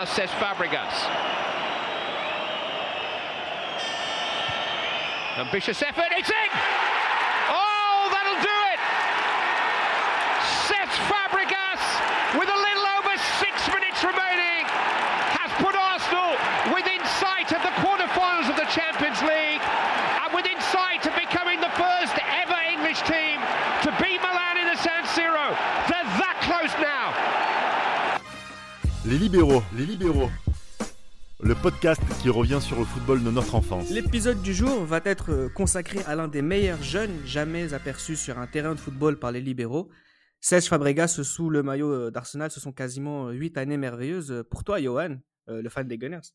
now, 0.00 0.06
says 0.06 0.30
Fabregas. 0.30 1.10
Ambitious 5.38 5.82
effort, 5.82 6.08
it's 6.12 6.30
in! 6.30 6.89
Les 29.10 29.18
libéraux, 29.18 29.60
les 29.76 29.86
libéraux. 29.86 30.30
Le 31.42 31.56
podcast 31.56 32.00
qui 32.22 32.30
revient 32.30 32.60
sur 32.60 32.78
le 32.78 32.84
football 32.84 33.24
de 33.24 33.30
notre 33.32 33.56
enfance. 33.56 33.90
L'épisode 33.90 34.40
du 34.40 34.54
jour 34.54 34.84
va 34.84 35.00
être 35.04 35.32
euh, 35.32 35.48
consacré 35.48 35.98
à 36.04 36.14
l'un 36.14 36.28
des 36.28 36.42
meilleurs 36.42 36.80
jeunes 36.80 37.18
jamais 37.26 37.74
aperçus 37.74 38.14
sur 38.14 38.38
un 38.38 38.46
terrain 38.46 38.72
de 38.72 38.78
football 38.78 39.18
par 39.18 39.32
les 39.32 39.40
libéraux. 39.40 39.88
Serge 40.38 40.66
Fabregas 40.66 41.20
sous 41.24 41.50
le 41.50 41.64
maillot 41.64 41.92
euh, 41.92 42.10
d'Arsenal, 42.12 42.52
ce 42.52 42.60
sont 42.60 42.70
quasiment 42.70 43.30
8 43.30 43.58
années 43.58 43.78
merveilleuses. 43.78 44.44
Pour 44.48 44.62
toi, 44.62 44.80
Johan, 44.80 45.16
euh, 45.48 45.60
le 45.60 45.68
fan 45.68 45.88
des 45.88 45.98
Gunners 45.98 46.30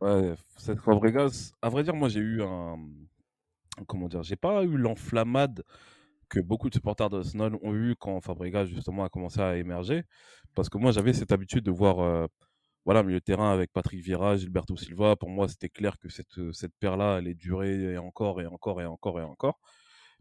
Ouais, 0.00 0.36
cette 0.56 0.78
Fabregas, 0.78 1.54
à 1.60 1.70
vrai 1.70 1.82
dire, 1.82 1.96
moi 1.96 2.08
j'ai 2.08 2.20
eu 2.20 2.40
un. 2.40 2.76
Comment 3.88 4.06
dire 4.06 4.22
J'ai 4.22 4.36
pas 4.36 4.62
eu 4.62 4.76
l'enflammade 4.76 5.64
que 6.34 6.40
beaucoup 6.40 6.68
de 6.68 6.74
supporters 6.74 7.08
d'Arsenal 7.10 7.56
ont 7.62 7.74
eu 7.74 7.94
quand 7.98 8.20
Fabregas 8.20 8.66
justement 8.66 9.04
a 9.04 9.08
commencé 9.08 9.40
à 9.40 9.56
émerger. 9.56 10.04
Parce 10.54 10.68
que 10.68 10.78
moi 10.78 10.90
j'avais 10.92 11.12
cette 11.12 11.32
habitude 11.32 11.64
de 11.64 11.70
voir 11.70 12.00
euh, 12.00 12.26
voilà, 12.84 13.02
milieu 13.02 13.18
de 13.20 13.24
terrain 13.24 13.50
avec 13.52 13.72
Patrick 13.72 14.00
Vieira, 14.02 14.36
Gilberto 14.36 14.76
Silva. 14.76 15.16
Pour 15.16 15.30
moi, 15.30 15.48
c'était 15.48 15.70
clair 15.70 15.96
que 15.98 16.10
cette, 16.10 16.52
cette 16.52 16.74
paire-là 16.80 17.14
allait 17.16 17.32
durer 17.34 17.96
encore 17.96 18.42
et 18.42 18.46
encore 18.46 18.82
et 18.82 18.84
encore 18.84 19.18
et 19.20 19.22
encore. 19.22 19.58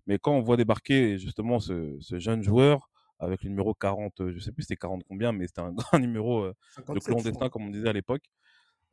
Mais 0.07 0.17
quand 0.17 0.31
on 0.33 0.41
voit 0.41 0.55
débarquer 0.55 1.17
justement 1.17 1.59
ce, 1.59 1.97
ce 1.99 2.19
jeune 2.19 2.41
joueur 2.41 2.89
avec 3.19 3.43
le 3.43 3.49
numéro 3.49 3.73
40, 3.73 4.31
je 4.31 4.39
sais 4.39 4.51
plus 4.53 4.63
c'était 4.63 4.77
40 4.77 5.03
combien, 5.07 5.31
mais 5.33 5.47
c'était 5.47 5.61
un 5.61 5.71
grand 5.73 5.99
numéro 5.99 6.43
euh, 6.43 6.53
de 6.77 6.99
57, 6.99 7.03
clandestin, 7.13 7.49
comme 7.49 7.65
on 7.67 7.69
disait 7.69 7.89
à 7.89 7.93
l'époque. 7.93 8.23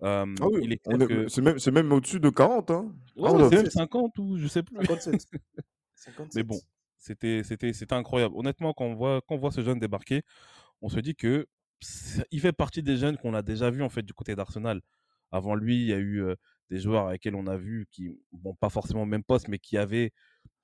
Euh, 0.02 0.24
Ah 0.40 0.46
oui, 0.50 0.60
il 0.64 0.72
est 0.72 0.80
on 0.86 0.96
clair 0.96 1.02
est- 1.02 1.06
que- 1.24 1.28
c'est 1.28 1.42
même, 1.42 1.58
c'est 1.58 1.70
même 1.70 1.92
au-dessus 1.92 2.18
de 2.20 2.30
40. 2.30 2.70
Hein. 2.72 2.92
Ouais, 3.16 3.30
Ah, 3.32 3.46
c'est 3.50 3.56
même 3.56 3.70
50 3.70 4.18
ou 4.18 4.36
je 4.38 4.46
sais 4.48 4.62
plus. 4.62 4.74
57. 4.76 5.26
57. 5.94 6.34
Mais 6.34 6.42
bon, 6.42 6.58
c'était 7.00 7.42
c'était 7.44 7.72
c'était 7.72 7.94
incroyable. 7.94 8.34
Honnêtement, 8.36 8.72
quand 8.74 8.84
on 8.86 8.94
voit 8.94 9.20
quand 9.26 9.36
on 9.36 9.38
voit 9.38 9.50
ce 9.52 9.62
jeune 9.62 9.78
débarquer, 9.80 10.22
on 10.82 10.88
se 10.88 11.00
dit 11.00 11.16
que 11.16 11.46
il 12.30 12.40
fait 12.40 12.52
partie 12.52 12.82
des 12.82 12.96
jeunes 12.98 13.16
qu'on 13.18 13.34
a 13.34 13.42
déjà 13.42 13.70
vus 13.70 13.82
en 13.82 13.88
fait 13.88 14.02
du 14.02 14.14
côté 14.14 14.36
d'Arsenal. 14.36 14.80
Avant 15.32 15.54
lui, 15.54 15.76
il 15.82 15.86
y 15.88 15.92
a 15.94 15.98
eu 15.98 16.22
euh, 16.22 16.34
des 16.70 16.78
joueurs 16.80 17.08
avec 17.08 17.24
lesquels 17.24 17.36
on 17.36 17.46
a 17.46 17.56
vu 17.56 17.86
qui 17.90 18.10
bon 18.32 18.54
pas 18.54 18.68
forcément 18.70 19.02
au 19.02 19.06
même 19.06 19.24
poste, 19.24 19.48
mais 19.48 19.58
qui 19.58 19.78
avaient 19.78 20.12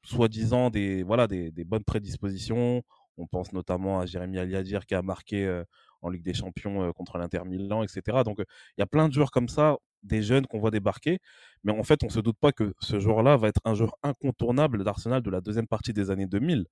soi-disant 0.05 0.70
des 0.70 1.03
voilà 1.03 1.27
des, 1.29 1.51
des 1.51 1.64
bonnes 1.64 1.84
prédispositions. 1.84 2.83
On 3.19 3.27
pense 3.27 3.53
notamment 3.53 4.01
à 4.01 4.07
Jérémy 4.07 4.39
Aliadir 4.39 4.87
qui 4.87 4.95
a 4.95 5.03
marqué 5.03 5.47
euh, 5.47 5.64
en 6.03 6.11
Ligue 6.11 6.23
des 6.25 6.34
Champions 6.34 6.83
euh, 6.83 6.92
contre 6.92 7.19
l'Inter 7.19 7.42
Milan, 7.47 7.83
etc. 7.83 8.19
Donc 8.25 8.39
il 8.41 8.81
y 8.81 8.83
a 8.83 8.87
plein 8.87 9.09
de 9.09 9.14
joueurs 9.14 9.31
comme 9.31 9.48
ça, 9.48 9.79
des 10.07 10.23
jeunes 10.23 10.47
qu'on 10.47 10.59
voit 10.59 10.71
débarquer. 10.71 11.19
Mais 11.65 11.73
en 11.73 11.83
fait, 11.83 12.03
on 12.05 12.09
se 12.09 12.21
doute 12.21 12.39
pas 12.41 12.53
que 12.53 12.73
ce 12.81 13.01
joueur-là 13.01 13.37
va 13.37 13.49
être 13.49 13.61
un 13.65 13.75
joueur 13.75 13.97
incontournable 14.03 14.85
d'Arsenal 14.85 15.23
de 15.23 15.31
la 15.31 15.41
deuxième 15.41 15.67
partie 15.67 15.93
des 15.93 16.11
années 16.11 16.27
2000. 16.27 16.67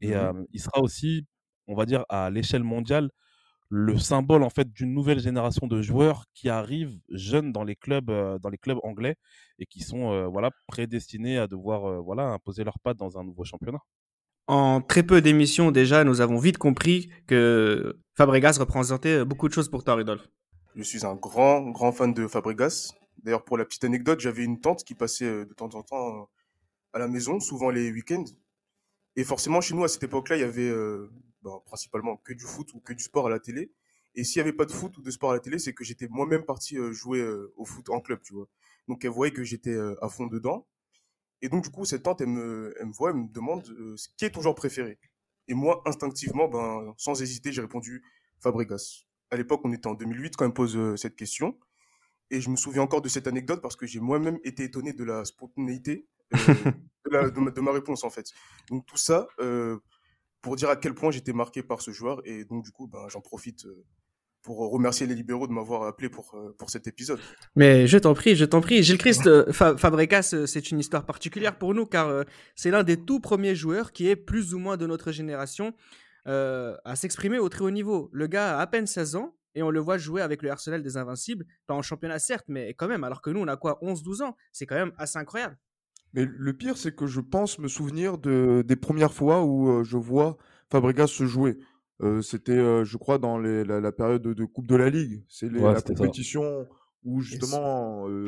Et 0.00 0.14
euh, 0.16 0.32
il 0.52 0.60
sera 0.60 0.80
aussi, 0.80 1.26
on 1.68 1.74
va 1.74 1.86
dire, 1.86 2.04
à 2.08 2.30
l'échelle 2.30 2.64
mondiale, 2.64 3.10
le 3.74 3.96
symbole 3.96 4.42
en 4.42 4.50
fait 4.50 4.70
d'une 4.70 4.92
nouvelle 4.92 5.18
génération 5.18 5.66
de 5.66 5.80
joueurs 5.80 6.26
qui 6.34 6.50
arrivent 6.50 6.98
jeunes 7.08 7.52
dans 7.52 7.64
les 7.64 7.74
clubs, 7.74 8.10
euh, 8.10 8.38
dans 8.38 8.50
les 8.50 8.58
clubs 8.58 8.78
anglais 8.82 9.16
et 9.58 9.64
qui 9.64 9.80
sont 9.80 10.12
euh, 10.12 10.26
voilà 10.26 10.50
prédestinés 10.66 11.38
à 11.38 11.46
devoir 11.46 11.86
euh, 11.86 11.98
voilà 11.98 12.24
imposer 12.24 12.64
leurs 12.64 12.78
pattes 12.80 12.98
dans 12.98 13.16
un 13.16 13.24
nouveau 13.24 13.44
championnat. 13.44 13.78
En 14.46 14.82
très 14.82 15.02
peu 15.02 15.22
d'émissions 15.22 15.70
déjà, 15.70 16.04
nous 16.04 16.20
avons 16.20 16.36
vite 16.36 16.58
compris 16.58 17.08
que 17.26 17.98
Fabregas 18.14 18.58
représentait 18.60 19.24
beaucoup 19.24 19.48
de 19.48 19.54
choses 19.54 19.70
pour 19.70 19.84
toi, 19.84 19.94
Rudolf. 19.94 20.28
Je 20.74 20.82
suis 20.82 21.04
un 21.04 21.14
grand, 21.14 21.70
grand 21.70 21.92
fan 21.92 22.14
de 22.14 22.26
Fabregas. 22.26 22.92
D'ailleurs, 23.22 23.44
pour 23.44 23.58
la 23.58 23.64
petite 23.64 23.84
anecdote, 23.84 24.20
j'avais 24.20 24.44
une 24.44 24.60
tante 24.60 24.84
qui 24.84 24.94
passait 24.94 25.26
euh, 25.26 25.44
de 25.44 25.52
temps 25.52 25.74
en 25.74 25.82
temps 25.82 26.22
euh, 26.22 26.24
à 26.94 26.98
la 26.98 27.08
maison, 27.08 27.40
souvent 27.40 27.70
les 27.70 27.92
week-ends. 27.92 28.24
Et 29.16 29.24
forcément, 29.24 29.60
chez 29.60 29.74
nous, 29.74 29.84
à 29.84 29.88
cette 29.88 30.02
époque-là, 30.02 30.36
il 30.36 30.40
y 30.40 30.44
avait 30.44 30.68
euh, 30.68 31.10
ben, 31.42 31.60
principalement 31.66 32.16
que 32.16 32.32
du 32.32 32.44
foot 32.44 32.72
ou 32.72 32.80
que 32.80 32.94
du 32.94 33.02
sport 33.04 33.26
à 33.26 33.30
la 33.30 33.38
télé. 33.38 33.70
Et 34.14 34.24
s'il 34.24 34.40
n'y 34.40 34.48
avait 34.48 34.56
pas 34.56 34.64
de 34.64 34.72
foot 34.72 34.96
ou 34.98 35.02
de 35.02 35.10
sport 35.10 35.30
à 35.30 35.34
la 35.34 35.40
télé, 35.40 35.58
c'est 35.58 35.74
que 35.74 35.84
j'étais 35.84 36.08
moi-même 36.08 36.44
parti 36.44 36.76
jouer 36.92 37.22
au 37.56 37.64
foot 37.64 37.88
en 37.88 38.00
club, 38.00 38.20
tu 38.22 38.34
vois. 38.34 38.46
Donc, 38.86 39.04
elle 39.06 39.10
voyait 39.10 39.32
que 39.32 39.42
j'étais 39.42 39.74
à 40.02 40.08
fond 40.10 40.26
dedans. 40.26 40.66
Et 41.42 41.48
donc, 41.48 41.64
du 41.64 41.70
coup, 41.70 41.84
cette 41.84 42.04
tante, 42.04 42.20
elle 42.20 42.28
me, 42.28 42.72
voit, 42.92 43.10
elle 43.10 43.16
me 43.16 43.28
demande 43.28 43.68
euh, 43.68 43.96
qui 44.16 44.24
est 44.24 44.30
ton 44.30 44.40
joueur 44.40 44.54
préféré? 44.54 44.98
Et 45.48 45.54
moi, 45.54 45.82
instinctivement, 45.86 46.48
ben, 46.48 46.94
sans 46.96 47.20
hésiter, 47.20 47.52
j'ai 47.52 47.62
répondu 47.62 48.04
Fabregas. 48.38 49.04
À 49.32 49.36
l'époque, 49.36 49.62
on 49.64 49.72
était 49.72 49.86
en 49.88 49.94
2008 49.94 50.36
quand 50.36 50.44
elle 50.44 50.50
me 50.50 50.54
pose 50.54 50.76
euh, 50.76 50.94
cette 50.96 51.16
question. 51.16 51.58
Et 52.30 52.40
je 52.40 52.48
me 52.50 52.56
souviens 52.56 52.82
encore 52.82 53.02
de 53.02 53.08
cette 53.08 53.26
anecdote 53.26 53.60
parce 53.60 53.76
que 53.76 53.86
j'ai 53.86 53.98
moi-même 54.00 54.38
été 54.44 54.62
étonné 54.64 54.92
de 54.92 55.02
la 55.04 55.24
spontanéité 55.24 56.06
euh, 56.34 56.38
de, 57.06 57.10
la- 57.10 57.30
de 57.30 57.40
ma, 57.40 57.50
de 57.50 57.60
ma 57.60 57.72
réponse, 57.72 58.04
en 58.04 58.10
fait. 58.10 58.26
Donc, 58.70 58.86
tout 58.86 58.96
ça 58.96 59.26
euh, 59.40 59.78
pour 60.42 60.56
dire 60.56 60.68
à 60.70 60.76
quel 60.76 60.94
point 60.94 61.10
j'étais 61.10 61.32
marqué 61.32 61.62
par 61.62 61.80
ce 61.82 61.90
joueur. 61.90 62.20
Et 62.24 62.44
donc, 62.44 62.62
du 62.64 62.70
coup, 62.70 62.86
ben, 62.86 63.08
j'en 63.08 63.20
profite 63.20 63.66
pour 64.42 64.58
remercier 64.72 65.06
les 65.06 65.14
libéraux 65.14 65.46
de 65.46 65.52
m'avoir 65.52 65.84
appelé 65.84 66.08
pour, 66.08 66.34
pour 66.58 66.68
cet 66.68 66.88
épisode. 66.88 67.20
Mais 67.54 67.86
je 67.86 67.96
t'en 67.96 68.12
prie, 68.12 68.34
je 68.34 68.44
t'en 68.44 68.60
prie. 68.60 68.82
Gilles 68.82 68.98
Christ, 68.98 69.52
Fa- 69.52 69.76
Fabregas, 69.76 70.34
c'est 70.46 70.70
une 70.72 70.80
histoire 70.80 71.06
particulière 71.06 71.56
pour 71.56 71.74
nous 71.74 71.86
car 71.86 72.24
c'est 72.56 72.72
l'un 72.72 72.82
des 72.82 72.96
tout 72.96 73.20
premiers 73.20 73.54
joueurs 73.54 73.92
qui 73.92 74.08
est 74.08 74.16
plus 74.16 74.52
ou 74.52 74.58
moins 74.58 74.76
de 74.76 74.84
notre 74.88 75.12
génération 75.12 75.74
euh, 76.26 76.76
à 76.84 76.96
s'exprimer 76.96 77.38
au 77.38 77.48
très 77.48 77.64
haut 77.64 77.70
niveau. 77.70 78.08
Le 78.12 78.26
gars 78.26 78.58
a 78.58 78.60
à 78.62 78.66
peine 78.66 78.86
16 78.86 79.16
ans 79.16 79.34
et 79.54 79.62
on 79.62 79.70
le 79.70 79.80
voit 79.80 79.98
jouer 79.98 80.22
avec 80.22 80.42
le 80.42 80.50
Arsenal 80.50 80.82
des 80.82 80.96
Invincibles, 80.96 81.44
pas 81.66 81.74
en 81.74 81.82
championnat 81.82 82.18
certes, 82.18 82.46
mais 82.48 82.74
quand 82.74 82.88
même, 82.88 83.04
alors 83.04 83.20
que 83.22 83.30
nous 83.30 83.40
on 83.40 83.48
a 83.48 83.56
quoi 83.56 83.78
11-12 83.82 84.22
ans 84.22 84.36
C'est 84.52 84.66
quand 84.66 84.76
même 84.76 84.92
assez 84.96 85.18
incroyable. 85.18 85.58
Mais 86.14 86.26
le 86.26 86.52
pire, 86.52 86.76
c'est 86.76 86.94
que 86.94 87.06
je 87.06 87.20
pense 87.20 87.58
me 87.58 87.68
souvenir 87.68 88.18
de, 88.18 88.62
des 88.66 88.76
premières 88.76 89.12
fois 89.14 89.42
où 89.44 89.68
euh, 89.70 89.82
je 89.84 89.96
vois 89.96 90.36
Fabregas 90.70 91.06
se 91.06 91.24
jouer. 91.26 91.58
Euh, 92.02 92.20
C'était, 92.20 92.52
euh, 92.52 92.84
je 92.84 92.96
crois, 92.98 93.18
dans 93.18 93.38
les- 93.38 93.64
la, 93.64 93.80
la 93.80 93.92
période 93.92 94.20
de, 94.22 94.32
de 94.34 94.44
Coupe 94.44 94.66
de 94.66 94.76
la 94.76 94.90
Ligue. 94.90 95.24
C'est 95.28 95.50
les- 95.50 95.60
Ouais, 95.60 95.72
la 95.72 95.78
ça. 95.80 95.82
compétition 95.86 96.66
où 97.04 97.20
justement 97.20 98.08
euh, 98.08 98.24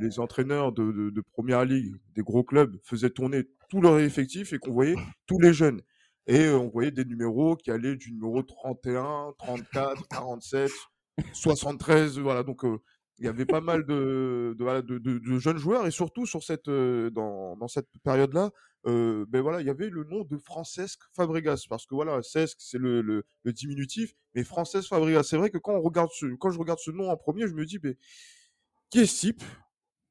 les 0.00 0.18
entraîneurs 0.20 0.72
de, 0.72 0.92
de, 0.92 1.10
de 1.10 1.22
Première 1.32 1.64
Ligue, 1.64 1.96
des 2.14 2.22
gros 2.22 2.42
clubs, 2.44 2.76
faisaient 2.82 3.10
tourner 3.10 3.44
tout 3.68 3.80
leur 3.80 3.98
effectif 3.98 4.52
et 4.52 4.58
qu'on 4.58 4.72
voyait 4.72 4.96
tous 5.26 5.38
les 5.40 5.52
jeunes. 5.52 5.80
Et 6.26 6.40
euh, 6.46 6.58
on 6.58 6.68
voyait 6.68 6.90
des 6.90 7.04
numéros 7.04 7.56
qui 7.56 7.70
allaient 7.70 7.96
du 7.96 8.12
numéro 8.12 8.42
31, 8.42 9.34
34, 9.38 10.08
47, 10.08 10.70
73. 11.32 12.18
Voilà, 12.18 12.42
donc 12.42 12.64
euh, 12.64 12.78
il 13.18 13.26
y 13.26 13.28
avait 13.28 13.44
pas 13.44 13.60
mal 13.60 13.84
de, 13.84 14.56
jeunes 15.38 15.58
joueurs 15.58 15.86
et 15.86 15.90
surtout 15.90 16.26
sur 16.26 16.42
cette, 16.42 16.68
euh, 16.68 17.10
dans, 17.10 17.68
cette 17.68 17.88
période-là, 18.02 18.50
ben 18.86 19.40
voilà, 19.40 19.60
il 19.60 19.66
y 19.66 19.70
avait 19.70 19.88
le 19.88 20.04
nom 20.04 20.24
de 20.24 20.36
Francesc 20.36 21.00
Fabregas 21.14 21.64
parce 21.70 21.86
que 21.86 21.94
voilà, 21.94 22.22
Cesc 22.22 22.56
c'est 22.58 22.78
le, 22.78 23.24
diminutif, 23.46 24.14
mais 24.34 24.44
Francesc 24.44 24.88
Fabregas. 24.88 25.24
C'est 25.24 25.36
vrai 25.36 25.50
que 25.50 25.58
quand 25.58 25.74
on 25.74 25.80
regarde 25.80 26.10
quand 26.38 26.50
je 26.50 26.58
regarde 26.58 26.78
ce 26.80 26.90
nom 26.90 27.10
en 27.10 27.16
premier, 27.16 27.46
je 27.46 27.54
me 27.54 27.64
dis, 27.64 27.78
mais 27.82 27.96
qui 28.90 29.00
est 29.00 29.06
ce 29.06 29.20
type? 29.20 29.42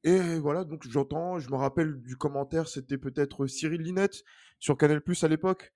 Et 0.04 0.38
voilà, 0.38 0.64
donc 0.64 0.86
j'entends, 0.88 1.38
je 1.38 1.50
me 1.50 1.56
rappelle 1.56 2.00
du 2.02 2.16
commentaire, 2.16 2.68
c'était 2.68 2.98
peut-être 2.98 3.46
Cyril 3.46 3.80
Linette 3.80 4.22
sur 4.58 4.76
Canal 4.76 5.00
Plus 5.00 5.24
à 5.24 5.28
l'époque. 5.28 5.72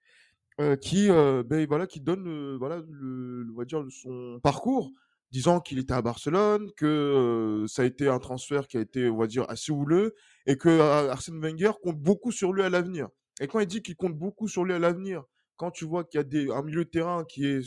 Euh, 0.61 0.77
qui 0.77 1.11
euh, 1.11 1.43
ben 1.45 1.67
voilà 1.67 1.87
qui 1.87 2.01
donne 2.01 2.27
euh, 2.27 2.57
voilà 2.59 2.83
le, 2.89 3.47
on 3.53 3.59
va 3.59 3.65
dire 3.65 3.85
son 3.91 4.41
parcours 4.43 4.93
disant 5.31 5.61
qu'il 5.61 5.79
était 5.79 5.93
à 5.93 6.03
Barcelone, 6.03 6.71
que 6.77 6.87
euh, 6.87 7.67
ça 7.67 7.83
a 7.83 7.85
été 7.85 8.09
un 8.09 8.19
transfert 8.19 8.67
qui 8.67 8.79
a 8.79 8.81
été, 8.81 9.11
on 9.11 9.19
va 9.19 9.27
dire, 9.27 9.45
assez 9.49 9.73
houleux, 9.73 10.15
et 10.47 10.57
que 10.57 10.81
Arsène 11.11 11.39
Wenger 11.41 11.73
compte 11.83 11.99
beaucoup 11.99 12.33
sur 12.33 12.53
lui 12.53 12.63
à 12.63 12.71
l'avenir. 12.71 13.09
Et 13.41 13.47
quand 13.47 13.61
il 13.61 13.67
dit 13.67 13.83
qu'il 13.83 13.97
compte 13.97 14.17
beaucoup 14.17 14.49
sur 14.49 14.65
lui 14.65 14.73
à 14.73 14.79
l'avenir, 14.79 15.23
quand 15.57 15.71
tu 15.71 15.85
vois 15.85 16.05
qu'il 16.05 16.19
y 16.19 16.21
a 16.21 16.25
des, 16.25 16.51
un 16.51 16.63
milieu 16.63 16.85
de 16.85 16.91
terrain 16.91 17.25
qui 17.25 17.47
est 17.47 17.61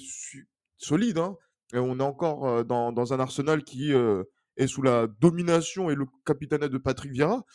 solide, 0.77 1.19
hein, 1.19 1.35
et 1.73 1.77
on 1.77 1.99
est 1.99 2.03
encore 2.03 2.65
dans, 2.65 2.91
dans 2.91 3.13
un 3.13 3.19
Arsenal 3.19 3.63
qui 3.63 3.93
euh, 3.93 4.23
est 4.57 4.67
sous 4.67 4.81
la 4.81 5.07
domination 5.07 5.89
et 5.89 5.95
le 5.95 6.05
capitaine 6.25 6.67
de 6.67 6.77
Patrick 6.77 7.11
Vieira, 7.11 7.45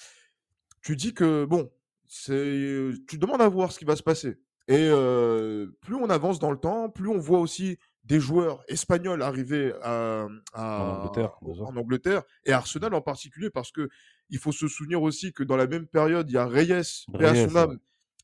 tu 0.82 0.96
dis 0.96 1.14
que, 1.14 1.44
bon, 1.44 1.70
c'est, 2.06 2.90
tu 3.08 3.18
demandes 3.18 3.42
à 3.42 3.48
voir 3.48 3.72
ce 3.72 3.78
qui 3.78 3.84
va 3.84 3.96
se 3.96 4.02
passer. 4.02 4.38
Et 4.68 4.88
euh, 4.90 5.66
plus 5.80 5.94
on 5.94 6.10
avance 6.10 6.38
dans 6.38 6.50
le 6.50 6.58
temps, 6.58 6.88
plus 6.90 7.08
on 7.08 7.18
voit 7.18 7.38
aussi 7.40 7.78
des 8.04 8.20
joueurs 8.20 8.62
espagnols 8.68 9.22
arriver 9.22 9.72
à, 9.82 10.26
à- 10.54 10.80
En 10.82 10.96
Angleterre, 11.00 11.32
déjà. 11.42 11.62
en 11.64 11.76
Angleterre, 11.76 12.22
et 12.44 12.52
Arsenal 12.52 12.94
en 12.94 13.00
particulier, 13.00 13.50
parce 13.50 13.70
que 13.72 13.88
il 14.30 14.38
faut 14.38 14.52
se 14.52 14.66
souvenir 14.68 15.02
aussi 15.02 15.32
que 15.32 15.42
dans 15.44 15.56
la 15.56 15.66
même 15.66 15.86
période, 15.86 16.28
il 16.30 16.34
y 16.34 16.38
a 16.38 16.46
Reyes, 16.46 17.04
Reyes, 17.14 17.48
son 17.48 17.56
âme, 17.56 17.70
ouais. 17.70 17.76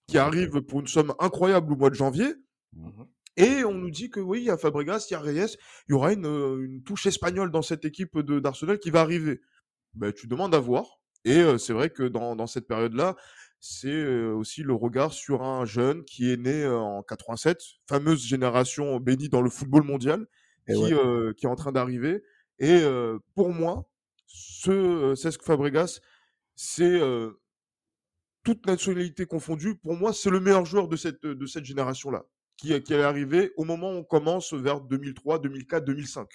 qui 0.08 0.18
arrive 0.18 0.60
pour 0.62 0.80
une 0.80 0.86
somme 0.88 1.14
incroyable 1.20 1.72
au 1.72 1.76
mois 1.76 1.90
de 1.90 1.94
janvier. 1.94 2.34
Mhm. 2.74 3.06
Et 3.36 3.64
on 3.64 3.72
nous 3.74 3.90
dit 3.90 4.10
que 4.10 4.20
oui, 4.20 4.40
il 4.40 4.44
y 4.44 4.50
a 4.50 4.58
Fabregas, 4.58 5.06
il 5.10 5.14
y 5.14 5.16
a 5.16 5.20
Reyes, 5.20 5.56
il 5.88 5.92
y 5.92 5.94
aura 5.94 6.12
une, 6.12 6.26
une 6.26 6.82
touche 6.82 7.06
espagnole 7.06 7.50
dans 7.50 7.62
cette 7.62 7.84
équipe 7.84 8.18
d'Arsenal 8.18 8.78
qui 8.78 8.90
va 8.90 9.00
arriver. 9.00 9.40
Ben, 9.94 10.12
tu 10.12 10.26
demandes 10.26 10.54
à 10.54 10.58
voir. 10.60 11.00
Et 11.24 11.40
c'est 11.58 11.72
vrai 11.72 11.88
que 11.90 12.02
dans, 12.02 12.34
dans 12.36 12.48
cette 12.48 12.66
période-là, 12.66 13.14
c'est 13.64 14.04
aussi 14.04 14.64
le 14.64 14.74
regard 14.74 15.12
sur 15.12 15.44
un 15.44 15.64
jeune 15.64 16.04
qui 16.04 16.32
est 16.32 16.36
né 16.36 16.66
en 16.66 17.00
87, 17.04 17.62
fameuse 17.88 18.26
génération 18.26 18.98
bénie 18.98 19.28
dans 19.28 19.40
le 19.40 19.50
football 19.50 19.84
mondial, 19.84 20.26
qui, 20.66 20.74
qui 21.36 21.46
est 21.46 21.48
en 21.48 21.54
train 21.54 21.70
d'arriver. 21.70 22.24
Et 22.58 22.82
pour 23.36 23.50
moi, 23.50 23.88
ce 24.26 25.14
Cesc 25.14 25.44
Fabregas, 25.44 26.00
c'est 26.56 27.00
toute 28.42 28.66
nationalité 28.66 29.26
confondue. 29.26 29.76
Pour 29.76 29.94
moi, 29.94 30.12
c'est 30.12 30.30
le 30.30 30.40
meilleur 30.40 30.64
joueur 30.64 30.88
de 30.88 30.96
cette, 30.96 31.22
de 31.22 31.46
cette 31.46 31.64
génération-là, 31.64 32.24
qui, 32.56 32.82
qui 32.82 32.94
est 32.94 33.02
arrivé 33.02 33.52
au 33.56 33.64
moment 33.64 33.92
où 33.92 33.98
on 33.98 34.04
commence 34.04 34.54
vers 34.54 34.80
2003, 34.80 35.38
2004, 35.38 35.84
2005. 35.84 36.28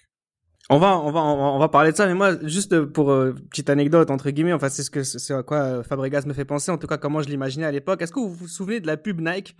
On 0.69 0.80
va, 0.80 1.00
on 1.00 1.12
va, 1.12 1.22
on 1.22 1.60
va 1.60 1.69
parler 1.69 1.92
de 1.94 1.96
ça, 1.96 2.08
mais 2.08 2.14
moi, 2.14 2.36
juste 2.44 2.81
pour 2.81 3.12
euh, 3.12 3.34
petite 3.50 3.69
anecdote 3.69 4.12
entre 4.12 4.30
guillemets, 4.31 4.52
enfin 4.52 4.68
c'est 4.68 4.84
ce 4.84 4.92
que 4.92 5.04
c'est 5.04 5.34
à 5.34 5.42
quoi 5.42 5.58
euh, 5.60 5.84
Fabregas 5.84 6.24
me 6.25 6.34
fait 6.34 6.44
penser, 6.44 6.72
en 6.72 6.78
tout 6.78 6.88
cas 6.88 6.98
comment 6.98 7.22
je 7.22 7.30
l'imaginais 7.30 7.66
à 7.66 7.72
l'époque. 7.72 8.02
Est-ce 8.02 8.12
que 8.12 8.19
vous 8.19 8.34
vous 8.34 8.50
souvenez 8.50 8.81
de 8.81 8.88
la 8.88 8.98
pub 8.98 9.22
Nike 9.22 9.56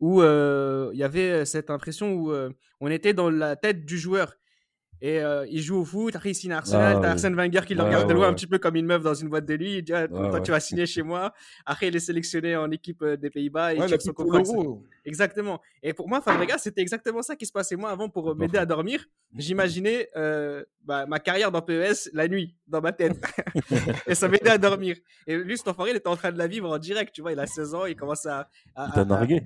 où 0.00 0.20
euh, 0.20 0.90
il 0.94 0.98
y 0.98 1.04
avait 1.04 1.44
cette 1.44 1.70
impression 1.70 2.12
où 2.12 2.32
on 2.80 2.90
était 2.90 3.14
dans 3.14 3.30
la 3.30 3.54
tête 3.54 3.84
du 3.84 3.98
joueur? 3.98 4.34
Et 5.00 5.20
euh, 5.20 5.46
il 5.48 5.62
joue 5.62 5.76
au 5.76 5.84
foot, 5.84 6.16
après 6.16 6.30
il 6.30 6.34
signe 6.34 6.52
à 6.52 6.58
Arsenal, 6.58 6.96
ah, 6.96 7.00
t'as 7.00 7.10
Arsène 7.12 7.34
Wenger 7.34 7.60
qui 7.66 7.74
le 7.74 7.82
regarde 7.82 8.08
de 8.08 8.14
loin 8.14 8.28
un 8.28 8.34
petit 8.34 8.46
peu 8.46 8.58
comme 8.58 8.74
une 8.76 8.86
meuf 8.86 9.02
dans 9.02 9.14
une 9.14 9.28
boîte 9.28 9.46
de 9.46 9.56
nuit, 9.56 9.78
il 9.78 9.82
dit 9.82 9.92
ah, 9.92 10.08
toi 10.08 10.40
tu 10.40 10.50
vas 10.50 10.60
signer 10.60 10.86
chez 10.86 11.02
moi? 11.02 11.32
Après 11.64 11.88
il 11.88 11.96
est 11.96 12.00
sélectionné 12.00 12.56
en 12.56 12.70
équipe 12.70 13.02
euh, 13.02 13.16
des 13.16 13.30
Pays-Bas, 13.30 13.74
il 13.74 13.86
check 13.86 14.02
son 14.02 14.12
contrat. 14.12 14.42
Exactement. 15.04 15.60
Et 15.82 15.92
pour 15.92 16.08
moi 16.08 16.20
Fabregas 16.20 16.58
c'était 16.58 16.80
exactement 16.80 17.22
ça 17.22 17.36
qui 17.36 17.46
se 17.46 17.52
passait 17.52 17.76
moi 17.76 17.90
avant 17.90 18.08
pour 18.08 18.30
euh, 18.30 18.34
m'aider 18.34 18.58
à 18.58 18.66
dormir. 18.66 19.04
J'imaginais 19.36 20.08
euh, 20.16 20.64
bah, 20.84 21.06
ma 21.06 21.20
carrière 21.20 21.52
dans 21.52 21.62
PES 21.62 22.10
la 22.12 22.26
nuit 22.26 22.56
dans 22.66 22.80
ma 22.80 22.92
tête 22.92 23.16
et 24.06 24.14
ça 24.14 24.28
m'aidait 24.28 24.50
à 24.50 24.58
dormir. 24.58 24.96
Et 25.26 25.36
lui 25.36 25.56
cet 25.56 25.68
enfoiré 25.68 25.92
il 25.92 25.96
était 25.96 26.08
en 26.08 26.16
train 26.16 26.32
de 26.32 26.38
la 26.38 26.48
vivre 26.48 26.70
en 26.70 26.78
direct, 26.78 27.14
tu 27.14 27.22
vois, 27.22 27.32
il 27.32 27.38
a 27.38 27.46
16 27.46 27.74
ans, 27.74 27.86
il 27.86 27.94
commence 27.94 28.26
à, 28.26 28.48
à, 28.74 28.90
il 28.96 29.02
nargué. 29.02 29.42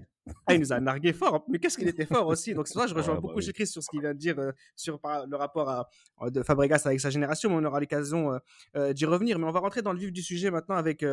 Ah, 0.47 0.55
il 0.55 0.61
nous 0.61 0.73
a 0.73 0.81
nargué 0.81 1.13
fort, 1.13 1.45
mais 1.49 1.59
qu'est-ce 1.59 1.77
qu'il 1.77 1.89
était 1.89 2.07
fort 2.07 2.27
aussi. 2.29 2.55
Donc, 2.55 2.69
c'est 2.69 2.75
ça, 2.75 2.87
je 2.87 2.95
rejoins 2.95 3.17
beaucoup 3.17 3.41
bah 3.41 3.43
oui. 3.47 3.67
sur 3.67 3.83
ce 3.83 3.89
qu'il 3.91 4.01
vient 4.01 4.15
de 4.15 4.19
dire 4.19 4.39
euh, 4.39 4.53
sur 4.77 5.01
le 5.05 5.37
rapport 5.37 5.69
à, 5.69 5.89
de 6.31 6.43
Fabregas 6.43 6.83
avec 6.85 7.01
sa 7.01 7.11
génération, 7.11 7.51
mais 7.51 7.57
on 7.57 7.65
aura 7.65 7.81
l'occasion 7.81 8.33
euh, 8.33 8.39
euh, 8.77 8.93
d'y 8.93 9.05
revenir. 9.05 9.39
Mais 9.39 9.47
on 9.47 9.53
va 9.53 9.61
rentrer 9.61 9.83
dans 9.83 9.93
le 9.93 9.99
vif 9.99 10.13
du 10.13 10.23
sujet 10.23 10.51
maintenant 10.51 10.77
avec 10.77 11.05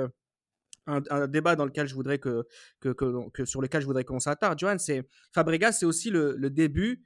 un, 0.88 1.28
débat 1.28 1.56
dans 1.56 1.66
lequel 1.66 1.88
je 1.88 1.94
voudrais 1.94 2.18
que, 2.18 2.46
que, 2.80 2.90
que, 2.90 3.46
sur 3.46 3.62
lequel 3.62 3.82
je 3.82 3.86
voudrais 3.86 4.04
qu'on 4.04 4.20
s'attarde. 4.20 4.58
Johan, 4.60 4.78
c'est 4.78 5.08
Fabregas, 5.34 5.74
c'est 5.74 5.86
aussi 5.86 6.10
le, 6.10 6.36
le 6.36 6.50
début 6.50 7.04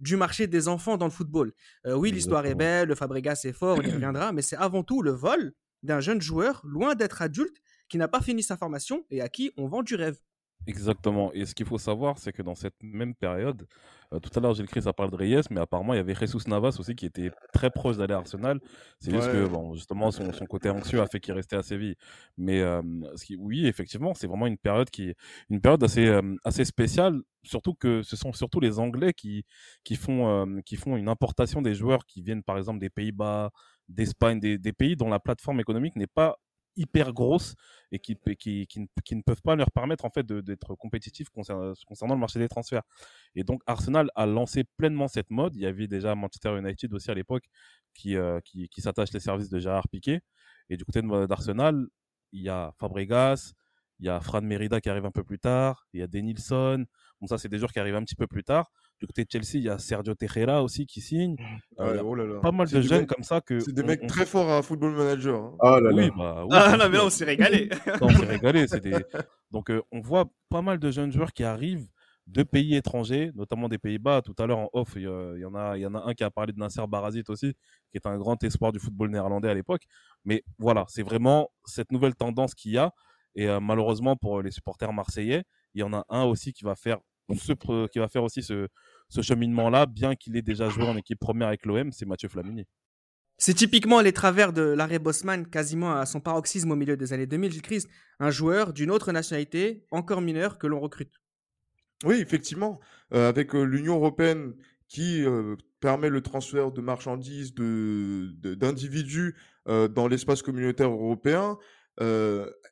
du 0.00 0.16
marché 0.16 0.46
des 0.46 0.68
enfants 0.68 0.96
dans 0.96 1.06
le 1.06 1.10
football. 1.10 1.52
oui, 1.86 2.10
l'histoire 2.10 2.44
est 2.46 2.54
belle, 2.54 2.88
le 2.88 2.94
Fabregas 2.94 3.42
est 3.44 3.52
fort, 3.52 3.78
on 3.78 3.82
y 3.82 3.90
reviendra, 3.90 4.32
mais 4.32 4.42
c'est 4.42 4.56
avant 4.56 4.82
tout 4.82 5.02
le 5.02 5.10
vol 5.10 5.52
d'un 5.82 6.00
jeune 6.00 6.20
joueur 6.20 6.60
loin 6.64 6.94
d'être 6.94 7.22
adulte 7.22 7.56
qui 7.88 7.98
n'a 7.98 8.08
pas 8.08 8.20
fini 8.20 8.42
sa 8.42 8.56
formation 8.56 9.04
et 9.10 9.20
à 9.20 9.28
qui 9.28 9.52
on 9.56 9.66
vend 9.66 9.82
du 9.82 9.94
rêve. 9.94 10.18
Exactement. 10.66 11.32
Et 11.32 11.46
ce 11.46 11.54
qu'il 11.54 11.66
faut 11.66 11.78
savoir, 11.78 12.18
c'est 12.18 12.32
que 12.32 12.42
dans 12.42 12.54
cette 12.54 12.74
même 12.82 13.14
période, 13.14 13.66
euh, 14.12 14.18
tout 14.20 14.30
à 14.38 14.40
l'heure, 14.42 14.54
j'ai 14.54 14.62
écrit, 14.62 14.82
ça 14.82 14.92
parle 14.92 15.10
de 15.10 15.16
Reyes, 15.16 15.40
mais 15.50 15.60
apparemment, 15.60 15.94
il 15.94 15.96
y 15.96 16.00
avait 16.00 16.14
Jesus 16.14 16.48
Navas 16.48 16.76
aussi 16.78 16.94
qui 16.94 17.06
était 17.06 17.30
très 17.52 17.70
proche 17.70 17.96
d'aller 17.96 18.12
à 18.14 18.18
Arsenal. 18.18 18.60
C'est 19.00 19.10
juste 19.10 19.32
que, 19.32 19.46
bon, 19.46 19.74
justement, 19.74 20.10
son, 20.10 20.32
son, 20.32 20.46
côté 20.46 20.68
anxieux 20.68 21.00
a 21.00 21.06
fait 21.06 21.18
qu'il 21.18 21.32
restait 21.32 21.56
à 21.56 21.62
Séville. 21.62 21.96
Mais 22.36 22.60
euh, 22.60 22.82
ce 23.16 23.24
qui, 23.24 23.36
oui, 23.36 23.66
effectivement, 23.66 24.12
c'est 24.14 24.26
vraiment 24.26 24.46
une 24.46 24.58
période 24.58 24.90
qui, 24.90 25.14
une 25.48 25.60
période 25.60 25.82
assez, 25.82 26.06
euh, 26.06 26.36
assez 26.44 26.64
spéciale. 26.64 27.20
Surtout 27.42 27.74
que 27.74 28.02
ce 28.02 28.16
sont 28.16 28.32
surtout 28.34 28.60
les 28.60 28.78
Anglais 28.78 29.14
qui, 29.14 29.44
qui 29.82 29.96
font, 29.96 30.60
qui 30.66 30.76
font 30.76 30.96
une 30.96 31.08
importation 31.08 31.62
des 31.62 31.74
joueurs 31.74 32.04
qui 32.04 32.20
viennent, 32.22 32.42
par 32.42 32.58
exemple, 32.58 32.80
des 32.80 32.90
Pays-Bas, 32.90 33.50
d'Espagne, 33.88 34.40
des, 34.40 34.58
des 34.58 34.72
pays 34.72 34.94
dont 34.94 35.08
la 35.08 35.20
plateforme 35.20 35.58
économique 35.60 35.96
n'est 35.96 36.06
pas 36.06 36.36
hyper 36.76 37.12
grosses 37.12 37.54
et 37.92 37.98
qui, 37.98 38.16
qui, 38.38 38.66
qui, 38.66 39.16
ne 39.16 39.22
peuvent 39.22 39.42
pas 39.42 39.56
leur 39.56 39.70
permettre 39.70 40.04
en 40.04 40.10
fait 40.10 40.26
d'être 40.26 40.74
compétitifs 40.74 41.28
concernant, 41.28 41.74
le 42.14 42.16
marché 42.16 42.38
des 42.38 42.48
transferts. 42.48 42.82
Et 43.34 43.44
donc 43.44 43.62
Arsenal 43.66 44.10
a 44.14 44.26
lancé 44.26 44.64
pleinement 44.64 45.08
cette 45.08 45.30
mode. 45.30 45.56
Il 45.56 45.62
y 45.62 45.66
avait 45.66 45.88
déjà 45.88 46.14
Manchester 46.14 46.56
United 46.58 46.92
aussi 46.94 47.10
à 47.10 47.14
l'époque 47.14 47.44
qui, 47.94 48.16
euh, 48.16 48.40
qui 48.42 48.80
s'attache 48.80 49.12
les 49.12 49.20
services 49.20 49.50
de 49.50 49.58
Gérard 49.58 49.88
Piquet. 49.88 50.20
Et 50.68 50.76
du 50.76 50.84
côté 50.84 51.02
d'Arsenal, 51.02 51.86
il 52.32 52.42
y 52.42 52.48
a 52.48 52.72
Fabregas, 52.78 53.52
il 53.98 54.06
y 54.06 54.08
a 54.08 54.20
Fran 54.20 54.40
Merida 54.40 54.80
qui 54.80 54.88
arrive 54.88 55.04
un 55.04 55.10
peu 55.10 55.24
plus 55.24 55.38
tard, 55.38 55.86
il 55.92 56.00
y 56.00 56.02
a 56.02 56.06
Denilson. 56.06 56.86
Bon, 57.20 57.26
ça, 57.26 57.38
c'est 57.38 57.48
des 57.48 57.58
joueurs 57.58 57.72
qui 57.72 57.80
arrivent 57.80 57.96
un 57.96 58.04
petit 58.04 58.14
peu 58.14 58.26
plus 58.26 58.44
tard. 58.44 58.70
Du 59.00 59.06
côté 59.06 59.24
de 59.24 59.30
Chelsea, 59.30 59.54
il 59.54 59.62
y 59.62 59.68
a 59.70 59.78
Sergio 59.78 60.14
Tejera 60.14 60.62
aussi 60.62 60.84
qui 60.84 61.00
signe. 61.00 61.32
Mmh. 61.32 61.80
Euh, 61.80 62.02
oh 62.04 62.40
pas 62.40 62.52
mal 62.52 62.68
de 62.68 62.82
jeunes 62.82 63.06
comme 63.06 63.22
ça 63.22 63.40
que. 63.40 63.58
C'est 63.58 63.72
des 63.72 63.82
mecs 63.82 64.06
très 64.06 64.26
forts 64.26 64.50
à 64.50 64.60
Football 64.60 64.92
Manager. 64.92 65.42
Hein. 65.42 65.56
Ah 65.60 65.80
là 65.80 65.90
oui, 65.90 66.10
bah, 66.14 66.44
oui, 66.44 66.50
ah 66.52 66.76
mais 66.76 66.96
là, 66.98 67.06
on 67.06 67.08
s'est 67.08 67.24
régalé. 67.24 67.70
on 68.02 68.10
s'est 68.10 68.26
régalé. 68.26 68.66
Des... 68.66 68.92
Donc, 69.50 69.70
euh, 69.70 69.80
on 69.90 70.00
voit 70.00 70.26
pas 70.50 70.60
mal 70.60 70.78
de 70.78 70.90
jeunes 70.90 71.12
joueurs 71.12 71.32
qui 71.32 71.44
arrivent 71.44 71.88
de 72.26 72.42
pays 72.42 72.76
étrangers, 72.76 73.32
notamment 73.34 73.70
des 73.70 73.78
Pays-Bas. 73.78 74.20
Tout 74.20 74.34
à 74.38 74.46
l'heure 74.46 74.58
en 74.58 74.68
off, 74.74 74.92
il 74.96 75.02
y, 75.02 75.44
en 75.46 75.54
a, 75.54 75.78
il 75.78 75.80
y 75.80 75.86
en 75.86 75.94
a 75.94 76.02
un 76.06 76.12
qui 76.12 76.22
a 76.22 76.30
parlé 76.30 76.52
de 76.52 76.58
Nasser 76.58 76.82
Barazit 76.86 77.24
aussi, 77.28 77.54
qui 77.90 77.96
est 77.96 78.06
un 78.06 78.18
grand 78.18 78.42
espoir 78.44 78.70
du 78.70 78.78
football 78.78 79.10
néerlandais 79.10 79.48
à 79.48 79.54
l'époque. 79.54 79.84
Mais 80.26 80.44
voilà, 80.58 80.84
c'est 80.88 81.02
vraiment 81.02 81.50
cette 81.64 81.90
nouvelle 81.90 82.14
tendance 82.14 82.54
qu'il 82.54 82.72
y 82.72 82.78
a. 82.78 82.92
Et 83.34 83.48
euh, 83.48 83.60
malheureusement 83.60 84.14
pour 84.16 84.42
les 84.42 84.50
supporters 84.50 84.92
marseillais, 84.92 85.44
il 85.74 85.80
y 85.80 85.82
en 85.82 85.92
a 85.94 86.04
un 86.08 86.24
aussi 86.24 86.52
qui 86.52 86.64
va 86.64 86.74
faire 86.74 86.98
ce, 87.36 87.86
qui 87.86 87.98
va 87.98 88.08
faire 88.08 88.24
aussi 88.24 88.42
ce, 88.42 88.68
ce 89.10 89.20
cheminement-là, 89.20 89.86
bien 89.86 90.14
qu'il 90.14 90.36
ait 90.36 90.42
déjà 90.42 90.70
joué 90.70 90.84
en 90.84 90.96
équipe 90.96 91.18
première 91.18 91.48
avec 91.48 91.66
l'OM, 91.66 91.92
c'est 91.92 92.06
Mathieu 92.06 92.28
Flamini. 92.28 92.66
C'est 93.36 93.54
typiquement 93.54 94.00
les 94.00 94.12
travers 94.12 94.52
de 94.52 94.62
l'arrêt 94.62 94.98
Bosman, 94.98 95.46
quasiment 95.46 95.92
à 95.92 96.06
son 96.06 96.20
paroxysme 96.20 96.70
au 96.70 96.76
milieu 96.76 96.96
des 96.96 97.12
années 97.12 97.26
2000, 97.26 97.52
Gilles 97.52 97.62
Christ, 97.62 97.88
un 98.18 98.30
joueur 98.30 98.72
d'une 98.72 98.90
autre 98.90 99.12
nationalité, 99.12 99.86
encore 99.90 100.20
mineur, 100.20 100.58
que 100.58 100.66
l'on 100.66 100.78
recrute. 100.78 101.20
Oui, 102.04 102.16
effectivement, 102.16 102.80
euh, 103.12 103.28
avec 103.28 103.54
euh, 103.54 103.62
l'Union 103.62 103.96
européenne 103.96 104.54
qui 104.88 105.24
euh, 105.24 105.56
permet 105.80 106.08
le 106.08 106.20
transfert 106.20 106.70
de 106.70 106.80
marchandises, 106.80 107.54
d'individus 107.54 109.34
de, 109.66 109.86
dans 109.86 110.08
l'espace 110.08 110.42
communautaire 110.42 110.90
européen. 110.90 111.58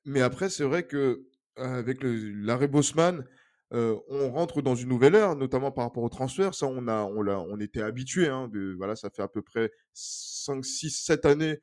mais 0.04 0.20
après, 0.20 0.48
c'est 0.50 0.64
vrai 0.64 0.86
que 0.86 1.26
avec 1.56 1.98
l'arrêt 2.02 2.68
Bosman, 2.68 3.24
on 3.70 4.30
rentre 4.30 4.62
dans 4.62 4.74
une 4.74 4.88
nouvelle 4.88 5.14
ère, 5.14 5.36
notamment 5.36 5.70
par 5.70 5.84
rapport 5.84 6.02
au 6.02 6.08
transfert. 6.08 6.54
Ça, 6.54 6.66
on 6.66 6.88
a, 6.88 7.02
on 7.02 7.22
l'a, 7.22 7.40
on 7.40 7.58
était 7.60 7.82
habitué. 7.82 8.28
Hein, 8.28 8.50
voilà, 8.76 8.96
ça 8.96 9.10
fait 9.10 9.22
à 9.22 9.28
peu 9.28 9.42
près 9.42 9.70
5, 9.92 10.64
6, 10.64 10.90
7 10.90 11.26
années 11.26 11.58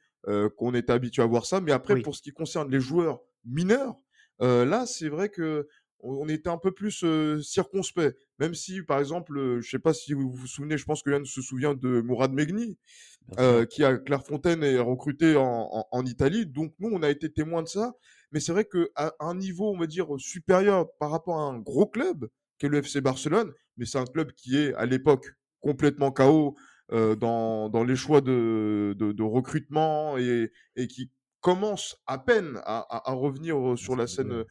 qu'on 0.57 0.73
était 0.73 0.93
habitué 0.93 1.21
à 1.21 1.25
voir 1.25 1.45
ça. 1.45 1.61
Mais 1.61 1.71
après, 1.71 2.01
pour 2.01 2.15
ce 2.15 2.21
qui 2.21 2.31
concerne 2.31 2.71
les 2.71 2.79
joueurs 2.79 3.21
mineurs, 3.45 3.95
là, 4.39 4.85
c'est 4.85 5.09
vrai 5.09 5.29
que 5.29 5.67
on 5.99 6.29
était 6.29 6.49
un 6.49 6.57
peu 6.57 6.71
plus 6.71 7.03
circonspect. 7.41 8.15
Même 8.39 8.53
si, 8.53 8.83
par 8.83 8.99
exemple, 8.99 9.59
je 9.61 9.69
sais 9.69 9.79
pas 9.79 9.93
si 9.93 10.13
vous 10.13 10.29
vous 10.29 10.47
souvenez, 10.47 10.77
je 10.77 10.85
pense 10.85 11.01
que 11.01 11.09
Yann 11.09 11.25
se 11.25 11.41
souvient 11.41 11.73
de 11.73 12.01
Mourad 12.01 12.31
Megni, 12.31 12.77
qui 13.69 13.83
à 13.83 13.97
Clairefontaine 13.97 14.63
est 14.63 14.77
recruté 14.77 15.35
en, 15.35 15.87
en, 15.91 16.05
Italie. 16.05 16.45
Donc 16.45 16.73
nous, 16.79 16.89
on 16.91 17.01
a 17.01 17.09
été 17.09 17.31
témoins 17.31 17.63
de 17.63 17.67
ça 17.67 17.95
mais 18.35 18.41
c'est 18.41 18.51
vrai 18.51 18.65
qu'à 18.65 19.15
un 19.21 19.33
niveau, 19.33 19.71
on 19.71 19.77
va 19.77 19.87
dire, 19.87 20.07
supérieur 20.17 20.93
par 20.99 21.09
rapport 21.09 21.39
à 21.39 21.43
un 21.43 21.57
gros 21.57 21.85
club, 21.85 22.27
qu'est 22.57 22.67
le 22.67 22.79
FC 22.79 22.99
Barcelone, 22.99 23.53
mais 23.77 23.85
c'est 23.85 23.97
un 23.97 24.05
club 24.05 24.33
qui 24.33 24.57
est 24.57 24.73
à 24.73 24.85
l'époque 24.85 25.31
complètement 25.61 26.11
chaos 26.11 26.57
euh, 26.91 27.15
dans, 27.15 27.69
dans, 27.69 27.85
les 27.85 27.95
choix 27.95 28.19
de, 28.19 28.93
de, 28.99 29.13
de 29.13 29.23
recrutement 29.23 30.17
et, 30.17 30.51
et, 30.75 30.87
qui 30.87 31.13
commence 31.39 31.95
à 32.07 32.17
peine 32.17 32.59
à, 32.65 33.09
à, 33.09 33.13
revenir 33.13 33.77
sur 33.77 33.95
la 33.95 34.05
scène, 34.05 34.43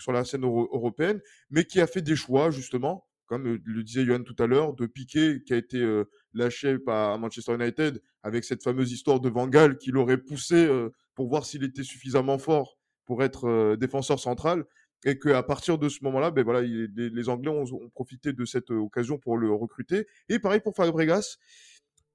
sur 0.00 0.12
la 0.12 0.24
scène 0.24 0.44
européenne, 0.44 1.20
mais 1.50 1.64
qui 1.64 1.82
a 1.82 1.86
fait 1.86 2.00
des 2.00 2.16
choix, 2.16 2.50
justement, 2.50 3.06
comme 3.26 3.60
le 3.62 3.82
disait 3.82 4.06
Johan 4.06 4.22
tout 4.22 4.42
à 4.42 4.46
l'heure, 4.46 4.72
de 4.72 4.86
Piqué 4.86 5.42
qui 5.44 5.52
a 5.52 5.58
été 5.58 5.76
euh, 5.76 6.04
lâché 6.32 6.78
par 6.78 7.18
Manchester 7.18 7.54
United 7.56 8.00
avec 8.22 8.44
cette 8.44 8.62
fameuse 8.62 8.92
histoire 8.92 9.20
de 9.20 9.28
Van 9.28 9.46
Gaal 9.46 9.76
qui 9.76 9.90
l'aurait 9.90 10.16
poussé 10.16 10.54
euh, 10.54 10.88
pour 11.14 11.28
voir 11.28 11.44
s'il 11.44 11.64
était 11.64 11.82
suffisamment 11.82 12.38
fort 12.38 12.78
pour 13.06 13.22
être 13.22 13.76
défenseur 13.76 14.20
central 14.20 14.64
et 15.04 15.18
qu'à 15.18 15.42
partir 15.42 15.78
de 15.78 15.88
ce 15.88 15.98
moment-là, 16.02 16.30
ben 16.30 16.44
voilà, 16.44 16.62
les, 16.62 17.28
Anglais 17.28 17.50
ont, 17.50 17.90
profité 17.90 18.32
de 18.32 18.44
cette 18.44 18.70
occasion 18.70 19.18
pour 19.18 19.36
le 19.36 19.52
recruter. 19.52 20.06
Et 20.28 20.38
pareil 20.38 20.60
pour 20.60 20.74
Fabregas, 20.74 21.36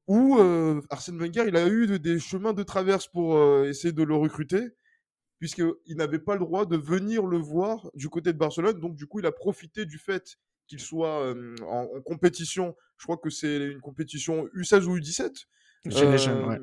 où 0.08 0.38
Arsène 0.90 1.18
Wenger, 1.18 1.46
il 1.48 1.56
a 1.56 1.68
eu 1.68 2.00
des 2.00 2.20
chemins 2.20 2.54
de 2.54 2.64
traverse 2.64 3.08
pour 3.08 3.40
essayer 3.66 3.94
de 3.94 4.04
le 4.04 4.16
recruter, 4.16 4.72
puisqu'il 5.40 5.96
n'avait 5.96 6.20
pas 6.20 6.34
le 6.34 6.42
droit 6.42 6.66
de 6.66 6.76
venir 6.76 7.26
le 7.26 7.38
voir 7.38 7.90
du 7.94 8.10
côté 8.10 8.34
de 8.34 8.38
Barcelone. 8.38 8.80
Donc 8.80 8.96
du 8.96 9.08
coup, 9.08 9.20
il 9.20 9.26
a 9.26 9.32
profité 9.32 9.86
du 9.86 9.98
fait 9.98 10.38
qu'il 10.68 10.80
soit 10.80 11.34
en, 11.66 11.88
compétition. 12.02 12.76
Je 12.98 13.06
crois 13.06 13.18
que 13.18 13.30
c'est 13.30 13.72
une 13.72 13.82
compétition 13.82 14.48
U16 14.56 14.84
ou 14.86 14.98
U17. 14.98 15.46
Chez 15.90 16.12
les 16.12 16.18
jeunes, 16.18 16.46
ouais. 16.46 16.60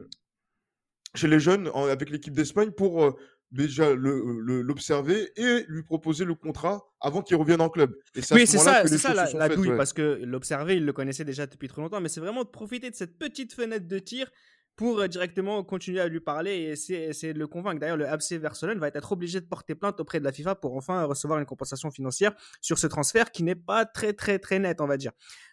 Chez 1.15 1.27
les 1.27 1.41
jeunes, 1.41 1.71
avec 1.75 2.11
l'équipe 2.11 2.35
d'Espagne, 2.35 2.71
pour 2.71 3.19
déjà 3.51 3.95
l'observer 3.95 5.31
et 5.37 5.65
lui 5.69 5.83
proposer 5.83 6.25
le 6.25 6.35
contrat 6.35 6.85
avant 7.01 7.23
qu'il 7.23 7.37
revienne 7.37 7.61
en 7.61 7.69
club. 7.69 7.95
Et 8.15 8.21
oui, 8.33 8.47
c'est 8.47 8.59
ça, 8.59 8.87
ça 8.87 9.15
la, 9.15 9.31
la 9.33 9.49
douille, 9.49 9.77
parce 9.77 9.93
que 9.93 10.21
l'observer, 10.23 10.77
il 10.77 10.85
le 10.85 10.93
connaissait 10.93 11.25
déjà 11.25 11.47
depuis 11.47 11.69
trop 11.69 11.81
longtemps, 11.81 12.01
mais 12.01 12.09
c'est 12.09 12.21
vraiment 12.21 12.45
de 12.45 12.49
profiter 12.49 12.91
de 12.91 12.95
cette 12.95 13.19
petite 13.19 13.55
fenêtre 13.55 13.87
de 13.87 13.99
tir 13.99 14.31
pour 14.79 15.01
euh, 15.01 15.09
directement 15.09 15.65
continuer 15.65 16.01
à 16.01 16.07
lui 16.07 16.21
parler 16.21 16.53
et 16.53 16.71
essayer, 16.71 17.35
de 17.35 17.39
le 17.39 17.49
convaincre. 17.49 17.81
D'ailleurs, 17.81 17.97
le 17.97 18.07
FC 18.07 18.39
Barcelone 18.39 18.79
va 18.79 18.87
être 18.87 19.11
obligé 19.11 19.41
de 19.41 19.45
porter 19.45 19.75
plainte 19.75 19.99
auprès 19.99 20.21
de 20.21 20.25
la 20.25 20.31
FIFA 20.31 20.55
pour 20.55 20.77
enfin 20.77 21.03
recevoir 21.03 21.41
une 21.41 21.47
compensation 21.47 21.91
financière 21.91 22.33
sur 22.61 22.79
ce 22.79 22.87
transfert 22.87 23.33
qui 23.33 23.43
n'est 23.43 23.57
pas 23.57 23.85
très 23.85 24.13
très 24.13 24.39
très 24.39 24.61
net, 24.61 24.81
on 24.81 24.87
va 24.87 24.97
dire. 24.97 25.11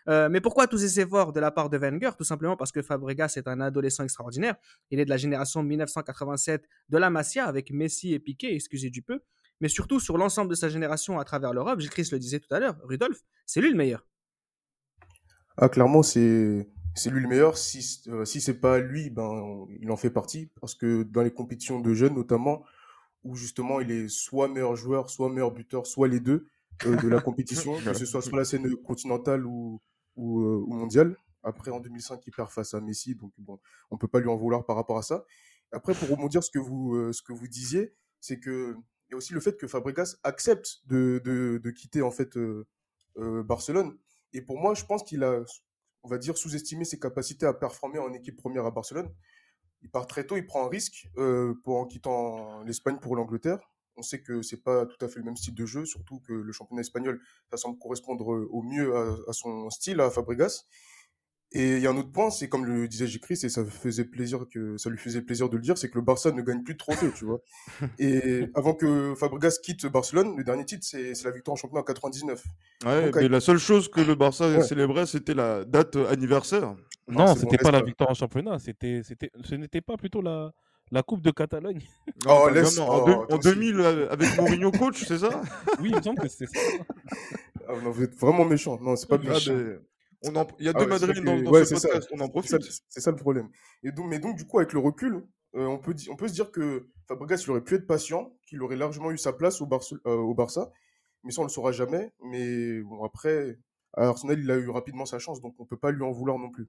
Euh, 0.07 0.29
mais 0.29 0.41
pourquoi 0.41 0.67
tous 0.67 0.77
ces 0.77 0.99
efforts 0.99 1.33
de 1.33 1.39
la 1.39 1.49
part 1.49 1.71
de 1.71 1.77
Wenger? 1.77 2.11
Tout 2.15 2.23
simplement 2.23 2.55
parce 2.55 2.71
que 2.71 2.83
Fabregas 2.83 3.33
est 3.35 3.47
un 3.47 3.61
adolescent 3.61 4.03
extraordinaire. 4.03 4.55
Il 4.91 4.99
est 4.99 5.05
de 5.05 5.09
la 5.09 5.17
génération 5.17 5.63
1987 5.63 6.69
de 6.89 6.97
la 6.99 7.09
Masia 7.09 7.45
avec 7.45 7.71
Messi 7.71 8.13
et 8.13 8.19
Piqué, 8.19 8.53
excusez 8.53 8.91
du 8.91 9.01
peu. 9.01 9.21
Mais 9.59 9.69
surtout 9.69 9.99
sur 9.99 10.19
l'ensemble 10.19 10.51
de 10.51 10.55
sa 10.55 10.69
génération 10.69 11.17
à 11.17 11.23
travers 11.23 11.51
l'Europe, 11.51 11.79
Gilles 11.79 11.89
Chris 11.89 12.09
le 12.11 12.19
disait 12.19 12.39
tout 12.39 12.53
à 12.53 12.59
l'heure, 12.59 12.77
Rudolf, 12.83 13.21
c'est 13.47 13.59
lui 13.59 13.71
le 13.71 13.77
meilleur. 13.77 14.05
Ah, 15.57 15.67
clairement, 15.67 16.03
c'est 16.03 16.67
c'est 16.95 17.09
lui 17.09 17.21
le 17.21 17.27
meilleur. 17.27 17.57
Si, 17.57 18.01
euh, 18.07 18.25
si 18.25 18.41
c'est 18.41 18.59
pas 18.59 18.79
lui, 18.79 19.09
ben, 19.09 19.67
il 19.81 19.91
en 19.91 19.97
fait 19.97 20.09
partie. 20.09 20.49
Parce 20.59 20.75
que 20.75 21.03
dans 21.03 21.21
les 21.21 21.31
compétitions 21.31 21.79
de 21.79 21.93
jeunes, 21.93 22.15
notamment, 22.15 22.63
où 23.23 23.35
justement 23.35 23.79
il 23.81 23.91
est 23.91 24.07
soit 24.07 24.47
meilleur 24.47 24.75
joueur, 24.75 25.09
soit 25.09 25.29
meilleur 25.29 25.51
buteur, 25.51 25.85
soit 25.85 26.07
les 26.07 26.19
deux 26.19 26.47
euh, 26.85 26.95
de 26.95 27.07
la 27.07 27.21
compétition, 27.21 27.75
que 27.85 27.93
ce 27.93 28.05
soit 28.05 28.21
sur 28.21 28.35
la 28.35 28.45
scène 28.45 28.75
continentale 28.77 29.45
ou, 29.45 29.81
ou, 30.15 30.41
euh, 30.41 30.63
ou, 30.65 30.73
mondiale. 30.73 31.17
Après, 31.43 31.69
en 31.69 31.79
2005, 31.79 32.25
il 32.25 32.31
perd 32.31 32.49
face 32.49 32.73
à 32.73 32.81
Messi, 32.81 33.13
donc 33.13 33.31
bon, 33.37 33.59
on 33.91 33.97
peut 33.97 34.07
pas 34.07 34.19
lui 34.19 34.29
en 34.29 34.35
vouloir 34.35 34.65
par 34.65 34.75
rapport 34.75 34.97
à 34.97 35.03
ça. 35.03 35.25
Après, 35.71 35.93
pour 35.93 36.09
rebondir 36.09 36.43
ce 36.43 36.49
que 36.49 36.57
vous, 36.57 37.11
ce 37.11 37.21
que 37.21 37.33
vous 37.33 37.47
disiez, 37.47 37.93
c'est 38.19 38.39
que 38.39 38.75
il 39.07 39.11
y 39.11 39.13
a 39.13 39.17
aussi 39.17 39.33
le 39.33 39.39
fait 39.39 39.55
que 39.55 39.67
Fabregas 39.67 40.15
accepte 40.23 40.79
de, 40.87 41.21
de, 41.23 41.59
de 41.63 41.69
quitter 41.69 42.01
en 42.01 42.09
fait 42.09 42.39
Barcelone. 43.15 43.95
Et 44.33 44.41
pour 44.41 44.59
moi, 44.59 44.73
je 44.73 44.85
pense 44.85 45.03
qu'il 45.03 45.23
a 45.23 45.43
on 46.05 46.07
va 46.07 46.19
dire, 46.19 46.37
sous-estimer 46.37 46.85
ses 46.85 46.99
capacités 46.99 47.47
à 47.47 47.53
performer 47.53 47.97
en 47.97 48.13
équipe 48.13 48.37
première 48.37 48.65
à 48.65 48.71
Barcelone. 48.71 49.11
Il 49.81 49.89
part 49.89 50.05
très 50.05 50.25
tôt, 50.25 50.37
il 50.37 50.45
prend 50.45 50.65
un 50.65 50.69
risque 50.69 51.09
euh, 51.17 51.55
pour 51.63 51.77
en 51.77 51.85
quittant 51.85 52.63
l'Espagne 52.63 52.97
pour 53.01 53.15
l'Angleterre. 53.15 53.59
On 53.97 54.03
sait 54.03 54.21
que 54.21 54.43
c'est 54.43 54.61
pas 54.61 54.85
tout 54.85 55.03
à 55.03 55.07
fait 55.07 55.19
le 55.19 55.25
même 55.25 55.35
style 55.35 55.55
de 55.55 55.65
jeu, 55.65 55.85
surtout 55.85 56.19
que 56.19 56.33
le 56.33 56.51
championnat 56.51 56.81
espagnol, 56.81 57.19
ça 57.49 57.57
semble 57.57 57.79
correspondre 57.79 58.27
au 58.27 58.61
mieux 58.61 58.95
à, 58.95 59.15
à 59.27 59.33
son 59.33 59.69
style, 59.71 59.99
à 59.99 60.11
Fabregas. 60.11 60.65
Et 61.57 61.77
il 61.77 61.81
y 61.81 61.87
a 61.87 61.89
un 61.89 61.95
autre 61.95 62.11
point, 62.11 62.29
c'est 62.31 62.49
comme 62.49 62.65
le 62.65 62.85
disait 62.85 63.07
J.Chris, 63.07 63.39
et 63.43 63.49
ça 63.49 63.63
faisait 63.63 64.03
plaisir 64.03 64.45
que 64.51 64.77
ça 64.77 64.89
lui 64.89 64.97
faisait 64.97 65.21
plaisir 65.21 65.47
de 65.47 65.55
le 65.55 65.61
dire, 65.61 65.77
c'est 65.77 65.89
que 65.89 65.95
le 65.95 66.01
Barça 66.01 66.33
ne 66.33 66.41
gagne 66.41 66.63
plus 66.63 66.73
de 66.73 66.77
trophées, 66.77 67.11
tu 67.15 67.23
vois. 67.23 67.39
Et 67.97 68.49
avant 68.55 68.73
que 68.73 69.15
Fabregas 69.15 69.59
quitte 69.63 69.85
Barcelone, 69.85 70.35
le 70.35 70.43
dernier 70.43 70.65
titre, 70.65 70.85
c'est 70.85 71.13
la 71.23 71.31
victoire 71.31 71.53
en 71.53 71.55
championnat 71.55 71.79
en 71.79 71.85
99. 71.85 72.43
Ouais, 72.85 73.09
mais 73.15 73.29
la 73.29 73.39
seule 73.39 73.57
chose 73.57 73.89
que 73.89 74.01
le 74.01 74.15
Barça 74.15 74.61
célébrait, 74.63 75.05
c'était 75.05 75.33
la 75.33 75.63
date 75.63 75.95
anniversaire. 75.95 76.75
Non, 77.07 77.33
ce 77.33 77.39
c'était 77.39 77.57
pas 77.57 77.71
la 77.71 77.81
victoire 77.81 78.09
en 78.09 78.15
championnat, 78.15 78.59
c'était, 78.59 79.01
c'était, 79.03 79.31
ce 79.41 79.55
n'était 79.55 79.79
pas 79.79 79.95
plutôt 79.95 80.21
la, 80.21 80.51
la 80.91 81.03
Coupe 81.03 81.21
de 81.21 81.31
Catalogne. 81.31 81.79
Oh, 82.27 82.49
laisse... 82.53 82.77
en, 82.79 83.37
2000, 83.37 83.79
euh, 83.79 84.11
avec 84.11 84.35
Mourinho 84.37 84.71
coach, 84.71 85.05
c'est 85.07 85.19
ça? 85.19 85.41
Oui, 85.79 85.91
il 85.91 85.95
me 85.95 86.01
semble 86.01 86.19
que 86.19 86.27
c'est 86.27 86.47
ça. 86.47 86.59
Ah, 87.65 87.73
vous 87.75 88.03
êtes 88.03 88.15
vraiment 88.15 88.43
méchant. 88.43 88.77
Non, 88.81 88.97
c'est 88.97 89.07
pas 89.07 89.17
ah, 90.27 90.31
méchant. 90.31 90.47
Il 90.59 90.65
y 90.65 90.69
a 90.69 90.73
ah 90.75 90.79
deux 90.79 90.87
Madrid 90.87 91.23
dans, 91.23 91.41
dans 91.41 91.65
ce 91.65 91.73
podcast, 91.73 92.09
on 92.11 92.19
en 92.19 92.29
profite. 92.29 92.55
C'est 92.89 93.01
ça, 93.01 93.11
le 93.11 93.17
problème. 93.17 93.49
Et 93.83 93.91
donc, 93.91 94.07
mais 94.07 94.19
donc, 94.19 94.35
du 94.35 94.45
coup, 94.45 94.59
avec 94.59 94.73
le 94.73 94.79
recul, 94.79 95.23
euh, 95.55 95.65
on, 95.65 95.77
peut 95.77 95.95
on 96.09 96.15
peut 96.15 96.27
se 96.27 96.33
dire 96.33 96.51
que 96.51 96.87
Fabregas, 97.07 97.43
il 97.45 97.51
aurait 97.51 97.63
pu 97.63 97.75
être 97.75 97.87
patient, 97.87 98.33
qu'il 98.47 98.61
aurait 98.61 98.75
largement 98.75 99.11
eu 99.11 99.17
sa 99.17 99.33
place 99.33 99.61
au, 99.61 99.69
euh, 99.71 100.15
au 100.15 100.33
Barça. 100.33 100.71
Mais 101.23 101.31
ça, 101.31 101.41
on 101.41 101.45
le 101.45 101.49
saura 101.49 101.71
jamais. 101.71 102.11
Mais 102.23 102.81
bon, 102.81 103.03
après, 103.03 103.57
à 103.93 104.07
Arsenal, 104.07 104.39
il 104.39 104.51
a 104.51 104.55
eu 104.57 104.69
rapidement 104.69 105.05
sa 105.05 105.19
chance, 105.19 105.41
donc 105.41 105.55
on 105.59 105.65
peut 105.65 105.77
pas 105.77 105.91
lui 105.91 106.03
en 106.03 106.11
vouloir 106.11 106.37
non 106.37 106.49
plus. 106.49 106.67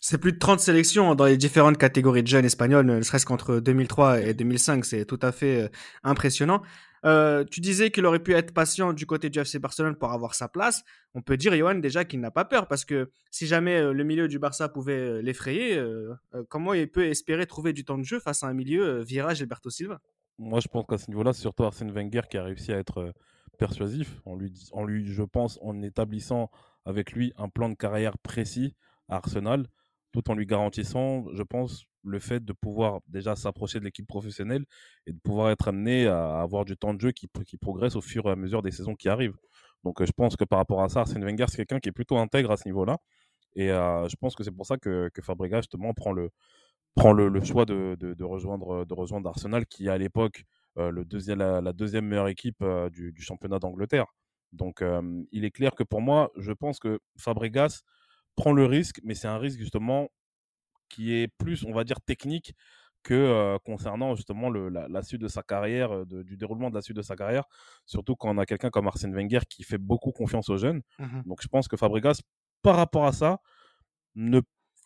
C'est 0.00 0.18
plus 0.18 0.32
de 0.32 0.38
30 0.38 0.60
sélections 0.60 1.14
dans 1.14 1.24
les 1.24 1.36
différentes 1.36 1.78
catégories 1.78 2.22
de 2.22 2.28
jeunes 2.28 2.44
espagnols, 2.44 2.86
ne 2.86 3.02
serait-ce 3.02 3.26
qu'entre 3.26 3.58
2003 3.58 4.20
et 4.20 4.34
2005, 4.34 4.84
c'est 4.84 5.04
tout 5.04 5.18
à 5.22 5.32
fait 5.32 5.62
euh, 5.64 5.68
impressionnant. 6.04 6.62
Euh, 7.04 7.44
tu 7.44 7.60
disais 7.60 7.90
qu'il 7.90 8.06
aurait 8.06 8.22
pu 8.22 8.32
être 8.32 8.52
patient 8.54 8.92
du 8.92 9.06
côté 9.06 9.30
du 9.30 9.38
FC 9.38 9.58
Barcelone 9.58 9.96
pour 9.96 10.12
avoir 10.12 10.34
sa 10.34 10.48
place. 10.48 10.84
On 11.14 11.22
peut 11.22 11.36
dire, 11.36 11.56
Johan, 11.56 11.76
déjà 11.76 12.04
qu'il 12.04 12.20
n'a 12.20 12.30
pas 12.30 12.44
peur 12.44 12.68
parce 12.68 12.84
que 12.84 13.10
si 13.30 13.46
jamais 13.46 13.78
euh, 13.78 13.92
le 13.92 14.04
milieu 14.04 14.28
du 14.28 14.38
Barça 14.38 14.68
pouvait 14.68 15.22
l'effrayer, 15.22 15.80
comment 16.48 16.72
il 16.72 16.88
peut 16.88 17.06
espérer 17.06 17.46
trouver 17.46 17.72
du 17.72 17.84
temps 17.84 17.98
de 17.98 18.04
jeu 18.04 18.20
face 18.20 18.42
à 18.42 18.46
un 18.46 18.54
milieu 18.54 19.02
virage 19.02 19.38
Gilberto 19.38 19.70
Silva? 19.70 20.00
Moi, 20.38 20.60
je 20.60 20.68
pense 20.68 20.84
qu'à 20.88 20.98
ce 20.98 21.08
niveau-là, 21.08 21.32
c'est 21.32 21.42
surtout 21.42 21.64
Arsène 21.64 21.90
Wenger 21.90 22.22
qui 22.30 22.38
a 22.38 22.44
réussi 22.44 22.72
à 22.72 22.78
être 22.78 23.12
persuasif 23.58 24.20
en 24.24 24.36
lui, 24.36 24.52
en 24.72 24.84
lui, 24.84 25.06
je 25.06 25.22
pense, 25.22 25.58
en 25.62 25.82
établissant 25.82 26.50
avec 26.84 27.12
lui 27.12 27.32
un 27.36 27.48
plan 27.48 27.68
de 27.68 27.74
carrière 27.74 28.18
précis 28.18 28.74
à 29.08 29.16
Arsenal, 29.16 29.66
tout 30.12 30.30
en 30.30 30.34
lui 30.34 30.46
garantissant, 30.46 31.26
je 31.32 31.42
pense, 31.42 31.84
le 32.02 32.18
fait 32.18 32.44
de 32.44 32.52
pouvoir 32.52 33.00
déjà 33.08 33.36
s'approcher 33.36 33.80
de 33.80 33.84
l'équipe 33.84 34.06
professionnelle 34.06 34.64
et 35.06 35.12
de 35.12 35.18
pouvoir 35.18 35.50
être 35.50 35.68
amené 35.68 36.06
à 36.06 36.40
avoir 36.40 36.64
du 36.64 36.76
temps 36.76 36.94
de 36.94 37.00
jeu 37.00 37.12
qui, 37.12 37.28
qui 37.44 37.56
progresse 37.56 37.96
au 37.96 38.00
fur 38.00 38.26
et 38.26 38.30
à 38.30 38.36
mesure 38.36 38.62
des 38.62 38.70
saisons 38.70 38.94
qui 38.94 39.08
arrivent. 39.08 39.36
Donc 39.84 40.04
je 40.04 40.12
pense 40.12 40.36
que 40.36 40.44
par 40.44 40.58
rapport 40.58 40.82
à 40.82 40.88
ça, 40.88 41.00
Arsène 41.00 41.24
Wenger, 41.24 41.46
c'est 41.48 41.58
quelqu'un 41.58 41.80
qui 41.80 41.88
est 41.88 41.92
plutôt 41.92 42.16
intègre 42.16 42.50
à 42.50 42.56
ce 42.56 42.66
niveau-là. 42.66 42.98
Et 43.56 43.70
euh, 43.70 44.08
je 44.08 44.16
pense 44.16 44.34
que 44.36 44.44
c'est 44.44 44.52
pour 44.52 44.66
ça 44.66 44.76
que, 44.76 45.10
que 45.12 45.22
Fabregas, 45.22 45.62
justement, 45.62 45.94
prend 45.94 46.12
le, 46.12 46.30
prend 46.94 47.12
le, 47.12 47.42
choix 47.42 47.64
de, 47.64 47.96
de, 47.98 48.24
rejoindre, 48.24 48.84
de 48.84 48.94
rejoindre 48.94 49.28
Arsenal, 49.28 49.66
qui 49.66 49.88
à 49.88 49.98
l'époque 49.98 50.44
euh, 50.78 50.90
le 50.90 51.04
deuxième, 51.04 51.38
la, 51.38 51.72
deuxième 51.72 52.06
meilleure 52.06 52.28
équipe 52.28 52.62
euh, 52.62 52.90
du, 52.90 53.12
du, 53.12 53.22
championnat 53.22 53.58
d'Angleterre. 53.58 54.06
Donc, 54.52 54.82
il 55.32 55.44
est 55.44 55.50
clair 55.50 55.74
que 55.74 55.82
pour 55.82 56.00
moi, 56.00 56.30
je 56.36 56.52
pense 56.52 56.78
que 56.78 57.00
Fabregas 57.18 57.82
prend 58.36 58.52
le 58.52 58.66
risque, 58.66 59.00
mais 59.02 59.14
c'est 59.14 59.28
un 59.28 59.38
risque 59.38 59.58
justement 59.58 60.08
qui 60.88 61.14
est 61.14 61.28
plus, 61.28 61.64
on 61.64 61.72
va 61.72 61.84
dire, 61.84 62.00
technique 62.00 62.54
que 63.02 63.56
concernant 63.64 64.16
justement 64.16 64.50
le, 64.50 64.68
la, 64.68 65.02
suite 65.02 65.20
de 65.20 65.28
sa 65.28 65.42
carrière, 65.42 66.04
du 66.06 66.36
déroulement 66.36 66.70
de 66.70 66.74
la 66.74 66.82
suite 66.82 66.96
de 66.96 67.02
sa 67.02 67.14
carrière, 67.14 67.44
surtout 67.84 68.16
quand 68.16 68.34
on 68.34 68.38
a 68.38 68.46
quelqu'un 68.46 68.70
comme 68.70 68.88
Arsène 68.88 69.14
Wenger 69.14 69.40
qui 69.48 69.62
fait 69.62 69.78
beaucoup 69.78 70.10
confiance 70.10 70.48
aux 70.48 70.56
jeunes. 70.56 70.82
Mmh 70.98 71.22
Donc 71.24 71.40
je 71.40 71.46
pense 71.46 71.68
que 71.68 71.76
Fabregas, 71.76 72.20
par 72.62 72.76
rapport 72.76 73.06
à 73.06 73.12
ça, 73.12 73.38
ne 74.16 74.40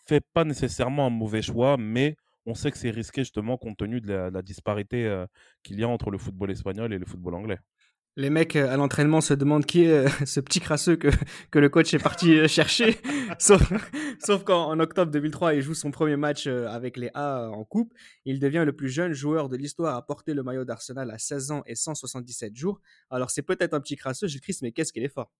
fait 0.06 0.22
pas 0.34 0.44
nécessairement 0.44 1.06
un 1.06 1.10
mauvais 1.10 1.40
choix, 1.40 1.78
mais 1.78 2.16
on 2.44 2.54
sait 2.54 2.70
que 2.70 2.76
c'est 2.76 2.90
risqué 2.90 3.22
justement 3.22 3.56
compte 3.56 3.78
tenu 3.78 4.00
de 4.02 4.12
la, 4.12 4.42
disparité 4.42 5.24
qu'il 5.62 5.78
y 5.80 5.84
a 5.84 5.88
entre 5.88 6.10
le 6.10 6.18
football 6.18 6.50
espagnol 6.50 6.92
et 6.92 6.98
le 6.98 7.06
football 7.06 7.34
anglais. 7.34 7.58
Les 8.20 8.28
mecs 8.28 8.54
à 8.54 8.76
l'entraînement 8.76 9.22
se 9.22 9.32
demandent 9.32 9.64
qui 9.64 9.84
est 9.84 10.06
ce 10.26 10.40
petit 10.40 10.60
crasseux 10.60 10.94
que, 10.94 11.08
que 11.50 11.58
le 11.58 11.70
coach 11.70 11.94
est 11.94 11.98
parti 11.98 12.46
chercher. 12.48 12.98
sauf 13.38 14.44
qu'en 14.44 14.78
octobre 14.78 15.10
2003, 15.10 15.54
il 15.54 15.62
joue 15.62 15.72
son 15.72 15.90
premier 15.90 16.16
match 16.16 16.46
avec 16.46 16.98
les 16.98 17.10
A 17.14 17.48
en 17.48 17.64
coupe. 17.64 17.94
Il 18.26 18.38
devient 18.38 18.64
le 18.66 18.76
plus 18.76 18.90
jeune 18.90 19.14
joueur 19.14 19.48
de 19.48 19.56
l'histoire 19.56 19.96
à 19.96 20.04
porter 20.04 20.34
le 20.34 20.42
maillot 20.42 20.66
d'Arsenal 20.66 21.10
à 21.10 21.16
16 21.16 21.50
ans 21.50 21.62
et 21.64 21.74
177 21.74 22.54
jours. 22.54 22.82
Alors 23.08 23.30
c'est 23.30 23.40
peut-être 23.40 23.72
un 23.72 23.80
petit 23.80 23.96
crasseux, 23.96 24.26
Gilles 24.28 24.42
Christ, 24.42 24.60
mais 24.60 24.72
qu'est-ce 24.72 24.92
qu'il 24.92 25.02
est 25.02 25.08
fort? 25.08 25.32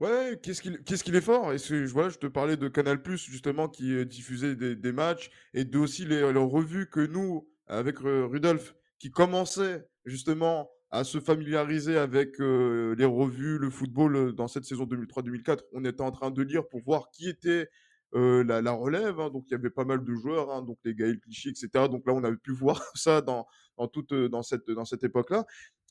Ouais, 0.00 0.40
qu'est-ce 0.42 0.60
qu'il 1.04 1.14
est 1.14 1.20
fort? 1.20 1.52
Et 1.52 1.84
voilà, 1.84 2.08
je 2.08 2.18
te 2.18 2.26
parlais 2.26 2.56
de 2.56 2.66
Canal 2.66 3.00
justement 3.14 3.68
qui 3.68 4.04
diffusait 4.06 4.56
des, 4.56 4.92
matchs 4.92 5.30
et 5.54 5.64
aussi 5.76 6.04
les, 6.04 6.32
les, 6.32 6.38
revues 6.40 6.90
que 6.90 7.06
nous 7.06 7.48
avec 7.68 7.98
Rudolf 8.00 8.74
qui 8.98 9.12
commençait 9.12 9.86
justement 10.04 10.68
à 10.92 11.04
se 11.04 11.18
familiariser 11.20 11.96
avec 11.96 12.38
les 12.38 13.04
revues, 13.04 13.58
le 13.58 13.70
football 13.70 14.34
dans 14.34 14.46
cette 14.46 14.64
saison 14.64 14.84
2003-2004. 14.84 15.60
On 15.72 15.84
était 15.86 16.02
en 16.02 16.12
train 16.12 16.30
de 16.30 16.42
lire 16.42 16.68
pour 16.68 16.82
voir 16.82 17.10
qui 17.10 17.30
était 17.30 17.68
la, 18.12 18.72
relève. 18.72 19.18
Hein, 19.18 19.30
donc 19.30 19.44
il 19.48 19.52
y 19.52 19.54
avait 19.54 19.70
pas 19.70 19.86
mal 19.86 20.04
de 20.04 20.14
joueurs, 20.14 20.50
hein, 20.50 20.62
donc 20.62 20.78
les 20.84 20.94
Gaël 20.94 21.18
Clichy, 21.18 21.48
etc. 21.48 21.88
Donc 21.90 22.06
là, 22.06 22.12
on 22.12 22.22
avait 22.22 22.36
pu 22.36 22.52
voir 22.52 22.82
ça 22.94 23.22
dans, 23.22 23.46
dans 23.78 23.88
toute 23.88 24.12
dans 24.12 24.42
cette 24.42 24.70
dans 24.70 24.84
cette 24.84 25.02
époque-là. 25.02 25.46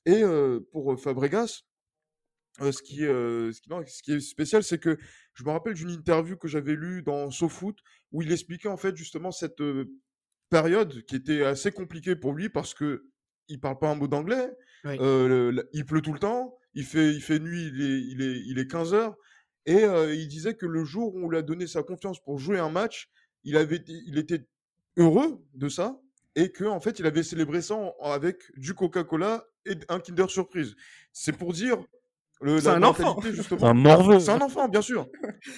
Et 0.06 0.22
pour 0.72 1.00
Fabregas, 1.00 1.64
ce, 2.60 2.82
qui, 2.84 2.98
ce, 3.00 4.02
qui, 4.04 4.14
est 4.14 4.20
spécial, 4.20 4.64
c'est 4.64 4.80
que 4.80 4.98
je 5.34 5.44
me 5.44 5.50
rappelle 5.50 5.74
d'une 5.74 5.90
interview 5.90 6.38
que 6.38 6.48
j'avais 6.48 6.76
lue 6.76 7.02
dans 7.02 7.32
SoFoot 7.32 7.78
où 8.12 8.22
il 8.22 8.32
expliquait 8.32 8.68
en 8.68 8.78
fait 8.78 8.96
justement 8.96 9.32
cette 9.32 9.62
période 10.50 11.04
qui 11.06 11.16
était 11.16 11.44
assez 11.44 11.72
compliquée 11.72 12.16
pour 12.16 12.34
lui 12.34 12.50
parce 12.50 12.76
que 12.76 13.08
il 13.48 13.60
parle 13.60 13.80
pas 13.80 13.90
un 13.90 13.96
mot 13.96 14.08
d'anglais, 14.08 14.50
il 14.86 15.86
pleut 15.86 16.02
tout 16.02 16.14
le 16.14 16.20
temps, 16.20 16.58
il 16.74 16.86
fait, 16.86 17.14
il 17.14 17.22
fait 17.22 17.40
nuit, 17.40 17.68
il 17.74 17.82
est, 17.82 18.02
il 18.02 18.22
est, 18.22 18.42
il 18.48 18.60
est 18.60 18.68
15 18.68 18.94
heures 18.94 19.16
et 19.66 19.84
il 19.84 20.28
disait 20.28 20.56
que 20.56 20.66
le 20.66 20.84
jour 20.84 21.16
où 21.16 21.26
on 21.26 21.30
lui 21.30 21.38
a 21.38 21.42
donné 21.42 21.68
sa 21.68 21.84
confiance 21.84 22.20
pour 22.24 22.40
jouer 22.40 22.60
un 22.60 22.70
match, 22.70 23.10
il 23.44 23.58
avait, 23.58 23.84
il 23.88 24.18
était 24.18 24.46
heureux 24.98 25.44
de 25.54 25.70
ça 25.70 26.00
et 26.36 26.52
que 26.52 26.64
en 26.64 26.80
fait 26.80 27.00
il 27.00 27.06
avait 27.06 27.24
célébré 27.24 27.62
ça 27.62 27.76
avec 28.02 28.38
du 28.58 28.74
Coca-Cola 28.74 29.46
et 29.66 29.76
un 29.90 30.00
Kinder 30.00 30.30
Surprise. 30.30 30.76
C'est 31.12 31.38
pour 31.38 31.54
dire 31.54 31.78
c'est 32.44 32.68
un 32.70 32.84
enfant. 32.84 33.20
Justement. 33.32 33.68
Un 33.68 34.20
C'est 34.20 34.32
un 34.32 34.42
enfant, 34.42 34.68
bien 34.68 34.82
sûr. 34.82 35.08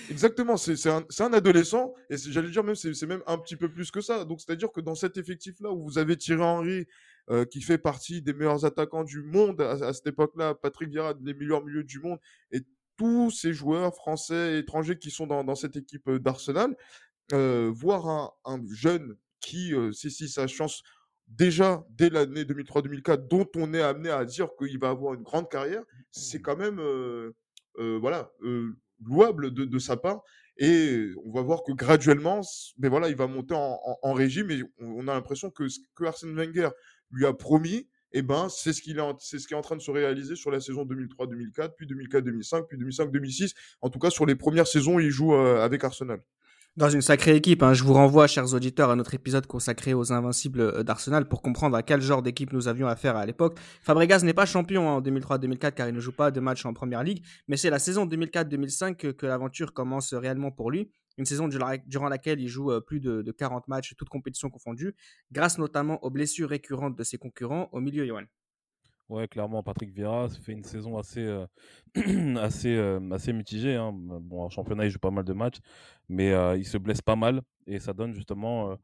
Exactement. 0.10 0.58
C'est 0.58 0.89
un, 0.89 1.06
un, 1.20 1.34
adolescent. 1.34 1.94
Et 2.10 2.18
j'allais 2.18 2.50
dire 2.50 2.63
même, 2.63 2.75
c'est 2.75 3.06
même 3.06 3.24
un 3.25 3.38
petit 3.38 3.56
peu 3.56 3.72
plus 3.72 3.89
que 3.92 4.01
ça. 4.01 4.25
Donc, 4.25 4.42
c'est-à-dire 4.42 4.70
que 4.72 4.82
dans 4.82 4.96
cet 4.96 5.18
effectif-là 5.18 5.72
où 5.72 5.84
vous 5.84 5.98
avez 5.98 6.18
Thierry 6.18 6.42
Henry, 6.42 6.88
euh, 7.30 7.46
qui 7.46 7.62
fait 7.62 7.77
partie 7.77 8.22
des 8.22 8.34
meilleurs 8.34 8.65
attaquants 8.65 9.03
du 9.03 9.24
monde 9.24 9.62
à, 9.62 9.94
cette 9.94 10.08
époque-là, 10.08 10.56
Patrick 10.56 10.89
Vieira, 10.89 11.13
des 11.13 11.34
meilleurs 11.34 11.63
milieux 11.63 11.84
du 11.84 12.00
monde, 12.00 12.20
et 12.51 12.62
tous 12.98 13.32
ces 13.32 13.53
joueurs 13.53 13.96
français 13.96 14.56
et 14.56 14.58
étrangers 14.60 14.98
qui 14.98 15.10
sont 15.10 15.27
dans, 15.27 15.56
cette 15.56 15.75
équipe 15.75 16.10
d'Arsenal, 16.10 16.75
voir 17.32 18.08
un, 18.08 18.32
un, 18.46 18.62
jeune 18.72 19.15
qui 19.39 19.74
saisit 19.94 20.30
sa 20.30 20.48
chance 20.48 20.84
déjà 21.27 21.84
dès 21.89 22.10
l'année 22.10 22.44
2003-2004, 22.44 23.27
dont 23.27 23.48
on 23.56 23.74
est 23.74 23.82
amené 23.82 24.10
à 24.10 24.25
dire 24.25 24.50
qu'il 24.60 24.77
va 24.77 24.89
avoir 24.89 25.15
une 25.15 25.24
grande 25.24 25.50
carrière, 25.50 25.84
c'est 26.12 26.42
quand 26.42 26.56
même 26.56 26.80
voilà 27.77 28.32
louable 29.06 29.53
de, 29.53 29.80
sa 29.80 29.98
part. 29.98 30.22
Et 30.58 31.10
on 31.25 31.32
va 31.32 31.42
voir 31.42 31.63
que 31.63 31.72
graduellement, 31.72 32.42
mais 32.77 32.89
voilà, 32.89 33.10
il 33.10 33.15
va 33.15 33.27
monter 33.27 33.56
en, 33.56 34.13
régime 34.13 34.51
et 34.51 34.63
on 34.77 35.08
a 35.08 35.13
l'impression 35.13 35.50
que 35.50 35.68
ce 35.68 35.80
que 35.96 36.06
Arsène 36.06 36.36
Wenger 36.36 36.70
lui 37.13 37.25
a 37.25 37.34
promis, 37.34 37.88
eh 38.12 38.22
ben, 38.22 38.48
c'est 38.50 38.74
ce, 38.74 38.82
qu'il 38.82 39.01
ce 39.20 39.48
qui 39.48 39.53
est 39.53 39.58
en 39.58 39.62
train 39.62 39.75
de 39.75 39.82
se 39.82 39.91
réaliser 39.91 40.36
sur 40.36 40.51
la 40.51 40.60
saison 40.60 40.84
2003-2004, 40.86 41.72
puis 41.75 41.88
2004-2005, 41.88 42.67
puis 42.67 42.77
2005-2006. 42.77 43.53
En 43.82 43.89
tout 43.89 44.00
cas, 44.00 44.10
sur 44.10 44.25
les 44.25 44.36
premières 44.36 44.67
saisons, 44.67 45.00
il 45.00 45.10
joue 45.10 45.34
avec 45.34 45.84
Arsenal. 45.84 46.22
Dans 46.75 46.89
une 46.89 47.03
sacrée 47.03 47.36
équipe, 47.36 47.62
hein. 47.62 47.75
je 47.75 47.84
vous 47.84 47.93
renvoie, 47.93 48.25
chers 48.25 48.51
auditeurs, 48.55 48.89
à 48.89 48.96
notre 48.96 49.13
épisode 49.13 49.46
consacré 49.46 49.93
aux 49.93 50.12
Invincibles 50.12 50.62
euh, 50.62 50.82
d'Arsenal 50.82 51.27
pour 51.27 51.43
comprendre 51.43 51.77
à 51.77 51.84
quel 51.84 52.01
genre 52.01 52.24
d'équipe 52.24 52.51
nous 52.51 52.67
avions 52.67 52.88
affaire 52.88 53.15
à 53.15 53.27
l'époque. 53.27 53.60
Fabregas 53.84 54.24
n'est 54.24 54.34
pas 54.34 54.48
champion 54.48 54.89
hein, 54.89 54.93
en 54.93 55.01
2003-2004 55.01 55.74
car 55.74 55.88
il 55.88 55.93
ne 55.93 56.00
joue 56.00 56.13
pas 56.13 56.32
de 56.32 56.39
match 56.39 56.65
en 56.65 56.74
Première 56.74 57.03
Ligue, 57.03 57.24
mais 57.48 57.58
c'est 57.58 57.70
la 57.70 57.77
saison 57.77 58.08
2004-2005 58.08 59.13
que, 59.13 59.25
l'aventure 59.27 59.72
commence 59.72 60.15
réellement 60.15 60.50
pour 60.50 60.72
lui. 60.72 60.89
Une 61.17 61.25
saison 61.25 61.48
durant 61.48 62.10
laquelle 62.10 62.39
il 62.39 62.48
joue 62.48 62.72
euh, 62.72 62.82
plus 62.82 63.00
de, 63.00 63.32
40 63.32 63.67
matchs, 63.67 63.93
toutes 63.96 64.10
compétitions 64.10 64.50
confondues, 64.50 64.96
grâce 65.32 65.58
notamment 65.58 66.03
aux 66.03 66.10
blessures 66.10 66.50
récurrentes 66.50 66.96
de 66.96 67.03
ses 67.03 67.17
concurrents 67.17 67.70
au 67.72 67.79
milieu, 67.79 68.05
Johan. 68.05 68.24
Ouais, 69.10 69.27
clairement, 69.27 69.62
Patrick 69.62 69.93
Vieira 69.93 70.29
fait 70.29 70.53
une 70.53 70.63
saison 70.63 70.98
assez, 70.98 71.20
euh, 71.20 71.46
assez, 72.41 72.75
euh, 72.75 73.00
assez 73.12 73.34
mitigée. 73.34 73.75
Hein. 73.75 73.91
Bon, 73.93 74.43
en 74.43 74.50
championnat, 74.50 74.86
il 74.86 74.89
joue 74.91 75.00
pas 75.00 75.12
mal 75.12 75.25
de 75.25 75.34
matchs, 75.34 75.60
mais 76.08 76.32
euh, 76.32 76.58
il 76.58 76.65
se 76.65 76.77
blesse 76.77 77.01
pas 77.01 77.15
mal 77.15 77.41
et 77.67 77.79
ça 77.79 77.93
donne 77.93 78.13
justement 78.13 78.75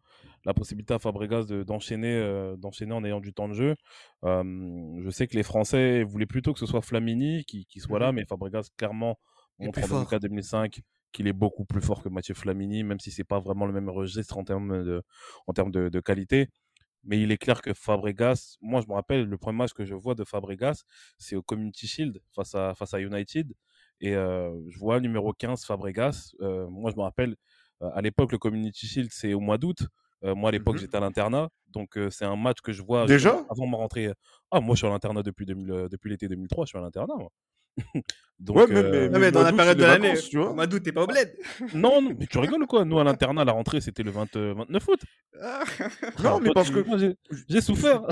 la 0.46 0.54
possibilité 0.54 0.94
à 0.94 1.00
Fabregas 1.00 1.46
d'enchaîner, 1.66 2.54
d'enchaîner 2.58 2.94
en 2.94 3.04
ayant 3.04 3.20
du 3.20 3.34
temps 3.34 3.50
de 3.50 3.54
jeu. 3.54 3.76
je 4.24 5.10
sais 5.12 5.28
que 5.28 5.36
les 5.36 5.44
Français 5.44 6.04
voulaient 6.04 6.26
plutôt 6.26 6.54
que 6.54 6.60
ce 6.60 6.66
soit 6.66 6.82
Flamini 6.82 7.44
qui, 7.44 7.66
qui 7.66 7.82
soit 7.82 8.00
là, 8.00 8.14
mmh 8.14 8.16
mais 8.16 8.26
Fabregas 8.26 8.70
clairement 8.78 9.20
montre 9.58 9.80
en 9.80 10.04
2004-2005 10.04 10.80
qu'il 11.12 11.28
est 11.28 11.34
beaucoup 11.34 11.66
plus 11.66 11.82
fort 11.82 12.04
que 12.04 12.10
Mathieu 12.10 12.34
Flamini, 12.36 12.84
même 12.84 13.00
si 13.00 13.12
c'est 13.12 13.24
pas 13.24 13.40
vraiment 13.40 13.66
le 13.66 13.74
même 13.74 13.90
registre 13.90 14.38
en 14.38 14.44
termes 14.44 14.84
de, 14.84 15.04
en 15.48 15.54
termes 15.54 15.72
de, 15.72 15.90
de 15.90 16.00
qualité. 16.00 16.50
Mais 17.04 17.22
il 17.22 17.32
est 17.32 17.38
clair 17.38 17.62
que 17.62 17.74
Fabregas, 17.74 18.58
moi 18.62 18.82
je 18.82 18.88
me 18.88 18.94
rappelle, 18.94 19.24
le 19.26 19.38
premier 19.38 19.58
match 19.60 19.72
que 19.74 19.86
je 19.86 19.96
vois 19.96 20.16
de 20.16 20.24
Fabregas, 20.26 20.84
c'est 21.18 21.36
au 21.36 21.42
Community 21.42 21.88
Shield 21.88 22.22
face 22.36 22.54
à, 22.56 22.76
face 22.76 22.94
à 22.94 23.00
United. 23.00 23.54
Et 24.02 24.14
je 24.14 24.80
vois 24.80 25.00
numéro 25.00 25.34
15 25.34 25.66
Fabregas. 25.66 26.34
moi 26.40 26.92
je 26.92 26.98
me 26.98 27.02
rappelle, 27.02 27.36
à 27.82 28.02
l'époque, 28.02 28.32
le 28.34 28.38
Community 28.38 28.86
Shield, 28.88 29.10
c'est 29.12 29.34
au 29.34 29.40
mois 29.40 29.58
d'août. 29.58 29.84
moi 30.24 30.50
à 30.50 30.52
l'époque, 30.52 30.76
mmh 30.76 30.80
j'étais 30.80 30.98
à 30.98 31.00
l'internat. 31.00 31.50
Donc 31.70 31.98
c'est 32.10 32.26
un 32.26 32.36
match 32.36 32.60
que 32.62 32.74
je 32.74 32.82
vois 32.84 33.06
Déjà? 33.06 33.46
avant 33.50 33.66
ma 33.68 33.78
rentrée. 33.78 34.12
Ah, 34.52 34.60
moi 34.60 34.76
je 34.76 34.80
suis 34.80 34.88
à 34.88 34.90
l'internat 34.90 35.24
depuis, 35.24 35.46
depuis 35.46 36.10
l'été 36.10 36.28
2003, 36.28 36.66
je 36.66 36.70
suis 36.70 36.78
à 36.78 36.82
l'internat. 36.82 37.16
Donc, 38.40 38.56
ouais, 38.56 38.68
mais, 38.70 38.76
euh, 38.78 39.10
mais, 39.20 39.32
dans 39.32 39.44
la 39.44 39.52
période 39.52 39.78
de 39.78 39.84
l'année, 39.84 40.14
tu 40.18 40.38
vois. 40.38 40.54
Mois 40.54 40.66
d'août, 40.66 40.82
t'es 40.82 40.94
pas 40.94 41.04
au 41.04 41.08
bled. 41.08 41.36
non, 41.74 42.02
non, 42.02 42.16
mais 42.18 42.26
tu 42.26 42.38
rigoles 42.38 42.64
ou 42.64 42.68
quoi? 42.68 42.86
Nous, 42.86 42.98
à 42.98 43.04
l'internat, 43.20 43.44
la 43.44 43.52
rentrée, 43.52 43.82
c'était 43.82 44.02
le 44.02 44.12
20, 44.12 44.34
29 44.34 44.88
août. 44.88 45.02
Ah. 45.44 45.64
non, 46.24 46.40
mais 46.40 46.52
parce 46.54 46.70
que. 46.70 46.86
J'ai 47.50 47.60
souffert. 47.60 48.04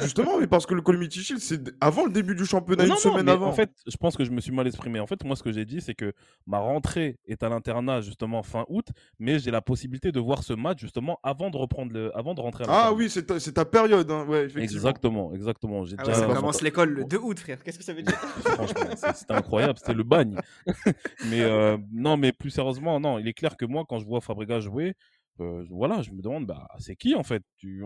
Justement, 0.00 0.38
mais 0.38 0.46
parce 0.46 0.64
que 0.64 0.74
le 0.74 0.80
Community 0.80 1.20
Shield, 1.20 1.42
c'est 1.42 1.60
avant 1.80 2.06
le 2.06 2.12
début 2.12 2.34
du 2.34 2.46
championnat, 2.46 2.86
une 2.86 2.96
semaine 2.96 3.28
avant. 3.28 3.48
En 3.48 3.52
fait, 3.52 3.70
je 3.86 3.96
pense 3.98 4.16
que 4.16 4.24
je 4.24 4.30
me 4.30 4.40
suis 4.40 4.52
mal 4.52 4.66
exprimé. 4.66 4.98
En 4.98 5.06
fait, 5.06 5.22
moi, 5.24 5.36
ce 5.36 5.42
que 5.42 5.52
j'ai 5.52 5.66
dit, 5.66 5.82
c'est 5.82 5.94
que 5.94 6.14
ma 6.46 6.58
rentrée 6.58 7.18
est 7.26 7.42
à 7.42 7.50
l'internat, 7.50 8.00
justement, 8.00 8.42
fin 8.42 8.64
août, 8.68 8.86
mais 9.18 9.38
j'ai 9.38 9.50
la 9.50 9.60
possibilité 9.60 10.10
de 10.10 10.20
voir 10.20 10.42
ce 10.42 10.54
match, 10.54 10.80
justement, 10.80 11.18
avant 11.22 11.50
de 11.50 11.58
reprendre 11.58 11.92
le... 11.92 12.16
avant 12.16 12.32
de 12.32 12.40
rentrer 12.40 12.64
à 12.64 12.86
Ah 12.86 12.92
oui, 12.94 13.10
c'est 13.10 13.26
ta, 13.26 13.64
période, 13.66 14.10
hein. 14.10 14.24
ouais, 14.26 14.44
effectivement. 14.44 14.62
Exactement, 14.62 15.34
exactement. 15.34 15.84
Ah 15.98 16.04
déjà... 16.04 16.14
ça 16.14 16.26
commence 16.26 16.62
l'école 16.62 16.90
le 16.90 17.04
2 17.04 17.18
août, 17.18 17.38
frère. 17.38 17.62
Qu'est-ce 17.62 17.78
que 17.78 17.84
ça 17.84 17.92
veut 17.92 18.02
dire? 18.02 18.14
Franchement, 18.14 18.89
c'était 18.96 19.32
incroyable, 19.32 19.78
c'était 19.78 19.94
le 19.94 20.02
bagne. 20.02 20.36
mais 21.30 21.40
euh, 21.40 21.76
non, 21.92 22.16
mais 22.16 22.32
plus 22.32 22.50
sérieusement, 22.50 23.00
non, 23.00 23.18
il 23.18 23.28
est 23.28 23.34
clair 23.34 23.56
que 23.56 23.64
moi, 23.64 23.84
quand 23.88 23.98
je 23.98 24.06
vois 24.06 24.20
Fabregas 24.20 24.60
jouer, 24.60 24.94
euh, 25.40 25.64
voilà, 25.70 26.02
je 26.02 26.10
me 26.10 26.20
demande, 26.20 26.46
bah, 26.46 26.68
c'est 26.78 26.96
qui 26.96 27.14
en 27.14 27.22
fait? 27.22 27.42
Tu, 27.56 27.82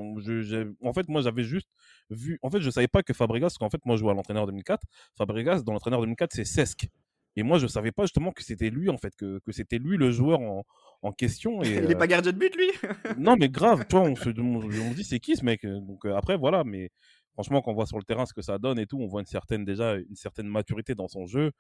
En 0.83 0.93
fait, 0.93 1.09
moi, 1.09 1.23
j'avais 1.23 1.45
juste 1.45 1.69
vu. 2.11 2.38
En 2.43 2.51
fait, 2.51 2.61
je 2.61 2.71
savais 2.71 2.88
pas 2.88 3.03
que 3.03 3.12
Fabregas, 3.12 3.47
parce 3.47 3.59
qu'en 3.59 3.71
fait, 3.71 3.85
moi, 3.85 3.97
je 3.97 4.01
jouais 4.01 4.11
à 4.11 4.14
l'entraîneur 4.14 4.47
2004. 4.47 4.83
Fabregas, 5.17 5.62
dans 5.62 5.73
l'entraîneur 5.73 6.01
2004, 6.01 6.33
c'est 6.33 6.45
Cesc. 6.45 6.88
Et 7.37 7.43
moi, 7.43 7.59
je 7.59 7.67
savais 7.67 7.90
pas 7.90 8.05
justement 8.05 8.31
que 8.33 8.45
c'était 8.45 8.71
lui, 8.71 8.90
en 8.90 8.97
fait, 8.97 9.14
que, 9.17 9.40
que 9.45 9.53
c'était 9.53 9.79
lui 9.79 9.97
le 9.97 10.11
joueur 10.12 10.40
en, 10.40 10.64
en 11.03 11.12
question. 11.12 11.62
Et, 11.62 11.75
il 11.75 11.90
est 11.90 11.97
pas 11.97 12.07
gardien 12.07 12.33
de 12.33 12.38
but, 12.38 12.55
lui? 12.57 12.71
Non, 13.19 13.37
mais 13.37 13.49
grave, 13.49 13.87
toi, 13.88 14.03
on 14.03 14.14
se, 14.14 14.31
on, 14.31 14.93
dit, 14.93 15.05
c'est 15.05 15.19
qui 15.19 15.37
ce 15.37 15.45
mec? 15.45 15.67
Donc 15.67 16.07
après, 16.07 16.37
voilà, 16.37 16.62
mais 16.64 16.90
franchement, 17.35 17.62
quand 17.62 17.73
on 17.73 17.75
voit 17.75 17.87
sur 17.87 17.99
le 17.99 18.05
terrain 18.05 18.27
ce 18.27 18.33
que 18.33 18.42
ça 18.42 18.59
donne 18.59 18.79
et 18.79 18.87
tout, 18.87 18.99
on 18.99 19.07
voit 19.07 19.20
une 19.20 19.27
certaine, 19.27 19.64
déjà, 19.64 19.97
une 19.97 20.16
certaine 20.16 20.49
maturité 20.49 20.94
dans 20.94 21.09
son 21.09 21.27
jeu 21.27 21.53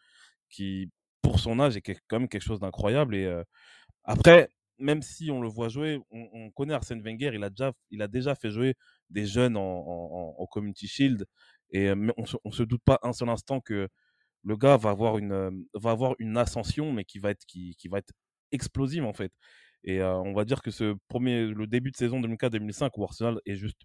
qui, 0.48 0.90
pour 1.22 1.38
son 1.40 1.60
âge, 1.60 1.76
est 1.76 1.82
quand 1.82 2.20
même 2.20 2.28
quelque 2.28 2.42
chose 2.42 2.60
d'incroyable. 2.60 3.14
Et 3.14 3.42
après, 4.04 4.48
même 4.78 5.02
si 5.02 5.30
on 5.30 5.40
le 5.40 5.48
voit 5.48 5.68
jouer, 5.68 6.00
on, 6.10 6.50
connaît 6.50 6.74
Arsène 6.74 7.02
Wenger, 7.02 7.32
il 7.34 7.44
a 7.44 7.50
déjà, 7.50 7.72
il 7.90 8.02
a 8.02 8.08
déjà 8.08 8.34
fait 8.34 8.50
jouer 8.50 8.74
des 9.10 9.26
jeunes 9.26 9.56
en, 9.56 10.46
Community 10.50 10.86
Shield. 10.88 11.26
Et 11.70 11.90
on 11.90 12.24
ne 12.44 12.52
se 12.52 12.62
doute 12.62 12.82
pas 12.84 12.98
un 13.02 13.12
seul 13.12 13.28
instant 13.28 13.60
que 13.60 13.88
le 14.44 14.56
gars 14.56 14.76
va 14.76 14.90
avoir 14.90 15.18
une, 15.18 15.66
va 15.74 15.90
avoir 15.90 16.14
une 16.18 16.36
ascension, 16.36 16.92
mais 16.92 17.04
qui 17.04 17.18
va 17.18 17.30
être, 17.30 17.44
qui, 17.46 17.74
qui 17.76 17.88
va 17.88 17.98
être 17.98 18.12
explosive 18.52 19.04
en 19.04 19.12
fait. 19.12 19.32
Et 19.84 20.02
on 20.02 20.32
va 20.32 20.44
dire 20.44 20.62
que 20.62 20.70
ce 20.70 20.94
premier, 21.08 21.46
le 21.46 21.66
début 21.66 21.90
de 21.90 21.96
saison 21.96 22.20
2004-2005 22.20 22.90
où 22.96 23.04
Arsenal 23.04 23.40
est 23.46 23.56
juste 23.56 23.82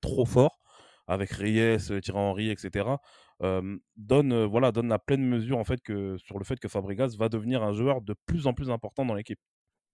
trop 0.00 0.24
fort 0.24 0.58
avec 1.06 1.30
Reyes, 1.30 1.78
Thierry 1.78 2.18
Henry, 2.18 2.50
etc., 2.50 2.86
donne, 3.96 4.44
voilà, 4.44 4.70
donne 4.70 4.88
la 4.88 5.00
pleine 5.00 5.26
mesure 5.26 5.58
en 5.58 5.64
fait 5.64 5.80
que, 5.80 6.16
sur 6.16 6.38
le 6.38 6.44
fait 6.44 6.60
que 6.60 6.68
Fabregas 6.68 7.16
va 7.18 7.28
devenir 7.28 7.62
un 7.64 7.72
joueur 7.72 8.00
de 8.00 8.14
plus 8.26 8.46
en 8.46 8.54
plus 8.54 8.70
important 8.70 9.04
dans 9.04 9.14
l'équipe. 9.14 9.40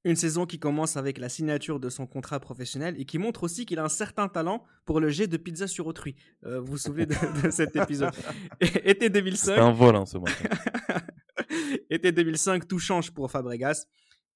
Une 0.04 0.16
saison 0.16 0.46
qui 0.46 0.58
commence 0.58 0.96
avec 0.96 1.18
la 1.18 1.28
signature 1.28 1.80
de 1.80 1.88
son 1.88 2.06
contrat 2.06 2.38
professionnel 2.38 2.94
et 2.98 3.04
qui 3.04 3.18
montre 3.18 3.42
aussi 3.42 3.66
qu'il 3.66 3.80
a 3.80 3.84
un 3.84 3.88
certain 3.88 4.28
talent 4.28 4.62
pour 4.84 5.00
le 5.00 5.08
jet 5.08 5.26
de 5.26 5.36
pizza 5.36 5.66
sur 5.66 5.86
autrui. 5.86 6.14
vous 6.42 6.64
vous 6.64 6.78
souvenez 6.78 7.06
de, 7.06 7.14
cet 7.50 7.74
épisode? 7.74 8.14
Été 8.60 9.10
2005. 9.10 9.54
C'est 9.54 9.60
un 9.60 9.72
vol 9.72 9.96
hein, 9.96 10.06
ce 10.06 10.18
matin. 10.18 10.48
Été 11.90 12.12
2005, 12.12 12.68
tout 12.68 12.78
change 12.78 13.10
pour 13.10 13.30
Fabregas. 13.30 13.86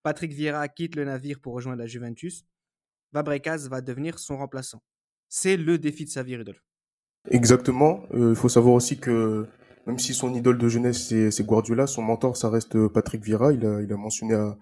Patrick 0.02 0.32
Vieira 0.32 0.66
quitte 0.68 0.96
le 0.96 1.04
navire 1.04 1.38
pour 1.40 1.54
rejoindre 1.54 1.78
la 1.78 1.86
Juventus. 1.86 2.44
Fabregas 3.12 3.68
va 3.68 3.80
devenir 3.80 4.18
son 4.18 4.38
remplaçant. 4.38 4.82
C'est 5.34 5.56
le 5.56 5.78
défi 5.78 6.04
de 6.04 6.10
sa 6.10 6.22
vie, 6.22 6.36
Rudolf. 6.36 6.62
Exactement. 7.30 8.04
Euh, 8.12 8.32
il 8.32 8.36
faut 8.36 8.50
savoir 8.50 8.74
aussi 8.74 8.98
que 8.98 9.48
même 9.86 9.98
si 9.98 10.12
son 10.12 10.34
idole 10.34 10.58
de 10.58 10.68
jeunesse 10.68 11.08
c'est 11.08 11.46
Guardiola, 11.46 11.86
son 11.86 12.02
mentor 12.02 12.36
ça 12.36 12.50
reste 12.50 12.86
Patrick 12.88 13.24
Vieira. 13.24 13.50
Il 13.54 13.64
a, 13.64 13.96
mentionné 13.96 14.34
à, 14.34 14.58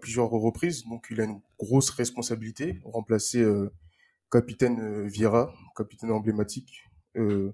plusieurs 0.00 0.30
reprises, 0.30 0.86
donc 0.86 1.08
il 1.10 1.20
a 1.20 1.24
une 1.24 1.42
grosse 1.58 1.90
responsabilité, 1.90 2.80
remplacer 2.84 3.42
euh, 3.42 3.70
capitaine 4.32 4.80
euh, 4.80 5.06
Vieira, 5.06 5.52
capitaine 5.76 6.10
emblématique. 6.10 6.84
Euh, 7.18 7.52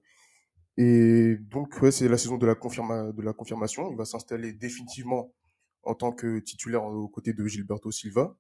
et 0.76 1.36
donc 1.50 1.82
ouais, 1.82 1.90
c'est 1.90 2.06
la 2.06 2.18
saison 2.18 2.38
de 2.38 2.46
la, 2.46 2.54
confirmation. 2.54 3.90
Il 3.90 3.96
va 3.96 4.04
s'installer 4.04 4.52
définitivement 4.52 5.34
en 5.82 5.96
tant 5.96 6.12
que 6.12 6.38
titulaire 6.38 6.84
aux 6.84 7.08
côtés 7.08 7.32
de 7.32 7.44
Gilberto 7.48 7.90
Silva. 7.90 8.36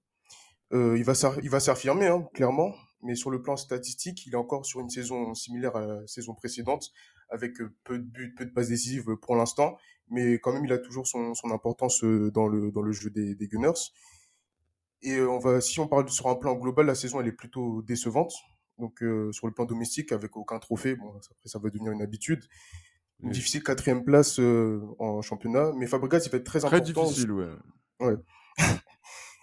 Euh, 0.72 0.96
il 0.96 1.02
va 1.02 1.14
il 1.42 1.50
va 1.50 1.58
s'affirmer 1.58 2.06
hein, 2.06 2.28
clairement 2.32 2.72
mais 3.04 3.14
sur 3.14 3.30
le 3.30 3.42
plan 3.42 3.56
statistique, 3.56 4.26
il 4.26 4.32
est 4.32 4.36
encore 4.36 4.64
sur 4.64 4.80
une 4.80 4.88
saison 4.88 5.34
similaire 5.34 5.76
à 5.76 5.86
la 5.86 6.06
saison 6.06 6.34
précédente, 6.34 6.90
avec 7.28 7.60
euh, 7.60 7.72
peu 7.84 7.98
de 7.98 8.04
buts, 8.04 8.34
peu 8.34 8.46
de 8.46 8.50
passes 8.50 8.68
décisives 8.68 9.16
pour 9.16 9.36
l'instant, 9.36 9.76
mais 10.08 10.34
quand 10.34 10.52
même, 10.52 10.64
il 10.64 10.72
a 10.72 10.78
toujours 10.78 11.06
son, 11.06 11.34
son 11.34 11.50
importance 11.50 12.02
euh, 12.02 12.30
dans 12.32 12.48
le, 12.48 12.72
dans 12.72 12.82
le 12.82 12.92
jeu 12.92 13.10
des, 13.10 13.34
des 13.34 13.46
Gunners. 13.46 13.92
Et 15.02 15.16
euh, 15.16 15.28
on 15.28 15.38
va, 15.38 15.60
si 15.60 15.78
on 15.80 15.86
parle 15.86 16.08
sur 16.08 16.28
un 16.28 16.34
plan 16.34 16.54
global, 16.54 16.86
la 16.86 16.94
saison 16.94 17.20
elle 17.20 17.28
est 17.28 17.32
plutôt 17.32 17.82
décevante. 17.82 18.32
Donc 18.78 19.04
sur 19.30 19.46
le 19.46 19.52
plan 19.52 19.66
domestique, 19.66 20.10
avec 20.10 20.36
aucun 20.36 20.58
trophée, 20.58 20.96
bon 20.96 21.10
après 21.10 21.46
ça 21.46 21.60
va 21.60 21.70
devenir 21.70 21.92
une 21.92 22.02
habitude. 22.02 22.42
Une 23.22 23.30
difficile 23.30 23.62
quatrième 23.62 24.02
place 24.02 24.40
en 24.40 25.22
championnat, 25.22 25.70
mais 25.76 25.86
Fabregas 25.86 26.24
il 26.26 26.32
va 26.32 26.38
être 26.38 26.44
très, 26.44 26.58
très 26.58 26.66
important. 26.66 27.04
difficile, 27.04 27.30
ouais. 27.30 27.52
ouais. 28.00 28.16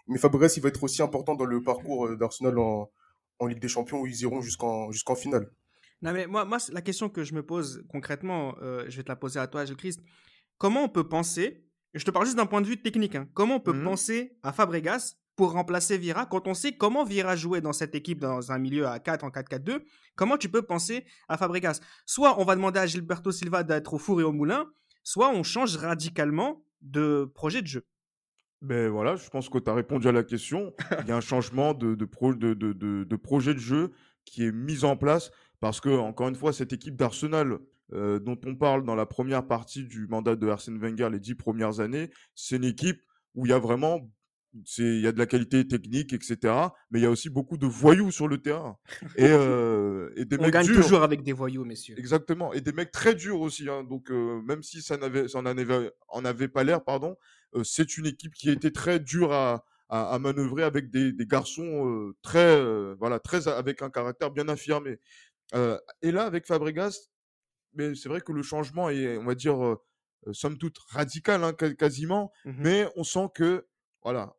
mais 0.10 0.18
Fabregas 0.18 0.56
il 0.58 0.64
va 0.64 0.68
être 0.68 0.84
aussi 0.84 1.02
important 1.02 1.36
dans 1.36 1.46
le 1.46 1.64
parcours 1.64 2.18
d'Arsenal 2.18 2.60
en, 2.60 2.92
en 3.42 3.48
Ligue 3.48 3.60
des 3.60 3.68
Champions 3.68 4.00
où 4.00 4.08
ils 4.08 4.22
iront 4.22 4.42
jusqu'en 4.42 4.92
jusqu'en 4.92 5.16
finale. 5.16 5.52
Non, 6.02 6.14
mais 6.14 6.28
moi, 6.28 6.46
moi, 6.46 6.58
la 6.72 6.82
question 6.82 7.10
que 7.10 7.24
je 7.24 7.34
me 7.34 7.44
pose 7.44 7.84
concrètement, 7.90 8.56
euh, 8.62 8.86
je 8.88 8.98
vais 8.98 9.04
te 9.04 9.10
la 9.10 9.16
poser 9.16 9.40
à 9.40 9.48
toi, 9.48 9.66
Gilles 9.66 9.76
Christ. 9.76 10.00
Comment 10.58 10.84
on 10.84 10.90
peut 10.90 11.08
penser, 11.08 11.66
je 11.94 12.04
te 12.06 12.12
parle 12.12 12.26
juste 12.26 12.38
d'un 12.38 12.46
point 12.46 12.62
de 12.62 12.68
vue 12.68 12.82
technique, 12.82 13.16
hein, 13.16 13.28
comment 13.34 13.56
on 13.56 13.60
peut 13.60 13.74
mhm. 13.74 13.84
penser 13.84 14.38
à 14.44 14.54
Fabregas 14.54 15.16
pour 15.36 15.54
remplacer 15.54 15.98
Vira 15.98 16.26
quand 16.28 16.48
on 16.48 16.54
sait 16.54 16.74
comment 16.74 17.04
Vira 17.04 17.36
jouait 17.36 17.62
dans 17.62 17.74
cette 17.74 17.96
équipe 17.96 18.20
dans 18.20 18.52
un 18.52 18.60
milieu 18.60 18.86
à 18.88 19.00
4 19.00 19.24
en 19.24 19.30
4-4-2 19.30 19.82
Comment 20.16 20.38
tu 20.38 20.50
peux 20.50 20.62
penser 20.62 21.06
à 21.28 21.38
Fabregas? 21.38 21.80
Soit 22.06 22.40
on 22.40 22.46
va 22.46 22.56
demander 22.56 22.80
à 22.80 22.86
Gilberto 22.86 23.32
Silva 23.32 23.64
d'être 23.64 23.94
au 23.94 23.98
four 23.98 24.22
et 24.22 24.24
au 24.24 24.32
moulin, 24.32 24.70
soit 25.04 25.30
on 25.30 25.42
change 25.42 25.78
radicalement 25.78 26.64
de 26.82 27.32
projet 27.34 27.62
de 27.62 27.68
jeu. 27.68 27.86
Ben 28.62 28.90
voilà, 28.90 29.16
je 29.16 29.28
pense 29.30 29.50
que 29.50 29.58
tu 29.58 29.70
as 29.70 29.74
répondu 29.74 30.08
à 30.08 30.12
la 30.12 30.24
question. 30.24 30.74
Il 31.02 31.08
y 31.08 31.12
a 31.12 31.18
un 31.18 31.22
changement 31.22 31.74
de, 31.74 31.96
de, 31.96 32.06
de, 32.54 32.74
de, 33.04 33.16
projet 33.16 33.56
de 33.56 33.60
jeu 33.60 33.92
qui 34.24 34.46
est 34.46 34.52
mis 34.52 34.84
en 34.84 34.96
place 34.96 35.32
parce 35.60 35.82
que, 35.82 35.90
encore 35.90 36.28
une 36.28 36.36
fois, 36.36 36.54
cette 36.54 36.72
équipe 36.72 36.96
d'Arsenal 36.96 37.58
euh, 37.94 38.20
dont 38.20 38.40
on 38.46 38.56
parle 38.56 38.86
dans 38.86 38.96
la 38.96 39.06
première 39.06 39.46
partie 39.48 39.84
du 39.84 40.08
mandat 40.08 40.36
de 40.36 40.48
Arsène 40.48 40.78
Wenger 40.78 41.10
les 41.12 41.20
dix 41.20 41.36
premières 41.36 41.80
années, 41.80 42.10
c'est 42.36 42.56
une 42.56 42.64
équipe 42.64 43.02
où 43.36 43.46
il 43.46 43.50
y 43.50 43.54
a 43.54 43.60
vraiment 43.60 44.12
il 44.78 45.00
y 45.00 45.08
a 45.08 45.12
de 45.12 45.18
la 45.18 45.26
qualité 45.26 45.66
technique, 45.68 46.14
etc. 46.14 46.54
Mais 46.92 47.00
il 47.00 47.04
y 47.04 47.06
a 47.06 47.10
aussi 47.10 47.30
beaucoup 47.30 47.58
de 47.58 47.66
voyous 47.66 48.12
sur 48.12 48.28
le 48.28 48.42
terrain. 48.42 48.78
Et, 49.16 49.24
euh, 49.30 50.10
et 50.16 50.26
des 50.26 50.38
On 50.40 50.50
gagne 50.50 50.68
toujours 50.68 51.04
avec 51.04 51.24
des 51.24 51.34
voyous, 51.34 51.64
messieurs. 51.64 51.96
Exactement. 51.98 52.54
Et 52.54 52.62
des 52.62 52.74
mecs 52.74 52.92
très 52.92 53.16
durs 53.16 53.40
aussi. 53.40 53.70
Hein. 53.70 53.84
Donc, 53.84 54.12
euh, 54.12 54.42
même 54.42 54.62
si 54.62 54.82
ça 54.82 54.98
n'avait, 54.98 55.28
ça 55.28 55.40
en 55.40 55.46
avait, 55.46 55.92
en 56.10 56.26
avait 56.26 56.50
pas 56.50 56.64
l'air, 56.64 56.84
pardon, 56.84 57.16
c'est 57.64 57.98
une 57.98 58.06
équipe 58.06 58.34
qui 58.34 58.50
a 58.50 58.54
été 58.54 58.72
très 58.72 59.00
dure 59.00 59.34
à, 59.34 59.66
à, 59.90 60.18
manœuvrer 60.20 60.64
avec 60.64 60.90
des, 60.90 61.12
des 61.12 61.26
garçons 61.26 61.88
euh, 61.88 62.16
très, 62.22 62.56
euh, 62.58 62.96
voilà, 63.00 63.20
très 63.20 63.48
avec 63.48 63.82
un 63.82 63.90
caractère 63.90 64.32
bien 64.32 64.48
affirmé. 64.48 65.00
et 66.02 66.12
là, 66.12 66.26
avec 66.26 66.46
Fabregas, 66.46 67.10
mais 67.74 67.96
c'est 67.96 68.10
vrai 68.10 68.22
que 68.22 68.32
le 68.32 68.42
changement 68.44 68.90
est, 68.90 69.18
on 69.18 69.26
va 69.26 69.36
dire, 69.36 69.78
somme 70.32 70.58
toute 70.58 70.78
radical, 70.90 71.44
hein, 71.44 71.54
quasiment. 71.54 72.32
Mmh 72.46 72.52
mais 72.58 72.88
on 72.96 73.04
sent 73.04 73.28
que, 73.34 73.68
voilà, 74.04 74.36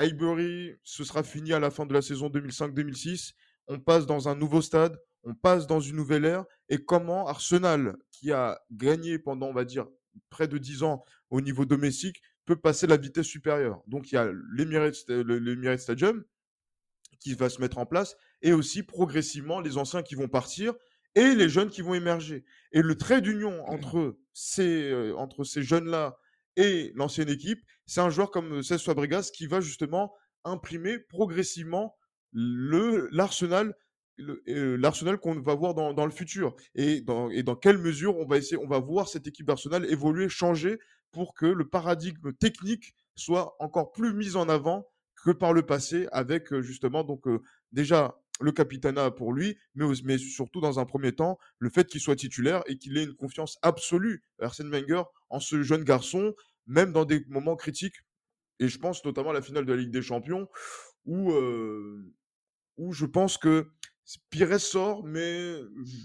Highbury, 0.00 0.76
ce 0.82 1.04
sera 1.04 1.22
fini 1.22 1.52
à 1.52 1.60
la 1.60 1.70
fin 1.70 1.84
de 1.84 1.92
la 1.92 2.02
saison 2.02 2.28
2005-2006. 2.28 3.34
On 3.68 3.78
passe 3.78 4.06
dans 4.06 4.28
un 4.28 4.34
nouveau 4.34 4.62
stade, 4.62 4.98
on 5.24 5.34
passe 5.34 5.66
dans 5.66 5.80
une 5.80 5.96
nouvelle 5.96 6.24
ère. 6.24 6.44
Et 6.68 6.78
comment 6.78 7.26
Arsenal, 7.26 7.96
qui 8.10 8.32
a 8.32 8.60
gagné 8.70 9.18
pendant, 9.18 9.48
on 9.48 9.52
va 9.52 9.64
dire, 9.64 9.86
près 10.30 10.48
de 10.48 10.58
10 10.58 10.82
ans 10.82 11.04
au 11.28 11.40
niveau 11.40 11.66
domestique, 11.66 12.22
peut 12.50 12.60
passer 12.60 12.88
la 12.88 12.96
vitesse 12.96 13.26
supérieure. 13.26 13.80
Donc 13.86 14.10
il 14.10 14.16
y 14.16 14.18
a 14.18 14.28
l'Emirates 14.52 15.78
Stadium 15.78 16.24
qui 17.20 17.34
va 17.34 17.48
se 17.48 17.60
mettre 17.60 17.78
en 17.78 17.86
place 17.86 18.16
et 18.42 18.52
aussi 18.52 18.82
progressivement 18.82 19.60
les 19.60 19.78
anciens 19.78 20.02
qui 20.02 20.16
vont 20.16 20.26
partir 20.26 20.74
et 21.14 21.34
les 21.36 21.48
jeunes 21.48 21.70
qui 21.70 21.80
vont 21.80 21.94
émerger. 21.94 22.44
Et 22.72 22.82
le 22.82 22.96
trait 22.96 23.20
d'union 23.20 23.64
entre 23.68 24.18
ces, 24.32 24.90
euh, 24.90 25.14
entre 25.16 25.44
ces 25.44 25.62
jeunes-là 25.62 26.16
et 26.56 26.90
l'ancienne 26.96 27.28
équipe, 27.28 27.60
c'est 27.86 28.00
un 28.00 28.10
joueur 28.10 28.32
comme 28.32 28.64
Cesc 28.64 28.84
Fabregas 28.84 29.30
qui 29.32 29.46
va 29.46 29.60
justement 29.60 30.12
imprimer 30.42 30.98
progressivement 30.98 31.96
le 32.32 33.08
l'arsenal 33.12 33.76
euh, 34.20 34.76
l'arsenal 34.76 35.18
qu'on 35.18 35.40
va 35.40 35.54
voir 35.54 35.74
dans, 35.74 35.94
dans, 35.94 36.04
le 36.04 36.10
futur 36.10 36.54
et 36.74 37.00
dans, 37.00 37.30
et 37.30 37.42
dans 37.42 37.56
quelle 37.56 37.78
mesure 37.78 38.16
on 38.16 38.26
va 38.26 38.38
essayer 38.38 38.58
on 38.58 38.68
va 38.68 38.78
voir 38.78 39.08
cette 39.08 39.26
équipe 39.26 39.46
d'Arsenal 39.46 39.90
évoluer 39.90 40.28
changer 40.28 40.78
pour 41.12 41.34
que 41.34 41.46
le 41.46 41.68
paradigme 41.68 42.32
technique 42.32 42.94
soit 43.16 43.56
encore 43.58 43.92
plus 43.92 44.14
mis 44.14 44.36
en 44.36 44.48
avant 44.48 44.86
que 45.24 45.30
par 45.30 45.52
le 45.52 45.62
passé 45.62 46.08
avec 46.12 46.52
euh, 46.52 46.62
justement 46.62 47.04
donc 47.04 47.26
euh, 47.26 47.42
déjà 47.72 48.16
le 48.40 48.52
capitana 48.52 49.10
pour 49.10 49.32
lui, 49.32 49.58
mais, 49.74 49.84
mais 50.04 50.18
surtout 50.18 50.60
dans 50.60 50.80
un 50.80 50.86
premier 50.86 51.12
temps, 51.12 51.38
le 51.58 51.68
fait 51.68 51.86
qu'il 51.86 52.00
soit 52.00 52.16
titulaire 52.16 52.62
et 52.66 52.78
qu'il 52.78 52.96
ait 52.96 53.04
une 53.04 53.14
confiance 53.14 53.58
absolue, 53.60 54.22
Arsène 54.40 54.70
Wenger, 54.70 55.02
en 55.28 55.40
ce 55.40 55.62
jeune 55.62 55.84
garçon, 55.84 56.34
même 56.66 56.92
dans 56.92 57.04
des 57.04 57.24
moments 57.28 57.56
critiques. 57.56 57.96
Et 58.58 58.68
je 58.68 58.78
pense 58.78 59.04
notamment 59.04 59.30
à 59.30 59.34
la 59.34 59.42
finale 59.42 59.66
de 59.66 59.72
la 59.72 59.78
Ligue 59.78 59.90
des 59.90 60.02
Champions, 60.02 60.48
où, 61.04 61.32
euh, 61.32 62.14
où 62.78 62.92
je 62.92 63.06
pense 63.06 63.36
que 63.36 63.70
Pires 64.30 64.60
sort, 64.60 65.04
mais 65.04 65.54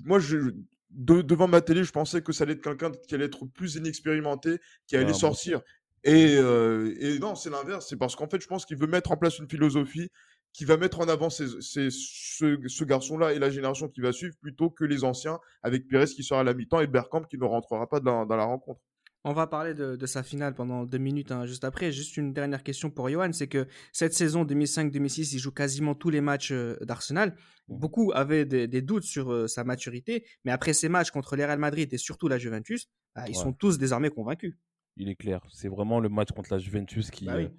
moi, 0.03 0.19
je, 0.19 0.51
devant 0.95 1.47
ma 1.47 1.61
télé, 1.61 1.83
je 1.83 1.91
pensais 1.91 2.21
que 2.21 2.31
ça 2.31 2.43
allait 2.43 2.53
être 2.53 2.63
quelqu'un 2.63 2.91
qui 3.07 3.15
allait 3.15 3.25
être 3.25 3.45
plus 3.45 3.75
inexpérimenté, 3.75 4.59
qui 4.87 4.95
allait 4.95 5.09
ah, 5.09 5.13
sortir. 5.13 5.61
Et, 6.03 6.37
euh, 6.37 6.95
et, 6.99 7.19
non, 7.19 7.35
c'est 7.35 7.49
l'inverse. 7.49 7.87
C'est 7.89 7.97
parce 7.97 8.15
qu'en 8.15 8.27
fait, 8.27 8.39
je 8.41 8.47
pense 8.47 8.65
qu'il 8.65 8.77
veut 8.77 8.87
mettre 8.87 9.11
en 9.11 9.17
place 9.17 9.39
une 9.39 9.49
philosophie 9.49 10.09
qui 10.53 10.63
va 10.63 10.77
mettre 10.77 11.01
en 11.01 11.09
avant 11.09 11.29
ces, 11.29 11.47
ce, 11.59 11.89
ce 11.89 12.83
garçon-là 12.85 13.33
et 13.33 13.39
la 13.39 13.49
génération 13.49 13.89
qui 13.89 13.99
va 13.99 14.13
suivre 14.13 14.35
plutôt 14.39 14.69
que 14.69 14.85
les 14.85 15.03
anciens, 15.03 15.39
avec 15.63 15.87
Pérez 15.87 16.05
qui 16.05 16.23
sera 16.23 16.39
à 16.39 16.43
la 16.43 16.53
mi-temps 16.53 16.79
et 16.79 16.87
Bergkamp 16.87 17.23
qui 17.23 17.37
ne 17.37 17.43
rentrera 17.43 17.89
pas 17.89 17.99
dans, 17.99 18.23
la 18.23 18.45
rencontre. 18.45 18.79
On 19.27 19.33
va 19.33 19.47
parler 19.47 19.73
de, 19.73 20.05
sa 20.05 20.21
finale 20.21 20.53
pendant 20.53 20.85
deux 20.85 20.99
minutes 20.99 21.31
hein, 21.31 21.47
juste 21.47 21.63
après. 21.63 21.91
Juste 21.91 22.15
une 22.15 22.31
dernière 22.31 22.61
question 22.61 22.91
pour 22.91 23.09
Johan, 23.09 23.33
c'est 23.33 23.47
que 23.47 23.67
cette 23.91 24.13
saison 24.13 24.45
2005-2006, 24.45 25.33
il 25.33 25.39
joue 25.39 25.51
quasiment 25.51 25.95
tous 25.95 26.11
les 26.11 26.21
matchs 26.21 26.51
euh, 26.51 26.77
d'Arsenal. 26.81 27.35
Beaucoup 27.67 28.11
avaient 28.13 28.45
des, 28.45 28.81
doutes 28.83 29.03
sur 29.03 29.33
euh, 29.33 29.47
sa 29.47 29.63
maturité, 29.63 30.27
mais 30.43 30.51
après 30.51 30.73
ces 30.73 30.89
matchs 30.89 31.09
contre 31.09 31.35
les 31.35 31.43
Real 31.43 31.57
Madrid 31.57 31.91
et 31.91 31.97
surtout 31.97 32.27
la 32.27 32.37
Juventus, 32.37 32.87
bah, 33.15 33.25
ils 33.27 33.33
sont 33.33 33.51
tous 33.51 33.79
désormais 33.79 34.11
convaincus. 34.11 34.53
Il 34.95 35.09
est 35.09 35.15
clair, 35.15 35.41
c'est 35.51 35.69
vraiment 35.69 35.99
le 35.99 36.09
match 36.09 36.29
contre 36.31 36.53
la 36.53 36.59
Juventus 36.59 37.09
qui, 37.09 37.25
bah 37.25 37.37
euh, 37.37 37.49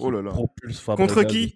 oh 0.00 0.10
là 0.10 0.22
là. 0.22 0.32
Contre 0.96 1.22
qui? 1.24 1.54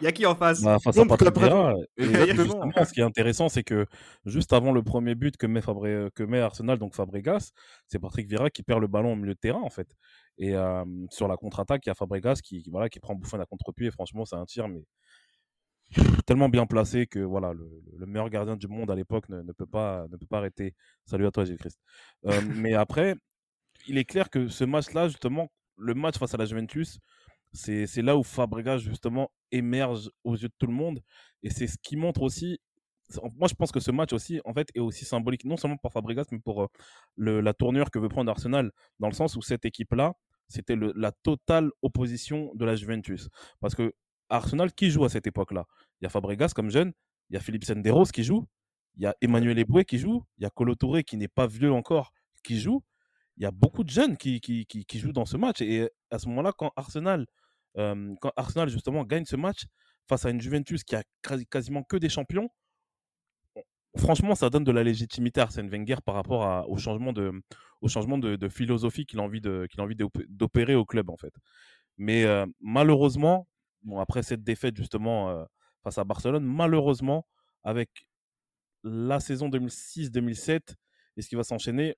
Il 0.00 0.04
y 0.04 0.06
a 0.06 0.12
qui 0.12 0.26
en 0.26 0.34
face? 0.34 0.62
Bah, 0.62 0.78
Face 0.82 0.96
à 0.96 1.04
Patrick 1.04 1.36
Vieira. 1.36 1.74
ce 1.98 2.92
qui 2.92 3.00
est 3.00 3.04
intéressant, 3.04 3.48
c'est 3.48 3.62
que 3.62 3.86
juste 4.24 4.52
avant 4.52 4.72
le 4.72 4.82
premier 4.82 5.14
but 5.14 5.36
que 5.36 5.46
met, 5.46 5.60
que 5.62 6.22
met 6.22 6.40
Arsenal, 6.40 6.78
donc 6.78 6.94
Fabregas, 6.94 7.52
c'est 7.86 7.98
Patrick 7.98 8.28
Vieira 8.28 8.50
qui 8.50 8.62
perd 8.62 8.80
le 8.80 8.86
ballon 8.86 9.12
au 9.12 9.16
milieu 9.16 9.34
de 9.34 9.38
terrain, 9.38 9.62
en 9.62 9.70
fait. 9.70 9.94
Et 10.38 10.54
sur 11.10 11.28
la 11.28 11.36
contre-attaque, 11.36 11.84
il 11.86 11.88
y 11.88 11.92
a 11.92 11.94
Fabregas 11.94 12.40
qui, 12.42 12.64
voilà, 12.70 12.88
qui 12.88 13.00
prend 13.00 13.14
Bouffon 13.14 13.40
à 13.40 13.46
contre-pied. 13.46 13.90
Franchement, 13.90 14.24
c'est 14.24 14.36
un 14.36 14.44
tir, 14.44 14.68
mais 14.68 14.82
tellement 16.26 16.48
bien 16.48 16.66
placé 16.66 17.06
que 17.06 17.20
voilà, 17.20 17.52
le, 17.52 18.06
meilleur 18.06 18.28
gardien 18.30 18.56
du 18.56 18.68
monde 18.68 18.90
à 18.90 18.94
l'époque 18.94 19.28
ne, 19.28 19.52
peut 19.52 19.66
pas, 19.66 20.06
ne 20.10 20.16
peut 20.16 20.26
pas 20.26 20.38
arrêter. 20.38 20.74
Salut 21.04 21.26
à 21.26 21.30
toi, 21.30 21.44
Gilles 21.44 21.58
Christ. 21.58 21.78
mais 22.56 22.74
après, 22.74 23.14
il 23.86 23.98
est 23.98 24.04
clair 24.04 24.30
que 24.30 24.48
ce 24.48 24.64
match-là, 24.64 25.08
justement, 25.08 25.50
le 25.76 25.94
match 25.94 26.18
face 26.18 26.34
à 26.34 26.36
la 26.36 26.44
Juventus, 26.44 26.98
c'est 27.54 28.02
là 28.02 28.16
où 28.16 28.22
Fabregas, 28.22 28.78
justement, 28.78 29.30
émerge 29.52 30.10
aux 30.24 30.34
yeux 30.34 30.48
de 30.48 30.54
tout 30.58 30.66
le 30.66 30.72
monde. 30.72 31.00
Et 31.42 31.50
c'est 31.50 31.66
ce 31.66 31.76
qui 31.80 31.96
montre 31.96 32.22
aussi. 32.22 32.58
Moi, 33.36 33.48
je 33.48 33.54
pense 33.54 33.70
que 33.70 33.80
ce 33.80 33.90
match 33.90 34.12
aussi, 34.12 34.40
en 34.44 34.52
fait, 34.52 34.68
est 34.74 34.80
aussi 34.80 35.04
symbolique, 35.04 35.44
non 35.44 35.56
seulement 35.56 35.76
pour 35.76 35.92
Fabregas, 35.92 36.24
mais 36.32 36.40
pour 36.40 36.68
le, 37.16 37.40
la 37.40 37.54
tournure 37.54 37.90
que 37.90 37.98
veut 37.98 38.08
prendre 38.08 38.30
Arsenal, 38.30 38.72
dans 38.98 39.08
le 39.08 39.14
sens 39.14 39.36
où 39.36 39.42
cette 39.42 39.64
équipe-là, 39.64 40.14
c'était 40.48 40.76
la 40.76 41.12
totale 41.12 41.70
opposition 41.82 42.50
de 42.54 42.64
la 42.64 42.76
Juventus. 42.76 43.28
Parce 43.60 43.74
que 43.74 43.94
Arsenal, 44.28 44.72
qui 44.72 44.90
joue 44.90 45.04
à 45.04 45.08
cette 45.08 45.26
époque-là? 45.26 45.66
Il 46.00 46.04
y 46.04 46.06
a 46.06 46.10
Fabregas 46.10 46.52
comme 46.54 46.70
jeune, 46.70 46.92
il 47.30 47.34
y 47.34 47.36
a 47.36 47.40
Philippe 47.40 47.64
Senderos 47.64 48.06
qui 48.06 48.24
joue, 48.24 48.46
il 48.96 49.02
y 49.02 49.06
a 49.06 49.14
Emmanuel 49.20 49.58
Eboué 49.58 49.84
qui 49.84 49.98
joue, 49.98 50.24
il 50.38 50.42
y 50.42 50.46
a 50.46 50.50
Colo 50.50 50.74
Touré 50.74 51.04
qui 51.04 51.16
n'est 51.16 51.28
pas 51.28 51.46
vieux 51.46 51.72
encore, 51.72 52.12
qui 52.42 52.58
joue. 52.58 52.82
Il 53.36 53.42
y 53.42 53.46
a 53.46 53.50
beaucoup 53.50 53.84
de 53.84 53.90
jeunes 53.90 54.16
qui, 54.16 54.40
jouent 54.94 55.12
dans 55.12 55.24
ce 55.24 55.36
match. 55.36 55.60
Et 55.60 55.90
à 56.10 56.18
ce 56.18 56.28
moment-là, 56.28 56.52
quand 56.56 56.72
Arsenal 56.76 57.26
quand 57.74 58.32
Arsenal 58.36 58.68
justement 58.68 59.04
gagne 59.04 59.24
ce 59.24 59.36
match 59.36 59.66
face 60.08 60.24
à 60.24 60.30
une 60.30 60.40
Juventus 60.40 60.84
qui 60.84 60.94
a 60.94 61.02
quasiment 61.50 61.82
que 61.82 61.96
des 61.96 62.08
champions, 62.08 62.48
franchement, 63.96 64.34
ça 64.34 64.50
donne 64.50 64.64
de 64.64 64.72
la 64.72 64.82
légitimité 64.82 65.40
à 65.40 65.44
Arsène 65.44 65.68
Wenger 65.68 65.96
par 66.04 66.14
rapport 66.14 66.68
au 66.68 66.76
changement 66.78 67.12
de, 67.12 68.48
philosophie 68.48 69.06
qu'il 69.06 69.18
a 69.18 69.22
envie 69.22 69.40
d'opérer 69.40 70.74
au 70.74 70.84
club 70.84 71.10
en 71.10 71.16
fait. 71.16 71.34
Mais 71.96 72.24
malheureusement, 72.60 73.48
bon 73.82 73.98
après 73.98 74.22
cette 74.22 74.42
défaite 74.42 74.76
justement 74.76 75.46
face 75.82 75.98
à 75.98 76.04
Barcelone, 76.04 76.44
malheureusement 76.44 77.26
avec 77.62 78.06
la 78.82 79.18
saison 79.20 79.48
2006-2007 79.48 80.74
et 81.16 81.22
ce 81.22 81.28
qui 81.28 81.36
va 81.36 81.44
s'enchaîner, 81.44 81.96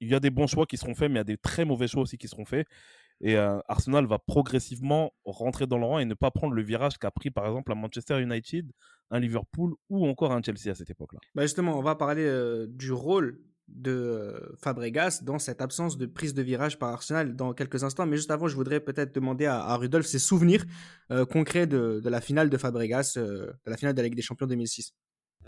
il 0.00 0.08
y 0.08 0.14
a 0.14 0.20
des 0.20 0.30
bons 0.30 0.46
choix 0.46 0.66
qui 0.66 0.76
seront 0.76 0.94
faits, 0.94 1.10
mais 1.10 1.16
il 1.16 1.18
y 1.18 1.20
a 1.20 1.24
des 1.24 1.36
très 1.36 1.64
mauvais 1.64 1.88
choix 1.88 2.02
aussi 2.02 2.18
qui 2.18 2.28
seront 2.28 2.44
faits. 2.44 2.66
Et 3.22 3.36
euh, 3.36 3.58
Arsenal 3.68 4.06
va 4.06 4.18
progressivement 4.18 5.12
rentrer 5.24 5.66
dans 5.66 5.78
le 5.78 5.84
rang 5.84 5.98
et 5.98 6.06
ne 6.06 6.14
pas 6.14 6.30
prendre 6.30 6.54
le 6.54 6.62
virage 6.62 6.98
qu'a 6.98 7.10
pris 7.10 7.30
par 7.30 7.46
exemple 7.46 7.70
à 7.70 7.74
Manchester 7.74 8.20
United, 8.20 8.70
un 9.10 9.20
Liverpool 9.20 9.74
ou 9.90 10.06
encore 10.06 10.32
un 10.32 10.42
Chelsea 10.42 10.70
à 10.70 10.74
cette 10.74 10.88
époque-là. 10.88 11.20
Bah 11.34 11.42
justement, 11.42 11.78
on 11.78 11.82
va 11.82 11.94
parler 11.96 12.24
euh, 12.24 12.66
du 12.66 12.92
rôle 12.92 13.38
de 13.68 13.92
euh, 13.92 14.56
Fabregas 14.56 15.20
dans 15.22 15.38
cette 15.38 15.60
absence 15.60 15.98
de 15.98 16.06
prise 16.06 16.32
de 16.32 16.42
virage 16.42 16.78
par 16.78 16.88
Arsenal 16.88 17.36
dans 17.36 17.52
quelques 17.52 17.84
instants. 17.84 18.06
Mais 18.06 18.16
juste 18.16 18.30
avant, 18.30 18.48
je 18.48 18.56
voudrais 18.56 18.80
peut-être 18.80 19.14
demander 19.14 19.44
à, 19.44 19.60
à, 19.60 19.76
Rudolf 19.76 20.06
ses 20.06 20.18
souvenirs 20.18 20.64
concrets 21.28 21.66
de, 21.66 22.00
de, 22.02 22.08
la 22.08 22.20
finale 22.20 22.48
de 22.48 22.56
Fabregas, 22.56 23.12
de 23.16 23.52
la 23.66 23.76
finale 23.76 23.94
de 23.94 24.00
la 24.00 24.04
Ligue 24.04 24.16
des 24.16 24.22
Champions 24.22 24.46
2006. 24.46 24.94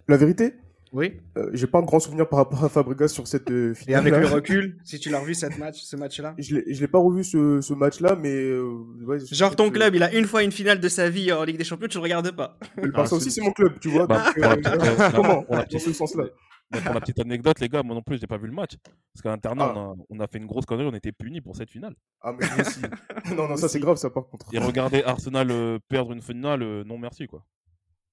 La 0.09 0.17
vérité? 0.17 0.55
Oui. 0.93 1.21
Euh, 1.37 1.51
j'ai 1.53 1.67
pas 1.67 1.81
de 1.81 1.87
grand 1.87 2.01
souvenir 2.01 2.29
par 2.29 2.39
rapport 2.39 2.63
à 2.65 2.69
Fabregas 2.69 3.09
sur 3.09 3.27
cette 3.27 3.51
euh, 3.51 3.75
finale. 3.75 4.07
Et 4.07 4.13
avec 4.13 4.21
le 4.23 4.27
recul, 4.35 4.79
si 4.85 4.99
tu 4.99 5.09
l'as 5.11 5.21
revu 5.21 5.35
cette 5.35 5.59
match, 5.59 5.81
ce 5.83 5.97
match-là 5.97 6.35
Je 6.39 6.57
l'ai, 6.57 6.63
l'ai 6.75 6.89
pas 6.89 6.99
revu 6.99 7.25
ce, 7.25 7.61
ce 7.61 7.75
match-là, 7.75 8.17
mais 8.17 8.33
euh, 8.35 9.19
genre 9.31 9.57
ton 9.57 9.71
club, 9.71 9.95
il 9.95 10.03
a 10.03 10.13
une 10.15 10.27
fois 10.27 10.43
une 10.43 10.53
finale 10.53 10.81
de 10.81 10.89
sa 10.89 11.09
vie 11.11 11.33
en 11.33 11.45
Ligue 11.45 11.57
des 11.59 11.65
Champions, 11.65 11.89
tu 11.89 11.97
le 11.99 12.03
regardes 12.03 12.31
pas. 12.33 12.59
Le 12.77 12.91
Barça 12.91 13.17
aussi, 13.17 13.31
c'est 13.31 13.41
mon 13.43 13.53
club, 13.53 13.79
tu 13.81 13.89
vois. 13.89 14.07
Bah, 14.07 14.33
donc, 14.37 14.63
comment 15.15 15.45
Dans 15.49 15.79
ce 15.79 15.93
sens-là. 15.93 16.25
pour 16.71 16.95
la 16.95 17.01
petite 17.01 17.19
anecdote, 17.21 17.59
les 17.61 17.69
gars, 17.69 17.83
moi 17.83 17.95
non 17.95 18.03
plus, 18.03 18.19
j'ai 18.19 18.27
pas 18.27 18.39
vu 18.39 18.47
le 18.47 18.53
match. 18.55 18.73
Parce 19.13 19.23
qu'à 19.23 19.31
l'internat, 19.31 19.73
Ah. 19.75 19.79
on, 19.79 19.93
a, 19.93 19.95
on 20.11 20.21
a 20.21 20.27
fait 20.27 20.39
une 20.39 20.47
grosse 20.47 20.67
connerie, 20.67 20.87
on 20.87 20.95
était 20.95 21.13
punis 21.13 21.41
pour 21.41 21.57
cette 21.57 21.71
finale. 21.71 21.95
Ah, 22.23 22.33
mais 22.39 22.47
aussi. 22.61 22.81
non, 23.37 23.49
non, 23.49 23.57
ça 23.57 23.69
c'est 23.69 23.81
grave, 23.81 23.97
ça 23.97 24.11
par 24.11 24.27
contre. 24.27 24.47
Et 24.53 24.59
regarder 24.59 25.03
Arsenal 25.05 25.51
euh, 25.51 25.79
perdre 25.89 26.13
une 26.13 26.23
finale, 26.23 26.63
euh, 26.63 26.85
non 26.85 26.99
merci, 26.99 27.27
quoi. 27.27 27.45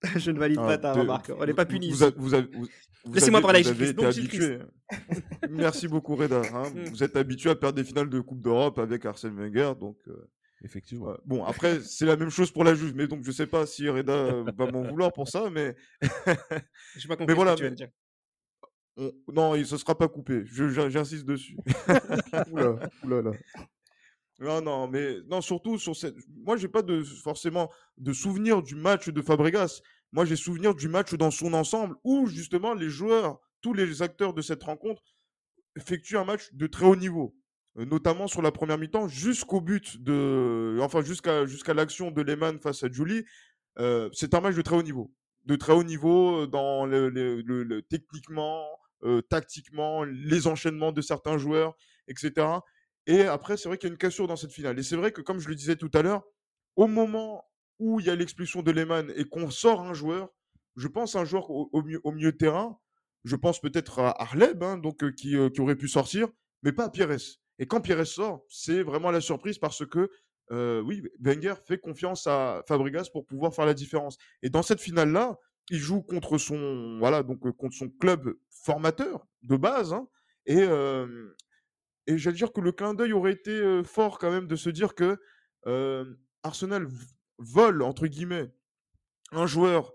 Je 0.16 0.32
ne 0.32 0.40
valide 0.40 0.60
Ah, 0.62 0.68
pas 0.68 0.78
ta 0.78 0.94
de- 0.94 1.00
remarque. 1.00 1.32
On 1.38 1.46
n'est 1.46 1.54
pas. 1.54 1.66
Vous, 1.66 1.78
vous 2.18 2.30
vous- 2.30 2.68
vous 3.06 3.14
Laissez-moi 3.14 3.42
parler 3.42 3.62
vous 3.62 3.70
avec 3.70 3.82
avez 3.82 3.90
été 3.92 4.06
habitué. 4.06 4.60
Merci 5.50 5.88
beaucoup, 5.88 6.16
Reda. 6.16 6.42
hein. 6.54 6.64
Vous 6.92 7.02
êtes 7.04 7.16
habitué 7.16 7.50
à 7.50 7.56
perdre 7.56 7.76
des 7.78 7.84
finales 7.84 8.10
de 8.10 8.20
Coupe 8.20 8.42
d'Europe 8.42 8.78
avec 8.80 9.06
Arsène 9.06 9.36
Wenger. 9.36 9.74
Donc, 9.80 9.98
euh, 10.08 10.30
Effectivement. 10.64 11.08
ouais. 11.08 11.18
Bon, 11.26 11.46
après, 11.46 11.80
c'est 11.82 12.06
la 12.06 12.18
même 12.18 12.30
chose 12.30 12.52
pour 12.52 12.64
la 12.66 12.76
Juve. 12.76 12.94
Mais 12.96 13.08
donc, 13.08 13.24
je 13.24 13.32
sais 13.32 13.48
pas 13.48 13.66
si 13.66 13.88
Reda 13.88 14.12
euh, 14.14 14.44
va 14.58 14.70
m'en 14.72 14.84
vouloir 14.84 15.14
pour 15.14 15.30
ça. 15.30 15.50
Mais 15.50 15.76
Je 16.02 17.08
pas 17.08 17.16
compris 17.16 17.28
Mais 17.28 17.34
voilà, 17.34 17.56
ce 17.56 17.62
que 17.64 17.68
tu 17.70 17.76
viens 17.76 17.76
de 17.76 17.82
mais- 17.82 19.08
dire. 19.08 19.14
on- 19.28 19.34
non, 19.34 19.56
il 19.56 19.62
ne 19.62 19.66
sera 19.66 19.98
pas 19.98 20.10
coupé. 20.10 20.44
J'insiste 20.46 21.26
dessus. 21.26 21.56
Oula, 22.52 22.80
oula, 23.04 23.22
là. 23.22 23.32
Non, 24.40 24.62
non, 24.62 24.88
mais 24.88 25.18
non, 25.28 25.42
surtout 25.42 25.78
sur 25.78 25.96
cette. 25.96 26.16
Moi, 26.30 26.56
j'ai 26.56 26.70
pas 26.70 26.82
de 26.82 27.04
forcément 27.04 27.70
de 27.98 28.14
souvenir 28.14 28.62
du 28.64 28.76
match 28.76 29.10
de 29.10 29.22
Fabregas. 29.22 29.82
Moi, 30.14 30.24
j'ai 30.26 30.38
souvenir 30.38 30.74
du 30.76 30.88
match 30.88 31.14
dans 31.16 31.32
son 31.32 31.54
ensemble 31.54 31.96
où 32.04 32.26
justement 32.28 32.74
les 32.74 32.90
joueurs, 32.90 33.40
tous 33.62 33.74
les 33.74 34.02
acteurs 34.02 34.34
de 34.34 34.42
cette 34.42 34.64
rencontre 34.64 35.04
effectuent 35.76 36.18
un 36.18 36.24
match 36.26 36.54
de 36.54 36.68
très 36.68 36.86
haut 36.86 36.96
niveau, 36.96 37.36
Euh, 37.78 37.86
notamment 37.86 38.28
sur 38.28 38.42
la 38.42 38.52
première 38.52 38.78
mi-temps 38.80 39.08
jusqu'au 39.08 39.62
but 39.62 40.02
de, 40.02 40.80
enfin 40.82 41.02
jusqu'à 41.04 41.46
jusqu'à 41.46 41.74
l'action 41.74 42.12
de 42.12 42.22
Lehmann 42.22 42.60
face 42.60 42.84
à 42.84 42.90
Julie. 42.92 43.26
Euh, 43.80 44.10
c'est 44.14 44.34
un 44.34 44.42
match 44.42 44.56
de 44.56 44.62
très 44.64 44.76
haut 44.76 44.84
niveau, 44.84 45.14
de 45.46 45.56
très 45.56 45.74
haut 45.74 45.84
niveau 45.84 46.44
euh, 46.44 46.48
dans 46.48 46.86
le, 46.86 47.82
techniquement, 47.90 48.66
tactiquement, 49.30 50.04
les 50.04 50.48
enchaînements 50.48 50.92
de 50.92 51.02
certains 51.02 51.38
joueurs, 51.38 51.76
etc. 52.08 52.48
Et 53.10 53.24
après, 53.24 53.58
c'est 53.58 53.68
vrai 53.68 53.80
qu'il 53.80 53.88
y 53.88 53.92
a 53.92 53.94
une 53.94 53.98
cassure 53.98 54.28
dans 54.28 54.36
cette 54.36 54.52
finale. 54.52 54.78
Et 54.78 54.84
c'est 54.84 54.96
vrai 54.96 55.12
que, 55.12 55.22
comme 55.22 55.40
je 55.40 55.50
le 55.50 55.56
disais 55.56 55.76
tout 55.76 55.90
à 55.96 56.04
l'heure, 56.04 56.24
au 56.76 56.86
moment 56.86 57.44
où 57.80 58.00
il 58.00 58.06
y 58.06 58.10
a 58.12 58.16
l'expulsion 58.16 58.62
de 58.62 58.70
Lehmann 58.70 59.12
et 59.16 59.26
qu'on 59.26 59.50
sort 59.50 59.82
un 59.82 59.96
joueur, 59.96 60.30
je 60.76 60.88
pense 60.88 61.16
un 61.16 61.26
joueur 61.26 61.50
au, 61.50 61.72
au 61.74 62.32
terrain, 62.32 62.80
je 63.24 63.36
pense 63.36 63.62
peut-être 63.62 63.98
à 63.98 64.22
Arleb, 64.22 64.62
hein, 64.62 64.78
donc, 64.78 65.04
euh, 65.04 65.12
qui, 65.12 65.36
euh, 65.36 65.50
qui 65.50 65.60
aurait 65.60 65.76
pu 65.76 65.88
sortir, 65.88 66.28
mais 66.62 66.72
pas 66.72 66.86
à 66.86 66.90
Pires. 66.92 67.18
Et 67.58 67.66
quand 67.66 67.82
Pires 67.82 68.06
sort, 68.06 68.46
c'est 68.48 68.84
vraiment 68.84 69.10
la 69.10 69.22
surprise 69.22 69.58
parce 69.58 69.84
que, 69.88 70.12
euh, 70.52 70.80
oui, 70.82 71.02
Wenger 71.20 71.56
fait 71.66 71.80
confiance 71.80 72.28
à 72.28 72.62
Fabregas 72.68 73.10
pour 73.12 73.26
pouvoir 73.26 73.56
faire 73.56 73.66
la 73.66 73.74
différence. 73.74 74.20
Et 74.44 74.52
dans 74.52 74.62
cette 74.62 74.82
finale-là, 74.82 75.40
il 75.72 75.80
joue 75.80 76.04
contre 76.04 76.38
son, 76.38 77.00
voilà, 77.00 77.24
donc, 77.24 77.40
contre 77.58 77.76
son 77.76 77.90
club 77.90 78.36
formateur 78.52 79.26
de 79.42 79.58
base. 79.58 79.94
hein, 79.94 80.08
et, 80.46 80.64
et 82.10 82.18
j'allais 82.18 82.38
dire 82.38 82.52
que 82.52 82.60
le 82.60 82.72
clin 82.72 82.96
d'œil 82.96 83.14
aurait 83.14 83.34
été 83.34 83.84
fort 83.84 84.18
quand 84.18 84.32
même 84.32 84.48
de 84.48 84.56
se 84.56 84.72
dire 84.72 84.96
que 84.96 85.18
Arsenal 86.44 86.88
vole, 87.38 87.84
entre 87.84 88.08
guillemets, 88.08 88.52
un 89.32 89.46
joueur 89.46 89.94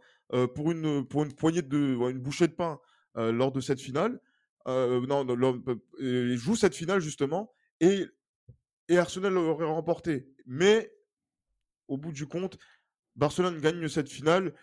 pour, 0.54 0.70
une, 0.70 1.04
pour 1.06 1.24
une 1.24 1.34
poignée 1.34 1.62
de, 1.62 1.96
une 2.10 2.20
bouchée 2.20 2.46
de 2.46 2.52
pain 2.52 2.78
lors 3.16 3.50
de 3.50 3.60
cette 3.60 3.80
finale. 3.80 4.20
Non, 4.66 5.26
il 5.98 6.36
joue 6.36 6.54
cette 6.54 6.76
finale 6.76 7.00
justement 7.00 7.52
et, 7.80 8.06
et 8.88 8.96
Arsenal 8.96 9.36
aurait 9.36 9.66
remporté. 9.66 10.28
Mais 10.46 10.94
au 11.88 11.98
bout 11.98 12.12
du 12.12 12.26
compte, 12.26 12.58
Barcelone 13.16 13.60
gagne 13.60 13.88
cette 13.88 14.08
finale 14.08 14.54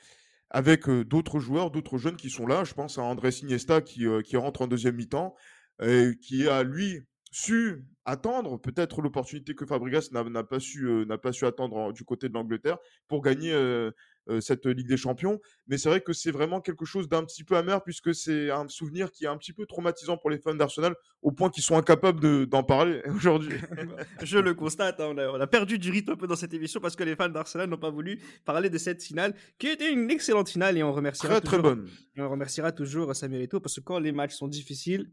avec 0.50 0.90
d'autres 0.90 1.40
joueurs, 1.40 1.70
d'autres 1.70 1.98
jeunes 1.98 2.16
qui 2.16 2.30
sont 2.30 2.48
là. 2.48 2.64
Je 2.64 2.74
pense 2.74 2.98
à 2.98 3.02
Andrés 3.02 3.34
Iniesta 3.42 3.82
qui, 3.82 4.06
qui 4.24 4.38
rentre 4.38 4.62
en 4.62 4.68
deuxième 4.68 4.96
mi-temps 4.96 5.36
et 5.82 6.14
qui 6.22 6.48
a, 6.48 6.64
lui, 6.64 7.02
su 7.34 7.86
attendre 8.04 8.58
peut-être 8.60 9.02
l'opportunité 9.02 9.56
que 9.56 9.66
Fabregas 9.66 10.10
n'a 10.12 10.44
pas, 10.44 10.60
su, 10.60 10.86
euh, 10.86 11.06
n'a 11.06 11.18
pas 11.18 11.32
su 11.32 11.46
attendre 11.46 11.78
en- 11.78 11.92
du 11.92 12.04
côté 12.04 12.28
de 12.28 12.34
l'Angleterre 12.34 12.78
pour 13.08 13.22
gagner 13.22 13.54
euh, 13.54 13.92
euh, 14.30 14.42
cette 14.42 14.66
Ligue 14.66 14.88
des 14.88 14.98
Champions. 14.98 15.40
Mais 15.68 15.78
c'est 15.78 15.88
vrai 15.88 16.02
que 16.02 16.12
c'est 16.14 16.32
vraiment 16.32 16.60
quelque 16.62 16.84
chose 16.84 17.08
d'un 17.08 17.24
petit 17.24 17.44
peu 17.44 17.56
amer 17.56 17.84
puisque 17.84 18.14
c'est 18.14 18.50
un 18.52 18.68
souvenir 18.68 19.12
qui 19.12 19.24
est 19.26 19.28
un 19.28 19.38
petit 19.38 19.54
peu 19.54 19.66
traumatisant 19.66 20.18
pour 20.18 20.30
les 20.30 20.40
fans 20.40 20.54
d'Arsenal 20.56 20.94
au 21.22 21.32
point 21.32 21.50
qu'ils 21.50 21.64
sont 21.64 21.78
incapables 21.78 22.20
de- 22.20 22.44
d'en 22.46 22.64
parler 22.64 23.02
aujourd'hui. 23.16 23.58
Je 24.24 24.40
le 24.40 24.54
constate, 24.54 25.00
hein, 25.00 25.08
on, 25.12 25.18
a, 25.18 25.28
on 25.30 25.40
a 25.40 25.48
perdu 25.48 25.78
du 25.80 25.90
rythme 25.92 26.12
un 26.12 26.16
peu 26.18 26.28
dans 26.28 26.36
cette 26.36 26.54
émission 26.54 26.82
parce 26.82 26.96
que 26.96 27.04
les 27.04 27.16
fans 27.16 27.30
d'Arsenal 27.30 27.70
n'ont 27.70 27.78
pas 27.78 27.92
voulu 27.92 28.20
parler 28.46 28.70
de 28.70 28.78
cette 28.78 29.02
finale 29.04 29.36
qui 29.58 29.68
était 29.68 29.92
une 29.94 30.10
excellente 30.12 30.50
finale 30.50 30.78
et 30.78 30.84
on 30.84 30.92
remerciera 30.92 31.40
très 31.40 31.42
très 31.42 31.58
toujours, 31.58 31.76
bonne. 31.76 31.90
on 32.18 32.30
remerciera 32.30 32.72
toujours 32.74 33.16
Samuel 33.16 33.44
Eto'o 33.44 33.60
parce 33.62 33.76
que 33.76 33.82
quand 33.82 34.00
les 34.00 34.12
matchs 34.12 34.34
sont 34.36 34.48
difficiles, 34.48 35.10